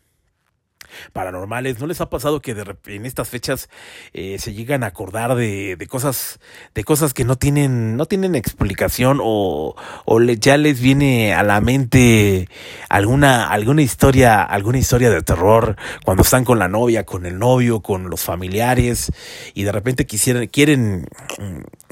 paranormales. 1.14 1.80
¿No 1.80 1.88
les 1.88 2.02
ha 2.02 2.10
pasado 2.10 2.42
que 2.42 2.54
de, 2.54 2.76
en 2.88 3.06
estas 3.06 3.28
fechas 3.28 3.70
eh, 4.14 4.38
se 4.40 4.54
llegan 4.54 4.84
a 4.84 4.88
acordar 4.88 5.36
de, 5.36 5.76
de, 5.76 5.88
cosas, 5.88 6.40
de 6.74 6.84
cosas 6.84 7.14
que 7.14 7.26
no 7.26 7.38
tienen, 7.38 7.98
no 7.98 8.06
tienen 8.06 8.36
explicación 8.36 9.20
o, 9.22 9.76
o 10.06 10.22
ya 10.22 10.58
les 10.58 10.80
viene 10.80 11.34
a 11.34 11.44
la 11.44 11.62
mente 11.62 12.50
alguna, 12.90 13.50
alguna 13.50 13.82
historia, 13.82 14.44
alguna 14.44 14.78
historia 14.78 15.10
de 15.10 15.22
terror 15.22 15.76
cuando 16.06 16.24
están 16.24 16.46
con 16.46 16.60
la 16.60 16.68
novia, 16.68 17.06
con 17.06 17.26
el 17.26 17.40
novio, 17.40 17.82
con 17.82 18.10
los 18.10 18.22
familiares 18.22 19.12
y 19.54 19.64
de 19.64 19.72
repente 19.72 20.06
quisieran, 20.06 20.48
quieren, 20.48 21.08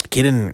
quieren 0.09 0.53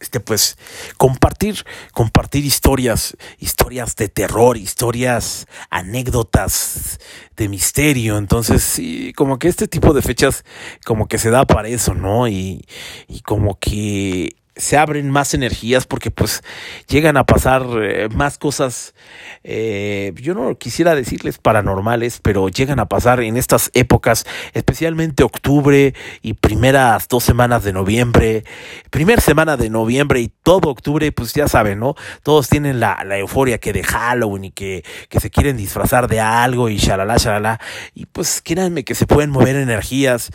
este 0.00 0.20
pues 0.20 0.58
compartir 0.96 1.64
compartir 1.92 2.44
historias 2.44 3.16
historias 3.38 3.94
de 3.96 4.08
terror 4.08 4.56
historias 4.56 5.46
anécdotas 5.70 6.98
de 7.36 7.48
misterio. 7.48 8.18
Entonces 8.18 8.62
sí 8.62 9.12
como 9.14 9.38
que 9.38 9.48
este 9.48 9.68
tipo 9.68 9.94
de 9.94 10.02
fechas 10.02 10.44
como 10.84 11.06
que 11.06 11.18
se 11.18 11.30
da 11.30 11.44
para 11.46 11.68
eso 11.68 11.94
no 11.94 12.28
y, 12.28 12.66
y 13.08 13.20
como 13.20 13.58
que 13.58 14.36
se 14.62 14.78
abren 14.78 15.10
más 15.10 15.34
energías 15.34 15.86
porque 15.86 16.12
pues 16.12 16.42
llegan 16.86 17.16
a 17.16 17.26
pasar 17.26 17.66
eh, 17.82 18.08
más 18.14 18.38
cosas, 18.38 18.94
eh, 19.42 20.12
yo 20.14 20.34
no 20.34 20.56
quisiera 20.56 20.94
decirles 20.94 21.38
paranormales, 21.38 22.20
pero 22.22 22.48
llegan 22.48 22.78
a 22.78 22.86
pasar 22.86 23.20
en 23.22 23.36
estas 23.36 23.70
épocas, 23.74 24.24
especialmente 24.54 25.24
octubre 25.24 25.94
y 26.22 26.34
primeras 26.34 27.08
dos 27.08 27.24
semanas 27.24 27.64
de 27.64 27.72
noviembre, 27.72 28.44
primera 28.90 29.20
semana 29.20 29.56
de 29.56 29.68
noviembre 29.68 30.20
y 30.20 30.28
todo 30.28 30.70
octubre, 30.70 31.10
pues 31.10 31.32
ya 31.34 31.48
saben, 31.48 31.80
¿no? 31.80 31.96
Todos 32.22 32.48
tienen 32.48 32.78
la, 32.78 33.02
la 33.04 33.18
euforia 33.18 33.58
que 33.58 33.72
de 33.72 33.82
Halloween 33.82 34.44
y 34.44 34.50
que, 34.52 34.84
que 35.08 35.18
se 35.18 35.30
quieren 35.30 35.56
disfrazar 35.56 36.06
de 36.06 36.20
algo 36.20 36.68
y 36.68 36.76
shalala, 36.76 37.16
shalala, 37.16 37.60
y 37.94 38.06
pues 38.06 38.40
créanme 38.42 38.84
que 38.84 38.94
se 38.94 39.06
pueden 39.06 39.30
mover 39.30 39.56
energías 39.56 40.30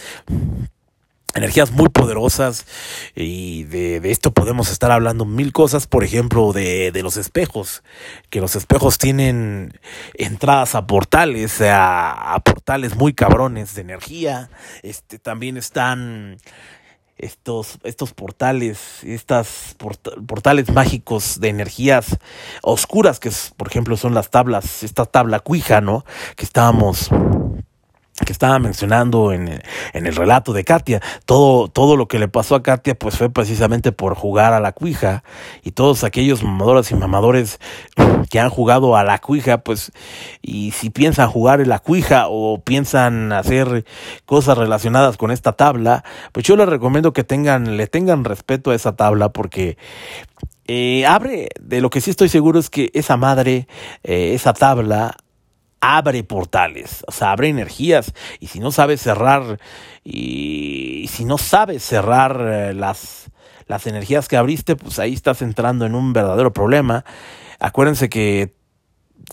energías 1.38 1.72
muy 1.72 1.90
poderosas 1.90 2.66
y 3.16 3.64
de, 3.66 4.02
esto 4.12 4.32
podemos 4.32 4.72
estar 4.72 4.92
hablando 4.92 5.26
mil 5.26 5.54
cosas, 5.54 5.88
por 5.88 6.04
ejemplo, 6.04 6.54
de, 6.54 6.92
los 7.02 7.18
espejos, 7.18 7.84
que 8.30 8.42
los 8.42 8.56
espejos 8.56 8.98
tienen 8.98 9.80
entradas 10.16 10.76
a 10.76 10.88
portales, 10.88 11.62
a, 11.62 12.34
a 12.34 12.40
portales 12.40 12.96
muy 12.96 13.14
cabrones 13.14 13.76
de 13.76 13.82
energía, 13.82 14.50
este 14.84 15.20
también 15.20 15.58
están 15.58 16.38
estos, 17.18 17.80
estos 17.84 18.14
portales, 18.14 19.04
estas 19.04 19.76
portales 20.28 20.70
mágicos 20.72 21.40
de 21.40 21.50
energías 21.50 22.18
oscuras, 22.62 23.20
que 23.20 23.32
por 23.56 23.68
ejemplo 23.68 23.98
son 23.98 24.14
las 24.14 24.30
tablas, 24.30 24.84
esta 24.84 25.06
tabla 25.06 25.40
cuija, 25.40 25.82
¿no? 25.82 26.06
Que 26.36 26.46
estábamos 26.46 27.10
que 28.26 28.34
estaba 28.34 28.58
mencionando 28.58 29.32
en, 29.32 29.62
en, 29.94 30.08
el 30.08 30.16
relato 30.16 30.52
de 30.52 30.64
Katia, 30.64 31.02
todo, 31.26 31.68
todo 31.68 31.96
lo 31.96 32.08
que 32.08 32.18
le 32.18 32.28
pasó 32.28 32.56
a 32.56 32.64
Katia 32.64 32.96
pues 32.96 33.18
fue 33.18 33.30
precisamente 33.30 33.92
por 33.92 34.16
jugar 34.16 34.54
a 34.54 34.60
la 34.60 34.72
cuija 34.72 35.24
y 35.64 35.72
todos 35.72 36.04
aquellos 36.04 36.44
mamadoras 36.44 36.90
y 36.92 36.96
mamadores 36.96 37.60
que 38.30 38.40
han 38.40 38.50
jugado 38.50 38.96
a 38.96 39.04
la 39.04 39.20
cuija 39.20 39.60
pues 39.60 39.92
y 40.42 40.72
si 40.72 40.90
piensan 40.90 41.30
jugar 41.30 41.62
en 41.62 41.70
la 41.70 41.80
cuija 41.80 42.26
o 42.28 42.60
piensan 42.62 43.32
hacer 43.32 43.86
cosas 44.26 44.58
relacionadas 44.58 45.16
con 45.18 45.30
esta 45.30 45.54
tabla 45.54 46.04
pues 46.32 46.46
yo 46.46 46.56
les 46.56 46.68
recomiendo 46.68 47.14
que 47.14 47.24
tengan, 47.24 47.78
le 47.78 47.86
tengan 47.86 48.24
respeto 48.24 48.72
a 48.72 48.76
esa 48.76 48.96
tabla 48.96 49.30
porque 49.30 49.78
eh, 50.68 51.06
abre, 51.06 51.50
de 51.62 51.82
lo 51.82 51.90
que 51.90 52.02
sí 52.02 52.10
estoy 52.10 52.30
seguro 52.30 52.60
es 52.60 52.70
que 52.70 52.92
esa 52.94 53.16
madre, 53.16 53.68
eh, 54.04 54.34
esa 54.34 54.54
tabla 54.54 55.16
abre 55.82 56.24
portales, 56.24 57.04
o 57.08 57.12
sea, 57.12 57.32
abre 57.32 57.50
energías. 57.50 58.14
Y 58.40 58.48
si 58.48 58.60
no 58.60 58.72
sabes 58.72 59.02
cerrar, 59.02 59.60
y, 60.04 61.08
si 61.10 61.26
no 61.26 61.38
sabes 61.38 61.84
cerrar 61.84 62.40
eh, 62.42 62.74
las, 62.74 63.32
las 63.68 63.88
energías 63.88 64.28
que 64.28 64.38
abriste, 64.38 64.76
pues 64.76 65.00
ahí 65.00 65.14
estás 65.14 65.42
entrando 65.42 65.86
en 65.86 65.96
un 65.96 66.14
verdadero 66.14 66.54
problema. 66.54 67.06
Acuérdense 67.60 68.10
que 68.10 68.56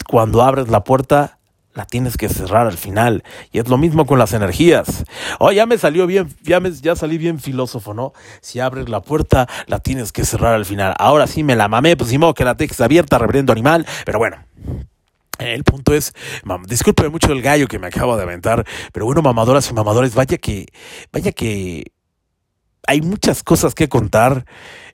cuando 0.08 0.42
abres 0.42 0.68
la 0.68 0.84
puerta, 0.84 1.38
la 1.74 1.84
tienes 1.84 2.16
que 2.16 2.28
cerrar 2.28 2.66
al 2.66 2.78
final. 2.78 3.24
Y 3.52 3.58
es 3.58 3.68
lo 3.68 3.76
mismo 3.76 4.06
con 4.06 4.18
las 4.18 4.32
energías. 4.32 5.04
Oh, 5.38 5.52
ya 5.52 5.66
me 5.66 5.76
salió 5.76 6.06
bien, 6.06 6.34
ya, 6.42 6.60
me, 6.60 6.70
ya 6.70 6.96
salí 6.96 7.18
bien 7.18 7.40
filósofo, 7.40 7.94
¿no? 7.94 8.12
Si 8.40 8.60
abres 8.60 8.88
la 8.88 9.02
puerta, 9.02 9.48
la 9.66 9.80
tienes 9.80 10.12
que 10.12 10.24
cerrar 10.24 10.54
al 10.54 10.64
final. 10.64 10.94
Ahora 10.98 11.26
sí 11.26 11.42
me 11.42 11.56
la 11.56 11.68
mamé, 11.68 11.96
pues 11.96 12.10
si 12.10 12.18
modo 12.18 12.34
que 12.34 12.44
la 12.44 12.56
tex 12.56 12.80
abierta, 12.80 13.18
reverendo 13.18 13.52
animal. 13.52 13.86
Pero 14.06 14.18
bueno, 14.18 14.38
el 15.38 15.64
punto 15.64 15.94
es, 15.94 16.12
disculpe 16.66 17.08
mucho 17.08 17.32
el 17.32 17.42
gallo 17.42 17.66
que 17.66 17.78
me 17.78 17.88
acabo 17.88 18.16
de 18.16 18.22
aventar, 18.22 18.64
pero 18.92 19.06
bueno, 19.06 19.22
mamadoras 19.22 19.68
y 19.70 19.74
mamadores, 19.74 20.14
vaya 20.14 20.38
que, 20.38 20.66
vaya 21.12 21.32
que 21.32 21.92
hay 22.86 23.00
muchas 23.00 23.42
cosas 23.42 23.74
que 23.74 23.88
contar, 23.88 24.44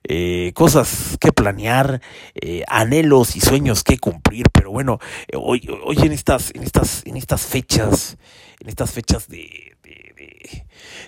eh, 0.05 0.53
cosas 0.55 1.17
que 1.21 1.33
planear, 1.33 2.01
eh, 2.35 2.65
anhelos 2.69 3.37
y 3.37 3.41
sueños 3.41 3.85
que 3.85 3.99
cumplir, 3.99 4.47
pero 4.53 4.71
bueno, 4.71 4.99
eh, 5.29 5.37
hoy, 5.37 5.69
hoy 5.85 5.99
en 5.99 6.13
estas, 6.13 6.53
en 6.55 6.63
estas, 6.63 7.03
en 7.05 7.17
estas 7.17 7.43
fechas, 7.43 8.17
en 8.61 8.69
estas 8.69 8.93
fechas 8.93 9.29
de, 9.29 9.70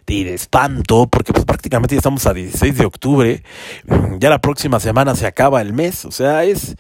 de, 0.07 0.35
espanto, 0.35 1.07
porque 1.07 1.33
pues 1.33 1.45
prácticamente 1.45 1.95
ya 1.95 1.99
estamos 1.99 2.27
a 2.27 2.35
16 2.35 2.77
de 2.77 2.85
octubre, 2.85 3.43
ya 4.19 4.31
la 4.31 4.41
próxima 4.41 4.81
semana 4.81 5.15
se 5.15 5.27
acaba 5.27 5.61
el 5.61 5.73
mes, 5.73 6.05
o 6.05 6.11
sea, 6.11 6.45
es, 6.45 6.77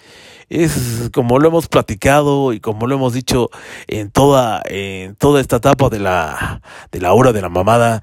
es 0.49 1.11
como 1.13 1.39
lo 1.39 1.49
hemos 1.49 1.69
platicado 1.69 2.53
y 2.53 2.61
como 2.61 2.87
lo 2.87 2.95
hemos 2.97 3.13
dicho 3.15 3.51
en 3.87 4.11
toda, 4.11 4.63
en 4.67 5.17
toda 5.17 5.41
esta 5.41 5.57
etapa 5.57 5.89
de 5.89 6.01
la, 6.01 6.63
de 6.91 7.01
la 7.01 7.13
hora 7.13 7.33
de 7.33 7.43
la 7.43 7.49
mamada, 7.49 8.03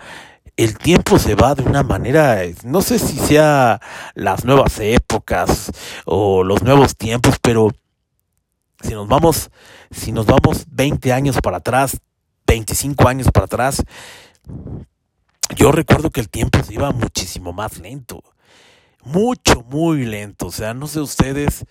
el 0.58 0.78
tiempo 0.78 1.18
se 1.20 1.36
va 1.36 1.56
de 1.56 1.64
una 1.64 1.84
manera, 1.84 2.42
no 2.66 2.82
sé 2.82 3.00
si 3.00 3.18
sea 3.18 3.80
las 4.14 4.44
nuevas 4.44 4.78
épocas 4.80 5.72
o 6.06 6.44
los 6.44 6.64
nuevos 6.64 6.98
tiempos, 6.98 7.38
pero 7.42 7.72
si 8.82 8.94
nos 8.94 9.08
vamos, 9.08 9.52
si 9.92 10.12
nos 10.12 10.26
vamos 10.26 10.66
20 10.70 11.14
años 11.14 11.38
para 11.42 11.58
atrás, 11.58 11.98
25 12.46 13.08
años 13.08 13.30
para 13.32 13.46
atrás, 13.46 13.84
yo 15.56 15.72
recuerdo 15.72 16.10
que 16.10 16.22
el 16.22 16.30
tiempo 16.30 16.64
se 16.64 16.74
iba 16.74 16.92
muchísimo 16.92 17.54
más 17.54 17.80
lento, 17.80 18.24
mucho, 19.04 19.64
muy 19.64 20.06
lento, 20.06 20.48
o 20.48 20.52
sea, 20.52 20.74
no 20.74 20.88
sé 20.88 21.00
ustedes, 21.00 21.66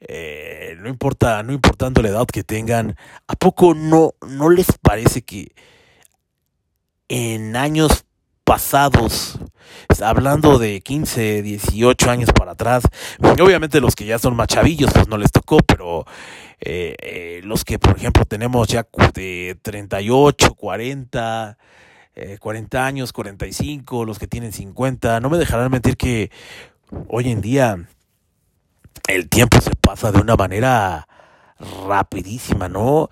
eh, 0.00 0.76
no 0.80 0.88
importa, 0.88 1.42
no 1.42 1.52
importando 1.52 2.02
la 2.02 2.08
edad 2.08 2.26
que 2.26 2.44
tengan, 2.44 2.96
¿a 3.26 3.34
poco 3.34 3.74
no, 3.74 4.14
no 4.26 4.48
les 4.50 4.66
parece 4.80 5.22
que 5.22 5.52
en 7.08 7.56
años 7.56 8.04
pasados, 8.44 9.38
hablando 10.02 10.58
de 10.58 10.80
15, 10.80 11.42
18 11.42 12.10
años 12.10 12.30
para 12.32 12.52
atrás, 12.52 12.82
obviamente 13.20 13.80
los 13.80 13.94
que 13.94 14.06
ya 14.06 14.18
son 14.18 14.34
más 14.34 14.48
chavillos, 14.48 14.90
pues 14.92 15.06
no 15.06 15.18
les 15.18 15.30
tocó, 15.30 15.58
pero 15.58 16.04
eh, 16.60 16.96
eh, 17.00 17.40
los 17.44 17.64
que, 17.64 17.78
por 17.78 17.96
ejemplo, 17.96 18.24
tenemos 18.24 18.66
ya 18.66 18.86
de 19.14 19.56
38, 19.62 20.54
40, 20.54 21.58
eh, 22.20 22.38
40 22.38 22.84
años, 22.84 23.14
45, 23.14 24.04
los 24.04 24.18
que 24.18 24.26
tienen 24.26 24.52
50, 24.52 25.20
no 25.20 25.30
me 25.30 25.38
dejarán 25.38 25.70
mentir 25.70 25.96
que 25.96 26.30
hoy 27.08 27.30
en 27.30 27.40
día 27.40 27.88
el 29.08 29.30
tiempo 29.30 29.58
se 29.62 29.74
pasa 29.74 30.12
de 30.12 30.20
una 30.20 30.36
manera 30.36 31.08
rapidísima, 31.86 32.68
¿no? 32.68 33.08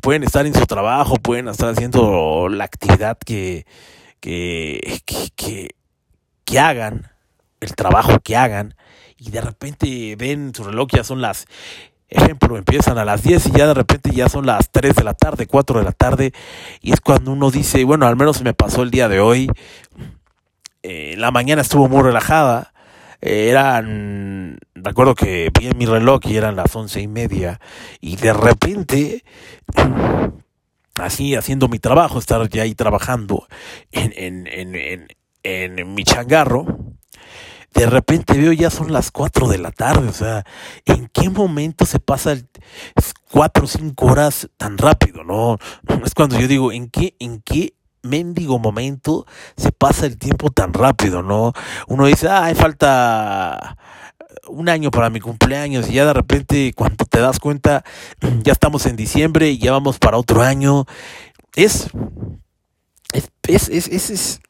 Pueden 0.00 0.22
estar 0.22 0.46
en 0.46 0.54
su 0.54 0.66
trabajo, 0.66 1.16
pueden 1.16 1.48
estar 1.48 1.68
haciendo 1.68 2.48
la 2.48 2.64
actividad 2.64 3.18
que, 3.18 3.66
que, 4.20 5.00
que, 6.44 6.60
hagan, 6.60 7.10
el 7.60 7.74
trabajo 7.74 8.20
que 8.20 8.36
hagan, 8.36 8.76
y 9.18 9.32
de 9.32 9.40
repente 9.40 10.14
ven 10.16 10.52
su 10.54 10.62
reloj, 10.62 10.88
son 11.02 11.20
las, 11.20 11.46
ejemplo, 12.08 12.56
empiezan 12.56 12.98
a 12.98 13.04
las 13.04 13.22
10 13.22 13.46
y 13.46 13.50
ya 13.52 13.66
de 13.66 13.74
repente 13.74 14.10
ya 14.10 14.28
son 14.28 14.46
las 14.46 14.70
3 14.70 14.94
de 14.94 15.04
la 15.04 15.14
tarde, 15.14 15.46
4 15.46 15.78
de 15.78 15.84
la 15.84 15.92
tarde, 15.92 16.32
y 16.80 16.92
es 16.92 17.00
cuando 17.00 17.32
uno 17.32 17.50
dice, 17.50 17.84
bueno, 17.84 18.06
al 18.06 18.16
menos 18.16 18.42
me 18.42 18.54
pasó 18.54 18.82
el 18.82 18.90
día 18.90 19.08
de 19.08 19.20
hoy, 19.20 19.50
eh, 20.82 21.14
la 21.16 21.30
mañana 21.30 21.62
estuvo 21.62 21.88
muy 21.88 22.02
relajada, 22.02 22.72
eh, 23.20 23.48
eran, 23.48 24.58
recuerdo 24.74 25.14
que 25.14 25.50
vi 25.58 25.68
en 25.68 25.78
mi 25.78 25.86
reloj 25.86 26.20
y 26.24 26.36
eran 26.36 26.56
las 26.56 26.74
once 26.76 27.00
y 27.00 27.08
media, 27.08 27.60
y 28.00 28.16
de 28.16 28.32
repente 28.32 29.24
así 31.00 31.34
haciendo 31.34 31.68
mi 31.68 31.78
trabajo, 31.78 32.18
estar 32.18 32.48
ya 32.48 32.62
ahí 32.62 32.74
trabajando 32.74 33.46
en, 33.92 34.12
en, 34.16 34.46
en, 34.46 35.08
en 35.42 35.94
mi 35.94 36.04
changarro, 36.04 36.66
de 37.74 37.86
repente 37.86 38.38
veo 38.38 38.52
ya 38.52 38.70
son 38.70 38.92
las 38.92 39.10
4 39.10 39.48
de 39.48 39.58
la 39.58 39.72
tarde, 39.72 40.08
o 40.08 40.12
sea, 40.12 40.44
¿en 40.84 41.08
qué 41.12 41.28
momento 41.28 41.84
se 41.84 41.98
pasa 41.98 42.32
el 42.32 42.48
4 43.30 43.64
o 43.64 43.66
5 43.66 44.06
horas 44.06 44.48
tan 44.56 44.78
rápido, 44.78 45.24
no? 45.24 45.58
Es 46.04 46.14
cuando 46.14 46.38
yo 46.38 46.46
digo, 46.46 46.72
¿en 46.72 46.88
qué, 46.88 47.16
en 47.18 47.42
qué 47.42 47.74
mendigo 48.02 48.58
momento 48.58 49.26
se 49.56 49.72
pasa 49.72 50.06
el 50.06 50.18
tiempo 50.18 50.50
tan 50.50 50.72
rápido, 50.72 51.22
no? 51.22 51.52
Uno 51.88 52.06
dice, 52.06 52.28
ah, 52.28 52.44
hay 52.44 52.54
falta 52.54 53.76
un 54.48 54.68
año 54.68 54.90
para 54.90 55.10
mi 55.10 55.20
cumpleaños 55.20 55.88
y 55.88 55.94
ya 55.94 56.04
de 56.04 56.12
repente 56.12 56.72
cuando 56.74 57.04
te 57.06 57.18
das 57.18 57.40
cuenta 57.40 57.82
ya 58.42 58.52
estamos 58.52 58.84
en 58.86 58.94
diciembre 58.96 59.48
y 59.50 59.58
ya 59.58 59.72
vamos 59.72 59.98
para 59.98 60.18
otro 60.18 60.42
año. 60.42 60.86
Es 61.56 61.88
es 63.12 63.68
es 63.68 63.88
es 63.88 64.10
es, 64.10 64.40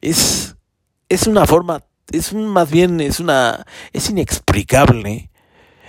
es, 0.00 0.56
es 1.08 1.26
una 1.26 1.46
forma 1.46 1.82
es 2.12 2.32
un, 2.32 2.48
más 2.48 2.70
bien 2.70 3.00
es 3.00 3.20
una 3.20 3.64
es 3.92 4.10
inexplicable. 4.10 5.30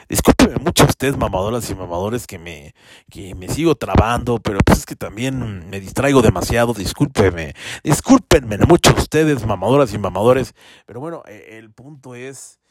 Discúlpeme 0.09 0.55
mucho 0.55 0.86
ustedes, 0.86 1.18
mamadoras 1.18 1.70
y 1.70 1.76
mamadores, 1.76 2.28
que 2.28 2.39
me, 2.39 2.74
que 3.11 3.36
me 3.36 3.49
sigo 3.49 3.76
trabando, 3.76 4.39
pero 4.39 4.59
pues 4.65 4.80
es 4.80 4.86
que 4.86 4.95
también 4.95 5.70
me 5.70 5.82
distraigo 5.82 6.22
demasiado, 6.22 6.74
discúlpeme, 6.74 7.53
discúlpenme 7.84 8.57
mucho 8.59 8.93
ustedes, 8.95 9.45
mamadoras 9.45 9.93
y 9.93 9.97
mamadores, 9.97 10.55
pero 10.86 11.01
bueno, 11.01 11.24
e, 11.28 11.57
el 11.57 11.72
punto 11.72 12.15
es 12.15 12.61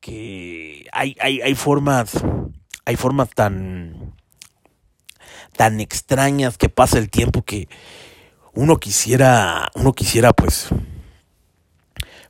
que 0.00 0.86
hay, 0.90 1.14
hay, 1.20 1.42
hay 1.42 1.54
formas, 1.54 2.12
hay 2.86 2.96
formas 2.96 3.28
tan, 3.28 4.14
tan 5.54 5.80
extrañas 5.80 6.56
que 6.56 6.70
pasa 6.70 6.98
el 6.98 7.10
tiempo 7.10 7.42
que 7.42 7.68
uno 8.54 8.78
quisiera, 8.78 9.70
uno 9.74 9.92
quisiera 9.92 10.32
pues 10.32 10.70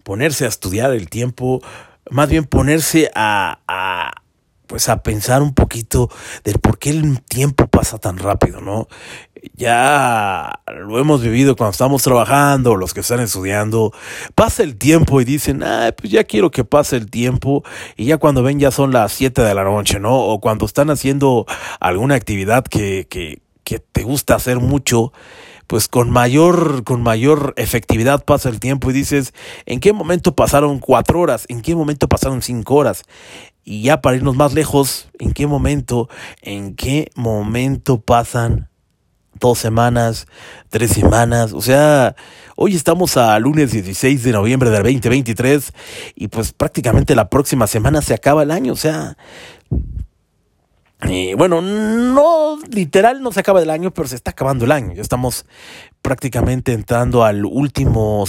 ponerse 0.07 0.45
a 0.45 0.49
estudiar 0.49 0.93
el 0.93 1.11
tiempo, 1.11 1.61
más 2.09 2.29
bien 2.29 2.45
ponerse 2.45 3.11
a, 3.17 4.13
pues 4.69 4.89
a 4.89 5.03
pensar 5.03 5.43
un 5.43 5.53
poquito 5.53 6.09
del 6.45 6.61
por 6.61 6.79
qué 6.79 6.91
el 6.91 7.21
tiempo 7.23 7.67
pasa 7.67 7.99
tan 7.99 8.17
rápido, 8.17 8.61
¿no? 8.61 8.87
Ya 9.55 10.61
lo 10.79 11.01
hemos 11.01 11.23
vivido 11.23 11.57
cuando 11.57 11.73
estamos 11.73 12.05
trabajando, 12.05 12.77
los 12.77 12.95
que 12.95 13.01
están 13.01 13.19
estudiando, 13.19 13.93
pasa 14.37 14.63
el 14.63 14.77
tiempo 14.77 15.21
y 15.21 15.25
dicen, 15.25 15.65
ah, 15.65 15.91
pues 15.97 16.13
ya 16.13 16.23
quiero 16.23 16.53
que 16.53 16.63
pase 16.63 16.95
el 16.95 17.11
tiempo, 17.11 17.65
y 17.97 18.05
ya 18.05 18.19
cuando 18.19 18.45
ven 18.45 18.61
ya 18.61 18.71
son 18.71 18.93
las 18.93 19.13
7 19.13 19.43
de 19.43 19.55
la 19.55 19.65
noche, 19.65 19.99
¿no? 19.99 20.17
O 20.17 20.41
cuando 20.41 20.67
están 20.67 20.89
haciendo 20.89 21.47
alguna 21.81 22.15
actividad 22.15 22.65
que, 22.65 23.09
que, 23.11 23.41
que 23.65 23.81
te 23.81 24.05
gusta 24.05 24.37
hacer 24.37 24.61
mucho, 24.61 25.13
pues 25.67 25.89
con 25.89 26.11
mayor, 26.11 26.85
con 26.85 27.03
mayor 27.03 27.55
efectividad 27.57 28.25
pasa 28.25 28.49
el 28.49 28.61
tiempo 28.61 28.91
y 28.91 28.95
dices, 28.95 29.35
¿en 29.65 29.81
qué 29.81 29.93
momento 29.93 30.35
pasaron 30.35 30.79
cuatro 30.79 31.21
horas? 31.21 31.45
¿En 31.49 31.63
qué 31.63 31.75
momento 31.75 32.09
pasaron 32.09 32.43
cinco 32.43 32.77
horas? 32.77 33.03
Y 33.65 33.83
ya 33.83 34.01
para 34.01 34.17
irnos 34.17 34.37
más 34.37 34.55
lejos, 34.55 35.09
¿en 35.19 35.33
qué 35.33 35.47
momento, 35.47 36.09
en 36.43 36.77
qué 36.77 37.11
momento 37.17 38.01
pasan 38.01 38.69
dos 39.41 39.59
semanas, 39.59 40.29
tres 40.69 40.93
semanas? 40.93 41.53
O 41.53 41.61
sea, 41.61 42.15
hoy 42.55 42.77
estamos 42.77 43.17
a 43.17 43.37
lunes 43.41 43.73
16 43.73 44.23
de 44.23 44.33
noviembre 44.33 44.71
del 44.71 44.85
2023 44.85 45.73
y 46.15 46.29
pues 46.29 46.53
prácticamente 46.53 47.17
la 47.17 47.29
próxima 47.29 47.67
semana 47.67 48.03
se 48.03 48.15
acaba 48.15 48.45
el 48.45 48.53
año. 48.53 48.73
O 48.73 48.77
sea, 48.77 49.17
eh, 51.03 51.35
bueno, 51.37 51.61
no 51.61 52.59
literal 52.71 53.21
no 53.21 53.31
se 53.31 53.41
acaba 53.41 53.63
el 53.63 53.71
año, 53.71 53.93
pero 53.93 54.09
se 54.09 54.17
está 54.17 54.31
acabando 54.31 54.65
el 54.65 54.73
año. 54.73 54.95
Ya 54.95 55.03
estamos 55.03 55.45
prácticamente 56.01 56.73
entrando 56.73 57.25
al 57.25 57.45
último, 57.45 58.25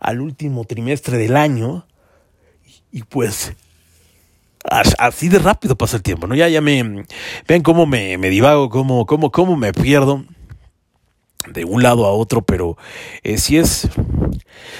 al 0.00 0.20
último 0.20 0.64
trimestre 0.64 1.16
del 1.16 1.36
año. 1.36 1.86
Y 2.92 3.02
pues 3.02 3.54
así 4.98 5.28
de 5.28 5.38
rápido 5.38 5.76
pasa 5.76 5.96
el 5.96 6.02
tiempo, 6.02 6.26
¿no? 6.26 6.34
Ya, 6.34 6.48
ya 6.48 6.60
me, 6.60 7.04
ven 7.48 7.62
cómo 7.62 7.86
me, 7.86 8.18
me 8.18 8.30
divago, 8.30 8.70
cómo, 8.70 9.06
cómo, 9.06 9.30
cómo 9.30 9.56
me 9.56 9.72
pierdo 9.72 10.24
de 11.46 11.64
un 11.64 11.82
lado 11.82 12.06
a 12.06 12.12
otro, 12.12 12.42
pero 12.42 12.76
eh, 13.22 13.38
sí 13.38 13.58
es, 13.58 13.88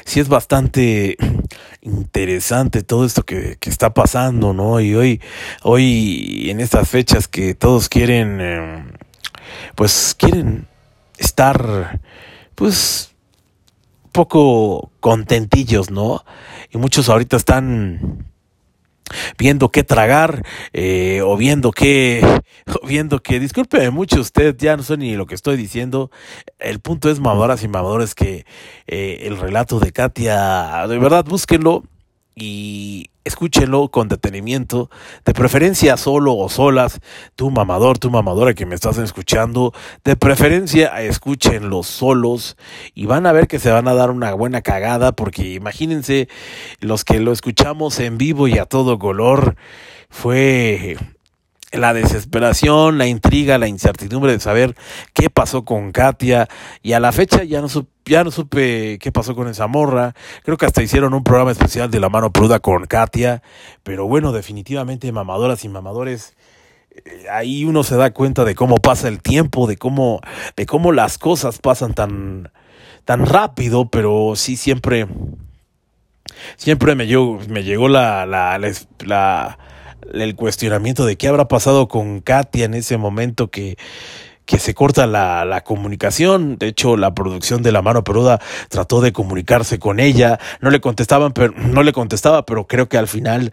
sí 0.04 0.20
es 0.20 0.28
bastante 0.28 1.16
interesante 1.82 2.82
todo 2.82 3.04
esto 3.04 3.22
que, 3.24 3.56
que, 3.60 3.70
está 3.70 3.92
pasando, 3.92 4.52
¿no? 4.52 4.80
Y 4.80 4.94
hoy, 4.94 5.20
hoy 5.62 6.46
en 6.50 6.60
estas 6.60 6.88
fechas 6.88 7.28
que 7.28 7.54
todos 7.54 7.88
quieren, 7.88 8.38
eh, 8.40 8.84
pues 9.74 10.14
quieren 10.18 10.66
estar, 11.18 12.00
pues, 12.54 13.14
poco 14.12 14.90
contentillos, 15.00 15.90
¿no? 15.90 16.24
Y 16.72 16.78
muchos 16.78 17.08
ahorita 17.08 17.36
están 17.36 18.26
viendo 19.38 19.70
qué 19.70 19.82
tragar 19.82 20.42
eh, 20.72 21.20
o 21.24 21.36
viendo 21.36 21.70
qué 21.70 22.22
viendo 22.86 23.20
que 23.20 23.40
disculpe 23.40 23.90
mucho 23.90 24.20
usted 24.20 24.56
ya 24.56 24.76
no 24.76 24.82
sé 24.82 24.96
ni 24.96 25.16
lo 25.16 25.26
que 25.26 25.34
estoy 25.34 25.56
diciendo. 25.56 26.10
El 26.58 26.80
punto 26.80 27.10
es 27.10 27.20
mamadoras 27.20 27.62
y 27.62 27.68
mamadores 27.68 28.14
que 28.14 28.46
eh, 28.86 29.18
el 29.22 29.38
relato 29.38 29.80
de 29.80 29.92
Katia 29.92 30.86
de 30.88 30.98
verdad 30.98 31.24
búsquenlo 31.24 31.82
y 32.34 33.10
escúchenlo 33.24 33.88
con 33.88 34.08
detenimiento, 34.08 34.90
de 35.24 35.32
preferencia 35.32 35.96
solo 35.96 36.36
o 36.36 36.48
solas, 36.48 37.00
tu 37.36 37.50
mamador, 37.50 37.98
tu 37.98 38.10
mamadora 38.10 38.54
que 38.54 38.66
me 38.66 38.74
estás 38.74 38.98
escuchando, 38.98 39.72
de 40.04 40.16
preferencia 40.16 40.88
escúchenlo 41.02 41.82
solos 41.82 42.56
y 42.94 43.06
van 43.06 43.26
a 43.26 43.32
ver 43.32 43.46
que 43.46 43.58
se 43.58 43.70
van 43.70 43.88
a 43.88 43.94
dar 43.94 44.10
una 44.10 44.34
buena 44.34 44.62
cagada 44.62 45.12
porque 45.12 45.54
imagínense 45.54 46.28
los 46.80 47.04
que 47.04 47.20
lo 47.20 47.32
escuchamos 47.32 47.98
en 48.00 48.18
vivo 48.18 48.48
y 48.48 48.58
a 48.58 48.66
todo 48.66 48.98
color, 48.98 49.56
fue 50.10 50.96
la 51.76 51.92
desesperación, 51.92 52.98
la 52.98 53.06
intriga, 53.06 53.58
la 53.58 53.68
incertidumbre 53.68 54.32
de 54.32 54.40
saber 54.40 54.74
qué 55.12 55.30
pasó 55.30 55.64
con 55.64 55.92
Katia 55.92 56.48
y 56.82 56.92
a 56.92 57.00
la 57.00 57.12
fecha 57.12 57.44
ya 57.44 57.60
no 57.60 57.68
supe, 57.68 57.90
ya 58.04 58.24
no 58.24 58.30
supe 58.30 58.98
qué 59.00 59.12
pasó 59.12 59.34
con 59.34 59.48
esa 59.48 59.66
morra. 59.66 60.14
Creo 60.44 60.56
que 60.56 60.66
hasta 60.66 60.82
hicieron 60.82 61.14
un 61.14 61.24
programa 61.24 61.52
especial 61.52 61.90
de 61.90 62.00
la 62.00 62.08
mano 62.08 62.32
pruda 62.32 62.60
con 62.60 62.86
Katia, 62.86 63.42
pero 63.82 64.06
bueno, 64.06 64.32
definitivamente 64.32 65.10
mamadoras 65.12 65.64
y 65.64 65.68
mamadores 65.68 66.34
eh, 66.94 67.26
ahí 67.30 67.64
uno 67.64 67.82
se 67.82 67.96
da 67.96 68.12
cuenta 68.12 68.44
de 68.44 68.54
cómo 68.54 68.76
pasa 68.76 69.08
el 69.08 69.20
tiempo, 69.20 69.66
de 69.66 69.76
cómo 69.76 70.20
de 70.56 70.66
cómo 70.66 70.92
las 70.92 71.18
cosas 71.18 71.58
pasan 71.58 71.94
tan 71.94 72.50
tan 73.04 73.26
rápido, 73.26 73.88
pero 73.88 74.34
sí 74.36 74.56
siempre 74.56 75.06
siempre 76.56 76.94
me 76.94 77.06
llegó 77.06 77.40
me 77.48 77.64
llegó 77.64 77.88
la 77.88 78.26
la, 78.26 78.58
la 79.00 79.58
el 80.12 80.34
cuestionamiento 80.36 81.06
de 81.06 81.16
qué 81.16 81.28
habrá 81.28 81.48
pasado 81.48 81.88
con 81.88 82.20
Katia 82.20 82.64
en 82.64 82.74
ese 82.74 82.96
momento 82.96 83.50
que, 83.50 83.76
que 84.46 84.58
se 84.58 84.74
corta 84.74 85.06
la, 85.06 85.44
la, 85.44 85.62
comunicación. 85.62 86.56
De 86.58 86.68
hecho, 86.68 86.96
la 86.96 87.14
producción 87.14 87.62
de 87.62 87.72
La 87.72 87.82
Mano 87.82 88.04
Peruda 88.04 88.40
trató 88.68 89.00
de 89.00 89.12
comunicarse 89.12 89.78
con 89.78 90.00
ella. 90.00 90.38
No 90.60 90.70
le 90.70 90.80
contestaban, 90.80 91.32
pero 91.32 91.52
no 91.56 91.82
le 91.82 91.92
contestaba, 91.92 92.44
pero 92.44 92.66
creo 92.66 92.88
que 92.88 92.98
al 92.98 93.08
final. 93.08 93.52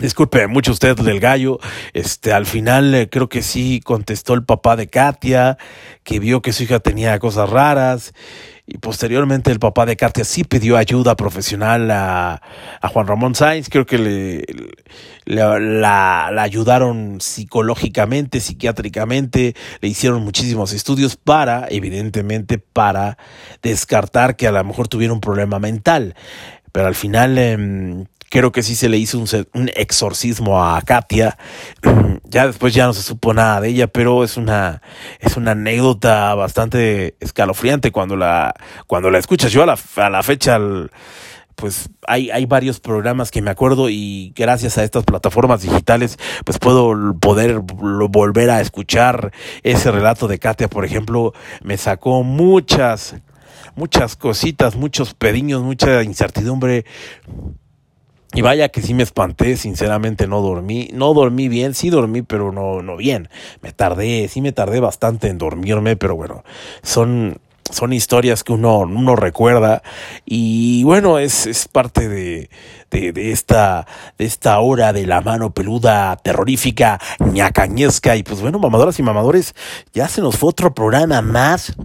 Disculpe 0.00 0.48
mucho 0.48 0.72
usted 0.72 0.96
del 0.96 1.20
gallo. 1.20 1.60
Este, 1.92 2.32
al 2.32 2.46
final 2.46 2.94
eh, 2.96 3.08
creo 3.08 3.28
que 3.28 3.42
sí 3.42 3.80
contestó 3.84 4.34
el 4.34 4.44
papá 4.44 4.74
de 4.74 4.88
Katia, 4.88 5.56
que 6.02 6.18
vio 6.18 6.42
que 6.42 6.52
su 6.52 6.64
hija 6.64 6.80
tenía 6.80 7.18
cosas 7.20 7.48
raras 7.48 8.12
y 8.66 8.78
posteriormente 8.78 9.50
el 9.50 9.58
papá 9.58 9.84
de 9.84 9.96
Katia 9.96 10.24
sí 10.24 10.42
pidió 10.42 10.78
ayuda 10.78 11.16
profesional 11.16 11.90
a, 11.90 12.40
Juan 12.82 13.06
Ramón 13.06 13.34
Sainz, 13.34 13.68
creo 13.68 13.84
que 13.84 13.98
le, 13.98 14.44
la, 15.26 15.58
la, 15.58 16.42
ayudaron 16.42 17.20
psicológicamente, 17.20 18.40
psiquiátricamente, 18.40 19.54
le 19.80 19.88
hicieron 19.88 20.22
muchísimos 20.22 20.72
estudios 20.72 21.16
para, 21.16 21.66
evidentemente, 21.68 22.58
para 22.58 23.18
descartar 23.62 24.36
que 24.36 24.46
a 24.46 24.52
lo 24.52 24.64
mejor 24.64 24.88
tuviera 24.88 25.12
un 25.12 25.20
problema 25.20 25.58
mental. 25.58 26.14
Pero 26.72 26.86
al 26.86 26.94
final 26.94 27.36
eh, 27.38 28.06
creo 28.34 28.50
que 28.50 28.64
sí 28.64 28.74
se 28.74 28.88
le 28.88 28.98
hizo 28.98 29.16
un, 29.16 29.28
un 29.52 29.70
exorcismo 29.76 30.64
a 30.64 30.82
Katia. 30.82 31.38
Ya 32.26 32.48
después 32.48 32.74
ya 32.74 32.86
no 32.86 32.92
se 32.92 33.02
supo 33.02 33.32
nada 33.32 33.60
de 33.60 33.68
ella, 33.68 33.86
pero 33.86 34.24
es 34.24 34.36
una, 34.36 34.82
es 35.20 35.36
una 35.36 35.52
anécdota 35.52 36.34
bastante 36.34 37.14
escalofriante 37.20 37.92
cuando 37.92 38.16
la, 38.16 38.54
cuando 38.88 39.08
la 39.10 39.18
escuchas. 39.18 39.52
Yo 39.52 39.62
a 39.62 39.66
la, 39.66 39.78
a 39.96 40.10
la 40.10 40.22
fecha, 40.24 40.58
pues 41.54 41.90
hay, 42.08 42.30
hay 42.30 42.46
varios 42.46 42.80
programas 42.80 43.30
que 43.30 43.40
me 43.40 43.52
acuerdo 43.52 43.88
y 43.88 44.32
gracias 44.34 44.78
a 44.78 44.84
estas 44.84 45.04
plataformas 45.04 45.62
digitales 45.62 46.18
pues 46.44 46.58
puedo 46.58 47.14
poder 47.20 47.60
volver 47.60 48.50
a 48.50 48.60
escuchar 48.60 49.30
ese 49.62 49.92
relato 49.92 50.26
de 50.26 50.40
Katia, 50.40 50.66
por 50.66 50.84
ejemplo, 50.84 51.34
me 51.62 51.76
sacó 51.76 52.24
muchas, 52.24 53.14
muchas 53.76 54.16
cositas, 54.16 54.74
muchos 54.74 55.14
pediños, 55.14 55.62
mucha 55.62 56.02
incertidumbre 56.02 56.84
y 58.34 58.42
vaya 58.42 58.68
que 58.68 58.82
sí 58.82 58.94
me 58.94 59.04
espanté, 59.04 59.56
sinceramente 59.56 60.26
no 60.26 60.40
dormí, 60.40 60.90
no 60.92 61.14
dormí 61.14 61.48
bien, 61.48 61.74
sí 61.74 61.88
dormí, 61.90 62.22
pero 62.22 62.50
no, 62.52 62.82
no 62.82 62.96
bien. 62.96 63.28
Me 63.62 63.72
tardé, 63.72 64.28
sí 64.28 64.40
me 64.40 64.52
tardé 64.52 64.80
bastante 64.80 65.28
en 65.28 65.38
dormirme, 65.38 65.96
pero 65.96 66.16
bueno, 66.16 66.42
son, 66.82 67.38
son 67.70 67.92
historias 67.92 68.42
que 68.42 68.52
uno, 68.52 68.80
uno 68.80 69.14
recuerda. 69.14 69.82
Y 70.24 70.82
bueno, 70.82 71.18
es, 71.18 71.46
es 71.46 71.68
parte 71.68 72.08
de, 72.08 72.50
de, 72.90 73.12
de, 73.12 73.30
esta, 73.30 73.86
de 74.18 74.24
esta 74.24 74.58
hora 74.58 74.92
de 74.92 75.06
la 75.06 75.20
mano 75.20 75.50
peluda 75.50 76.16
terrorífica, 76.16 76.98
ñacañesca. 77.20 78.16
Y 78.16 78.24
pues 78.24 78.40
bueno, 78.40 78.58
mamadoras 78.58 78.98
y 78.98 79.02
mamadores, 79.04 79.54
ya 79.92 80.08
se 80.08 80.20
nos 80.20 80.36
fue 80.36 80.50
otro 80.50 80.74
programa 80.74 81.22
más 81.22 81.76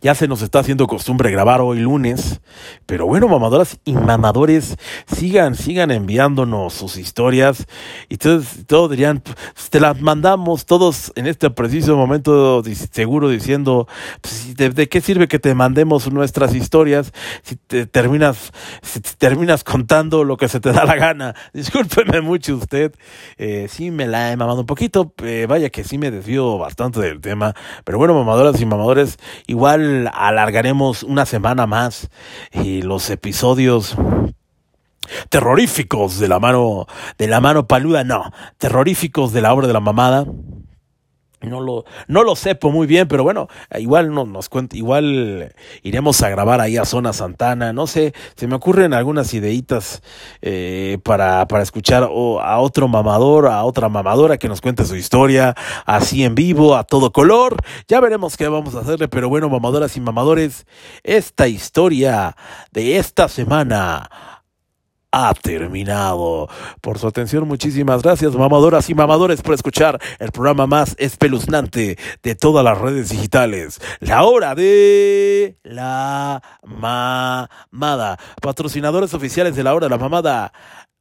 ya 0.00 0.14
se 0.14 0.28
nos 0.28 0.42
está 0.42 0.60
haciendo 0.60 0.86
costumbre 0.86 1.30
grabar 1.30 1.60
hoy 1.60 1.80
lunes. 1.80 2.40
Pero 2.86 3.06
bueno, 3.06 3.28
mamadoras 3.28 3.78
y 3.84 3.92
mamadores, 3.92 4.76
sigan, 5.06 5.54
sigan 5.54 5.90
enviándonos 5.90 6.74
sus 6.74 6.96
historias. 6.96 7.66
Y 8.08 8.16
todos, 8.16 8.66
todos 8.66 8.90
dirían, 8.90 9.20
pues, 9.20 9.70
te 9.70 9.80
las 9.80 10.00
mandamos 10.00 10.66
todos 10.66 11.12
en 11.16 11.26
este 11.26 11.50
preciso 11.50 11.96
momento 11.96 12.62
seguro 12.90 13.28
diciendo, 13.28 13.86
pues, 14.20 14.56
¿de, 14.56 14.88
qué 14.88 15.00
sirve 15.00 15.28
que 15.28 15.38
te 15.38 15.54
mandemos 15.54 16.10
nuestras 16.12 16.54
historias 16.54 17.12
si 17.42 17.56
te 17.56 17.86
terminas, 17.86 18.52
si 18.82 19.00
te 19.00 19.10
terminas 19.18 19.64
contando 19.64 20.24
lo 20.24 20.36
que 20.36 20.48
se 20.48 20.60
te 20.60 20.72
da 20.72 20.84
la 20.84 20.96
gana? 20.96 21.34
Discúlpeme 21.52 22.20
mucho 22.20 22.56
usted. 22.56 22.94
Eh, 23.36 23.66
sí 23.70 23.90
me 23.90 24.06
la 24.06 24.32
he 24.32 24.36
mamado 24.36 24.60
un 24.60 24.66
poquito. 24.66 25.12
Eh, 25.22 25.46
vaya 25.48 25.70
que 25.70 25.84
sí 25.84 25.98
me 25.98 26.10
desvío 26.10 26.58
bastante 26.58 27.00
del 27.00 27.20
tema. 27.20 27.54
Pero 27.84 27.98
bueno, 27.98 28.14
mamadoras 28.14 28.60
y 28.60 28.66
mamadores, 28.66 29.18
igual 29.46 29.67
alargaremos 29.74 31.02
una 31.02 31.26
semana 31.26 31.66
más 31.66 32.10
y 32.52 32.82
los 32.82 33.10
episodios 33.10 33.96
terroríficos 35.30 36.18
de 36.18 36.28
la 36.28 36.38
mano 36.38 36.86
de 37.16 37.28
la 37.28 37.40
mano 37.40 37.66
paluda, 37.66 38.04
no, 38.04 38.32
terroríficos 38.58 39.32
de 39.32 39.40
la 39.40 39.52
obra 39.52 39.66
de 39.66 39.72
la 39.72 39.80
mamada 39.80 40.26
no 41.40 41.60
lo, 41.60 41.84
no 42.06 42.24
lo 42.24 42.36
sepo 42.36 42.70
muy 42.70 42.86
bien, 42.86 43.06
pero 43.08 43.22
bueno, 43.22 43.48
igual 43.78 44.12
no, 44.12 44.24
nos 44.24 44.48
cuenta, 44.48 44.76
igual 44.76 45.54
iremos 45.82 46.22
a 46.22 46.28
grabar 46.30 46.60
ahí 46.60 46.76
a 46.76 46.84
Zona 46.84 47.12
Santana, 47.12 47.72
no 47.72 47.86
sé, 47.86 48.12
se 48.36 48.46
me 48.46 48.56
ocurren 48.56 48.92
algunas 48.92 49.32
ideitas 49.34 50.02
eh, 50.42 50.98
para, 51.02 51.46
para 51.46 51.62
escuchar 51.62 52.02
a 52.04 52.58
otro 52.58 52.88
mamador, 52.88 53.46
a 53.46 53.64
otra 53.64 53.88
mamadora 53.88 54.36
que 54.38 54.48
nos 54.48 54.60
cuente 54.60 54.84
su 54.84 54.96
historia, 54.96 55.54
así 55.86 56.24
en 56.24 56.34
vivo, 56.34 56.76
a 56.76 56.84
todo 56.84 57.12
color, 57.12 57.56
ya 57.86 58.00
veremos 58.00 58.36
qué 58.36 58.48
vamos 58.48 58.74
a 58.74 58.80
hacerle, 58.80 59.08
pero 59.08 59.28
bueno, 59.28 59.48
mamadoras 59.48 59.96
y 59.96 60.00
mamadores, 60.00 60.66
esta 61.04 61.48
historia 61.48 62.36
de 62.72 62.98
esta 62.98 63.28
semana 63.28 64.10
ha 65.12 65.34
terminado. 65.34 66.48
Por 66.80 66.98
su 66.98 67.06
atención, 67.06 67.46
muchísimas 67.46 68.02
gracias, 68.02 68.34
mamadoras 68.34 68.88
y 68.90 68.94
mamadores, 68.94 69.42
por 69.42 69.54
escuchar 69.54 70.00
el 70.18 70.32
programa 70.32 70.66
más 70.66 70.94
espeluznante 70.98 71.98
de 72.22 72.34
todas 72.34 72.64
las 72.64 72.78
redes 72.78 73.08
digitales. 73.10 73.80
La 74.00 74.24
hora 74.24 74.54
de 74.54 75.56
la 75.62 76.42
mamada. 76.64 78.18
Patrocinadores 78.40 79.14
oficiales 79.14 79.56
de 79.56 79.64
la 79.64 79.74
hora 79.74 79.86
de 79.86 79.90
la 79.90 79.98
mamada. 79.98 80.52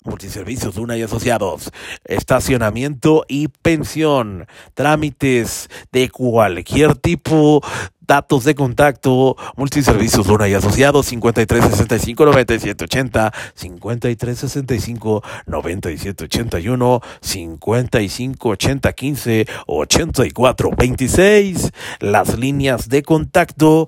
Multiservicios 0.03 0.77
Luna 0.77 0.95
y 0.95 1.01
Asociados, 1.01 1.69
estacionamiento 2.05 3.25
y 3.27 3.49
pensión, 3.49 4.47
trámites 4.73 5.69
de 5.91 6.09
cualquier 6.09 6.95
tipo, 6.95 7.61
datos 8.07 8.43
de 8.45 8.55
contacto, 8.55 9.35
multiservicios 9.55 10.27
Luna 10.27 10.47
y 10.47 10.53
Asociados, 10.53 11.07
5365 11.07 12.25
9780, 12.25 13.33
5365 13.53 15.23
9781, 15.45 17.01
5580 17.21 18.93
15 18.93 19.47
84 19.67 20.71
26, 20.77 21.71
las 21.99 22.37
líneas 22.37 22.89
de 22.89 23.03
contacto 23.03 23.87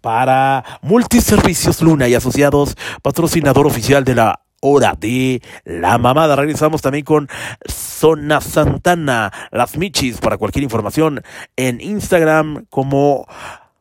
para 0.00 0.64
Multiservicios 0.82 1.82
Luna 1.82 2.06
y 2.06 2.14
Asociados, 2.14 2.76
patrocinador 3.02 3.66
oficial 3.66 4.04
de 4.04 4.14
la 4.14 4.45
hora 4.66 4.94
de 4.98 5.42
la 5.64 5.98
mamada. 5.98 6.36
Regresamos 6.36 6.82
también 6.82 7.04
con 7.04 7.28
Zona 7.68 8.40
Santana, 8.40 9.32
las 9.52 9.76
Michis, 9.76 10.18
para 10.18 10.38
cualquier 10.38 10.64
información 10.64 11.22
en 11.56 11.80
Instagram 11.80 12.66
como 12.68 13.26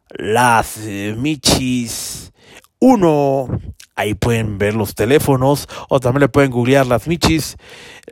las 0.09 0.77
Michis 0.77 2.31
1. 2.79 3.59
Ahí 3.97 4.13
pueden 4.13 4.57
ver 4.57 4.75
los 4.75 4.93
teléfonos 4.93 5.67
o 5.87 5.99
también 5.99 6.21
le 6.21 6.29
pueden 6.29 6.51
googlear 6.51 6.85
las 6.85 7.07
Michis. 7.07 7.57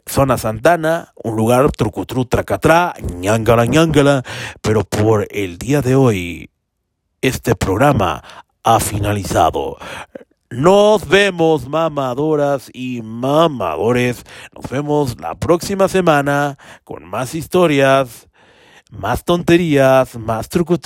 Zona 0.06 0.38
Santana, 0.38 1.14
un 1.24 1.36
lugar 1.36 1.72
trucutru 1.72 2.26
tracatra, 2.26 2.94
ñangala 3.18 3.66
ñangala. 3.66 4.24
Pero 4.62 4.84
por 4.84 5.28
el 5.30 5.58
día 5.58 5.82
de 5.82 5.96
hoy, 5.96 6.50
este 7.22 7.56
programa 7.56 8.24
ha 8.64 8.80
finalizado. 8.80 9.78
Nos 10.56 11.08
vemos, 11.08 11.68
mamadoras 11.68 12.70
y 12.74 13.02
mamadores. 13.02 14.24
Nos 14.54 14.70
vemos 14.70 15.20
la 15.20 15.34
próxima 15.34 15.88
semana 15.88 16.60
con 16.84 17.06
más 17.06 17.34
historias, 17.34 18.30
más 18.92 19.26
tonterías, 19.26 20.16
más 20.16 20.50
truco 20.50 20.78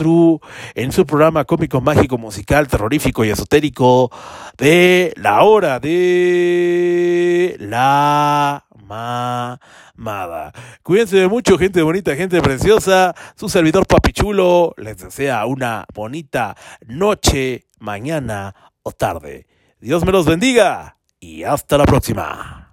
en 0.74 0.93
su 0.93 1.05
programa 1.05 1.43
cómico, 1.43 1.82
mágico, 1.82 2.18
musical, 2.18 2.70
terrorífico 2.70 3.26
y 3.26 3.30
esotérico 3.30 4.09
de 4.57 5.13
la 5.18 5.43
hora 5.43 5.82
de 5.82 7.57
la 7.59 8.63
mamada. 8.86 10.53
Cuídense 10.82 11.28
mucho, 11.28 11.57
gente 11.57 11.82
bonita, 11.82 12.15
gente 12.15 12.41
preciosa. 12.41 13.13
Su 13.36 13.49
servidor 13.49 13.86
Papichulo 13.86 14.74
les 14.78 14.97
desea 14.97 15.45
una 15.45 15.86
bonita 15.93 16.55
noche, 16.86 17.65
mañana 17.80 18.55
o 18.82 18.93
tarde. 18.93 19.56
Dios 19.80 20.03
me 20.03 20.11
los 20.11 20.25
bendiga 20.25 20.97
y 21.19 21.43
hasta 21.43 21.78
la 21.78 21.86
próxima. 21.86 22.66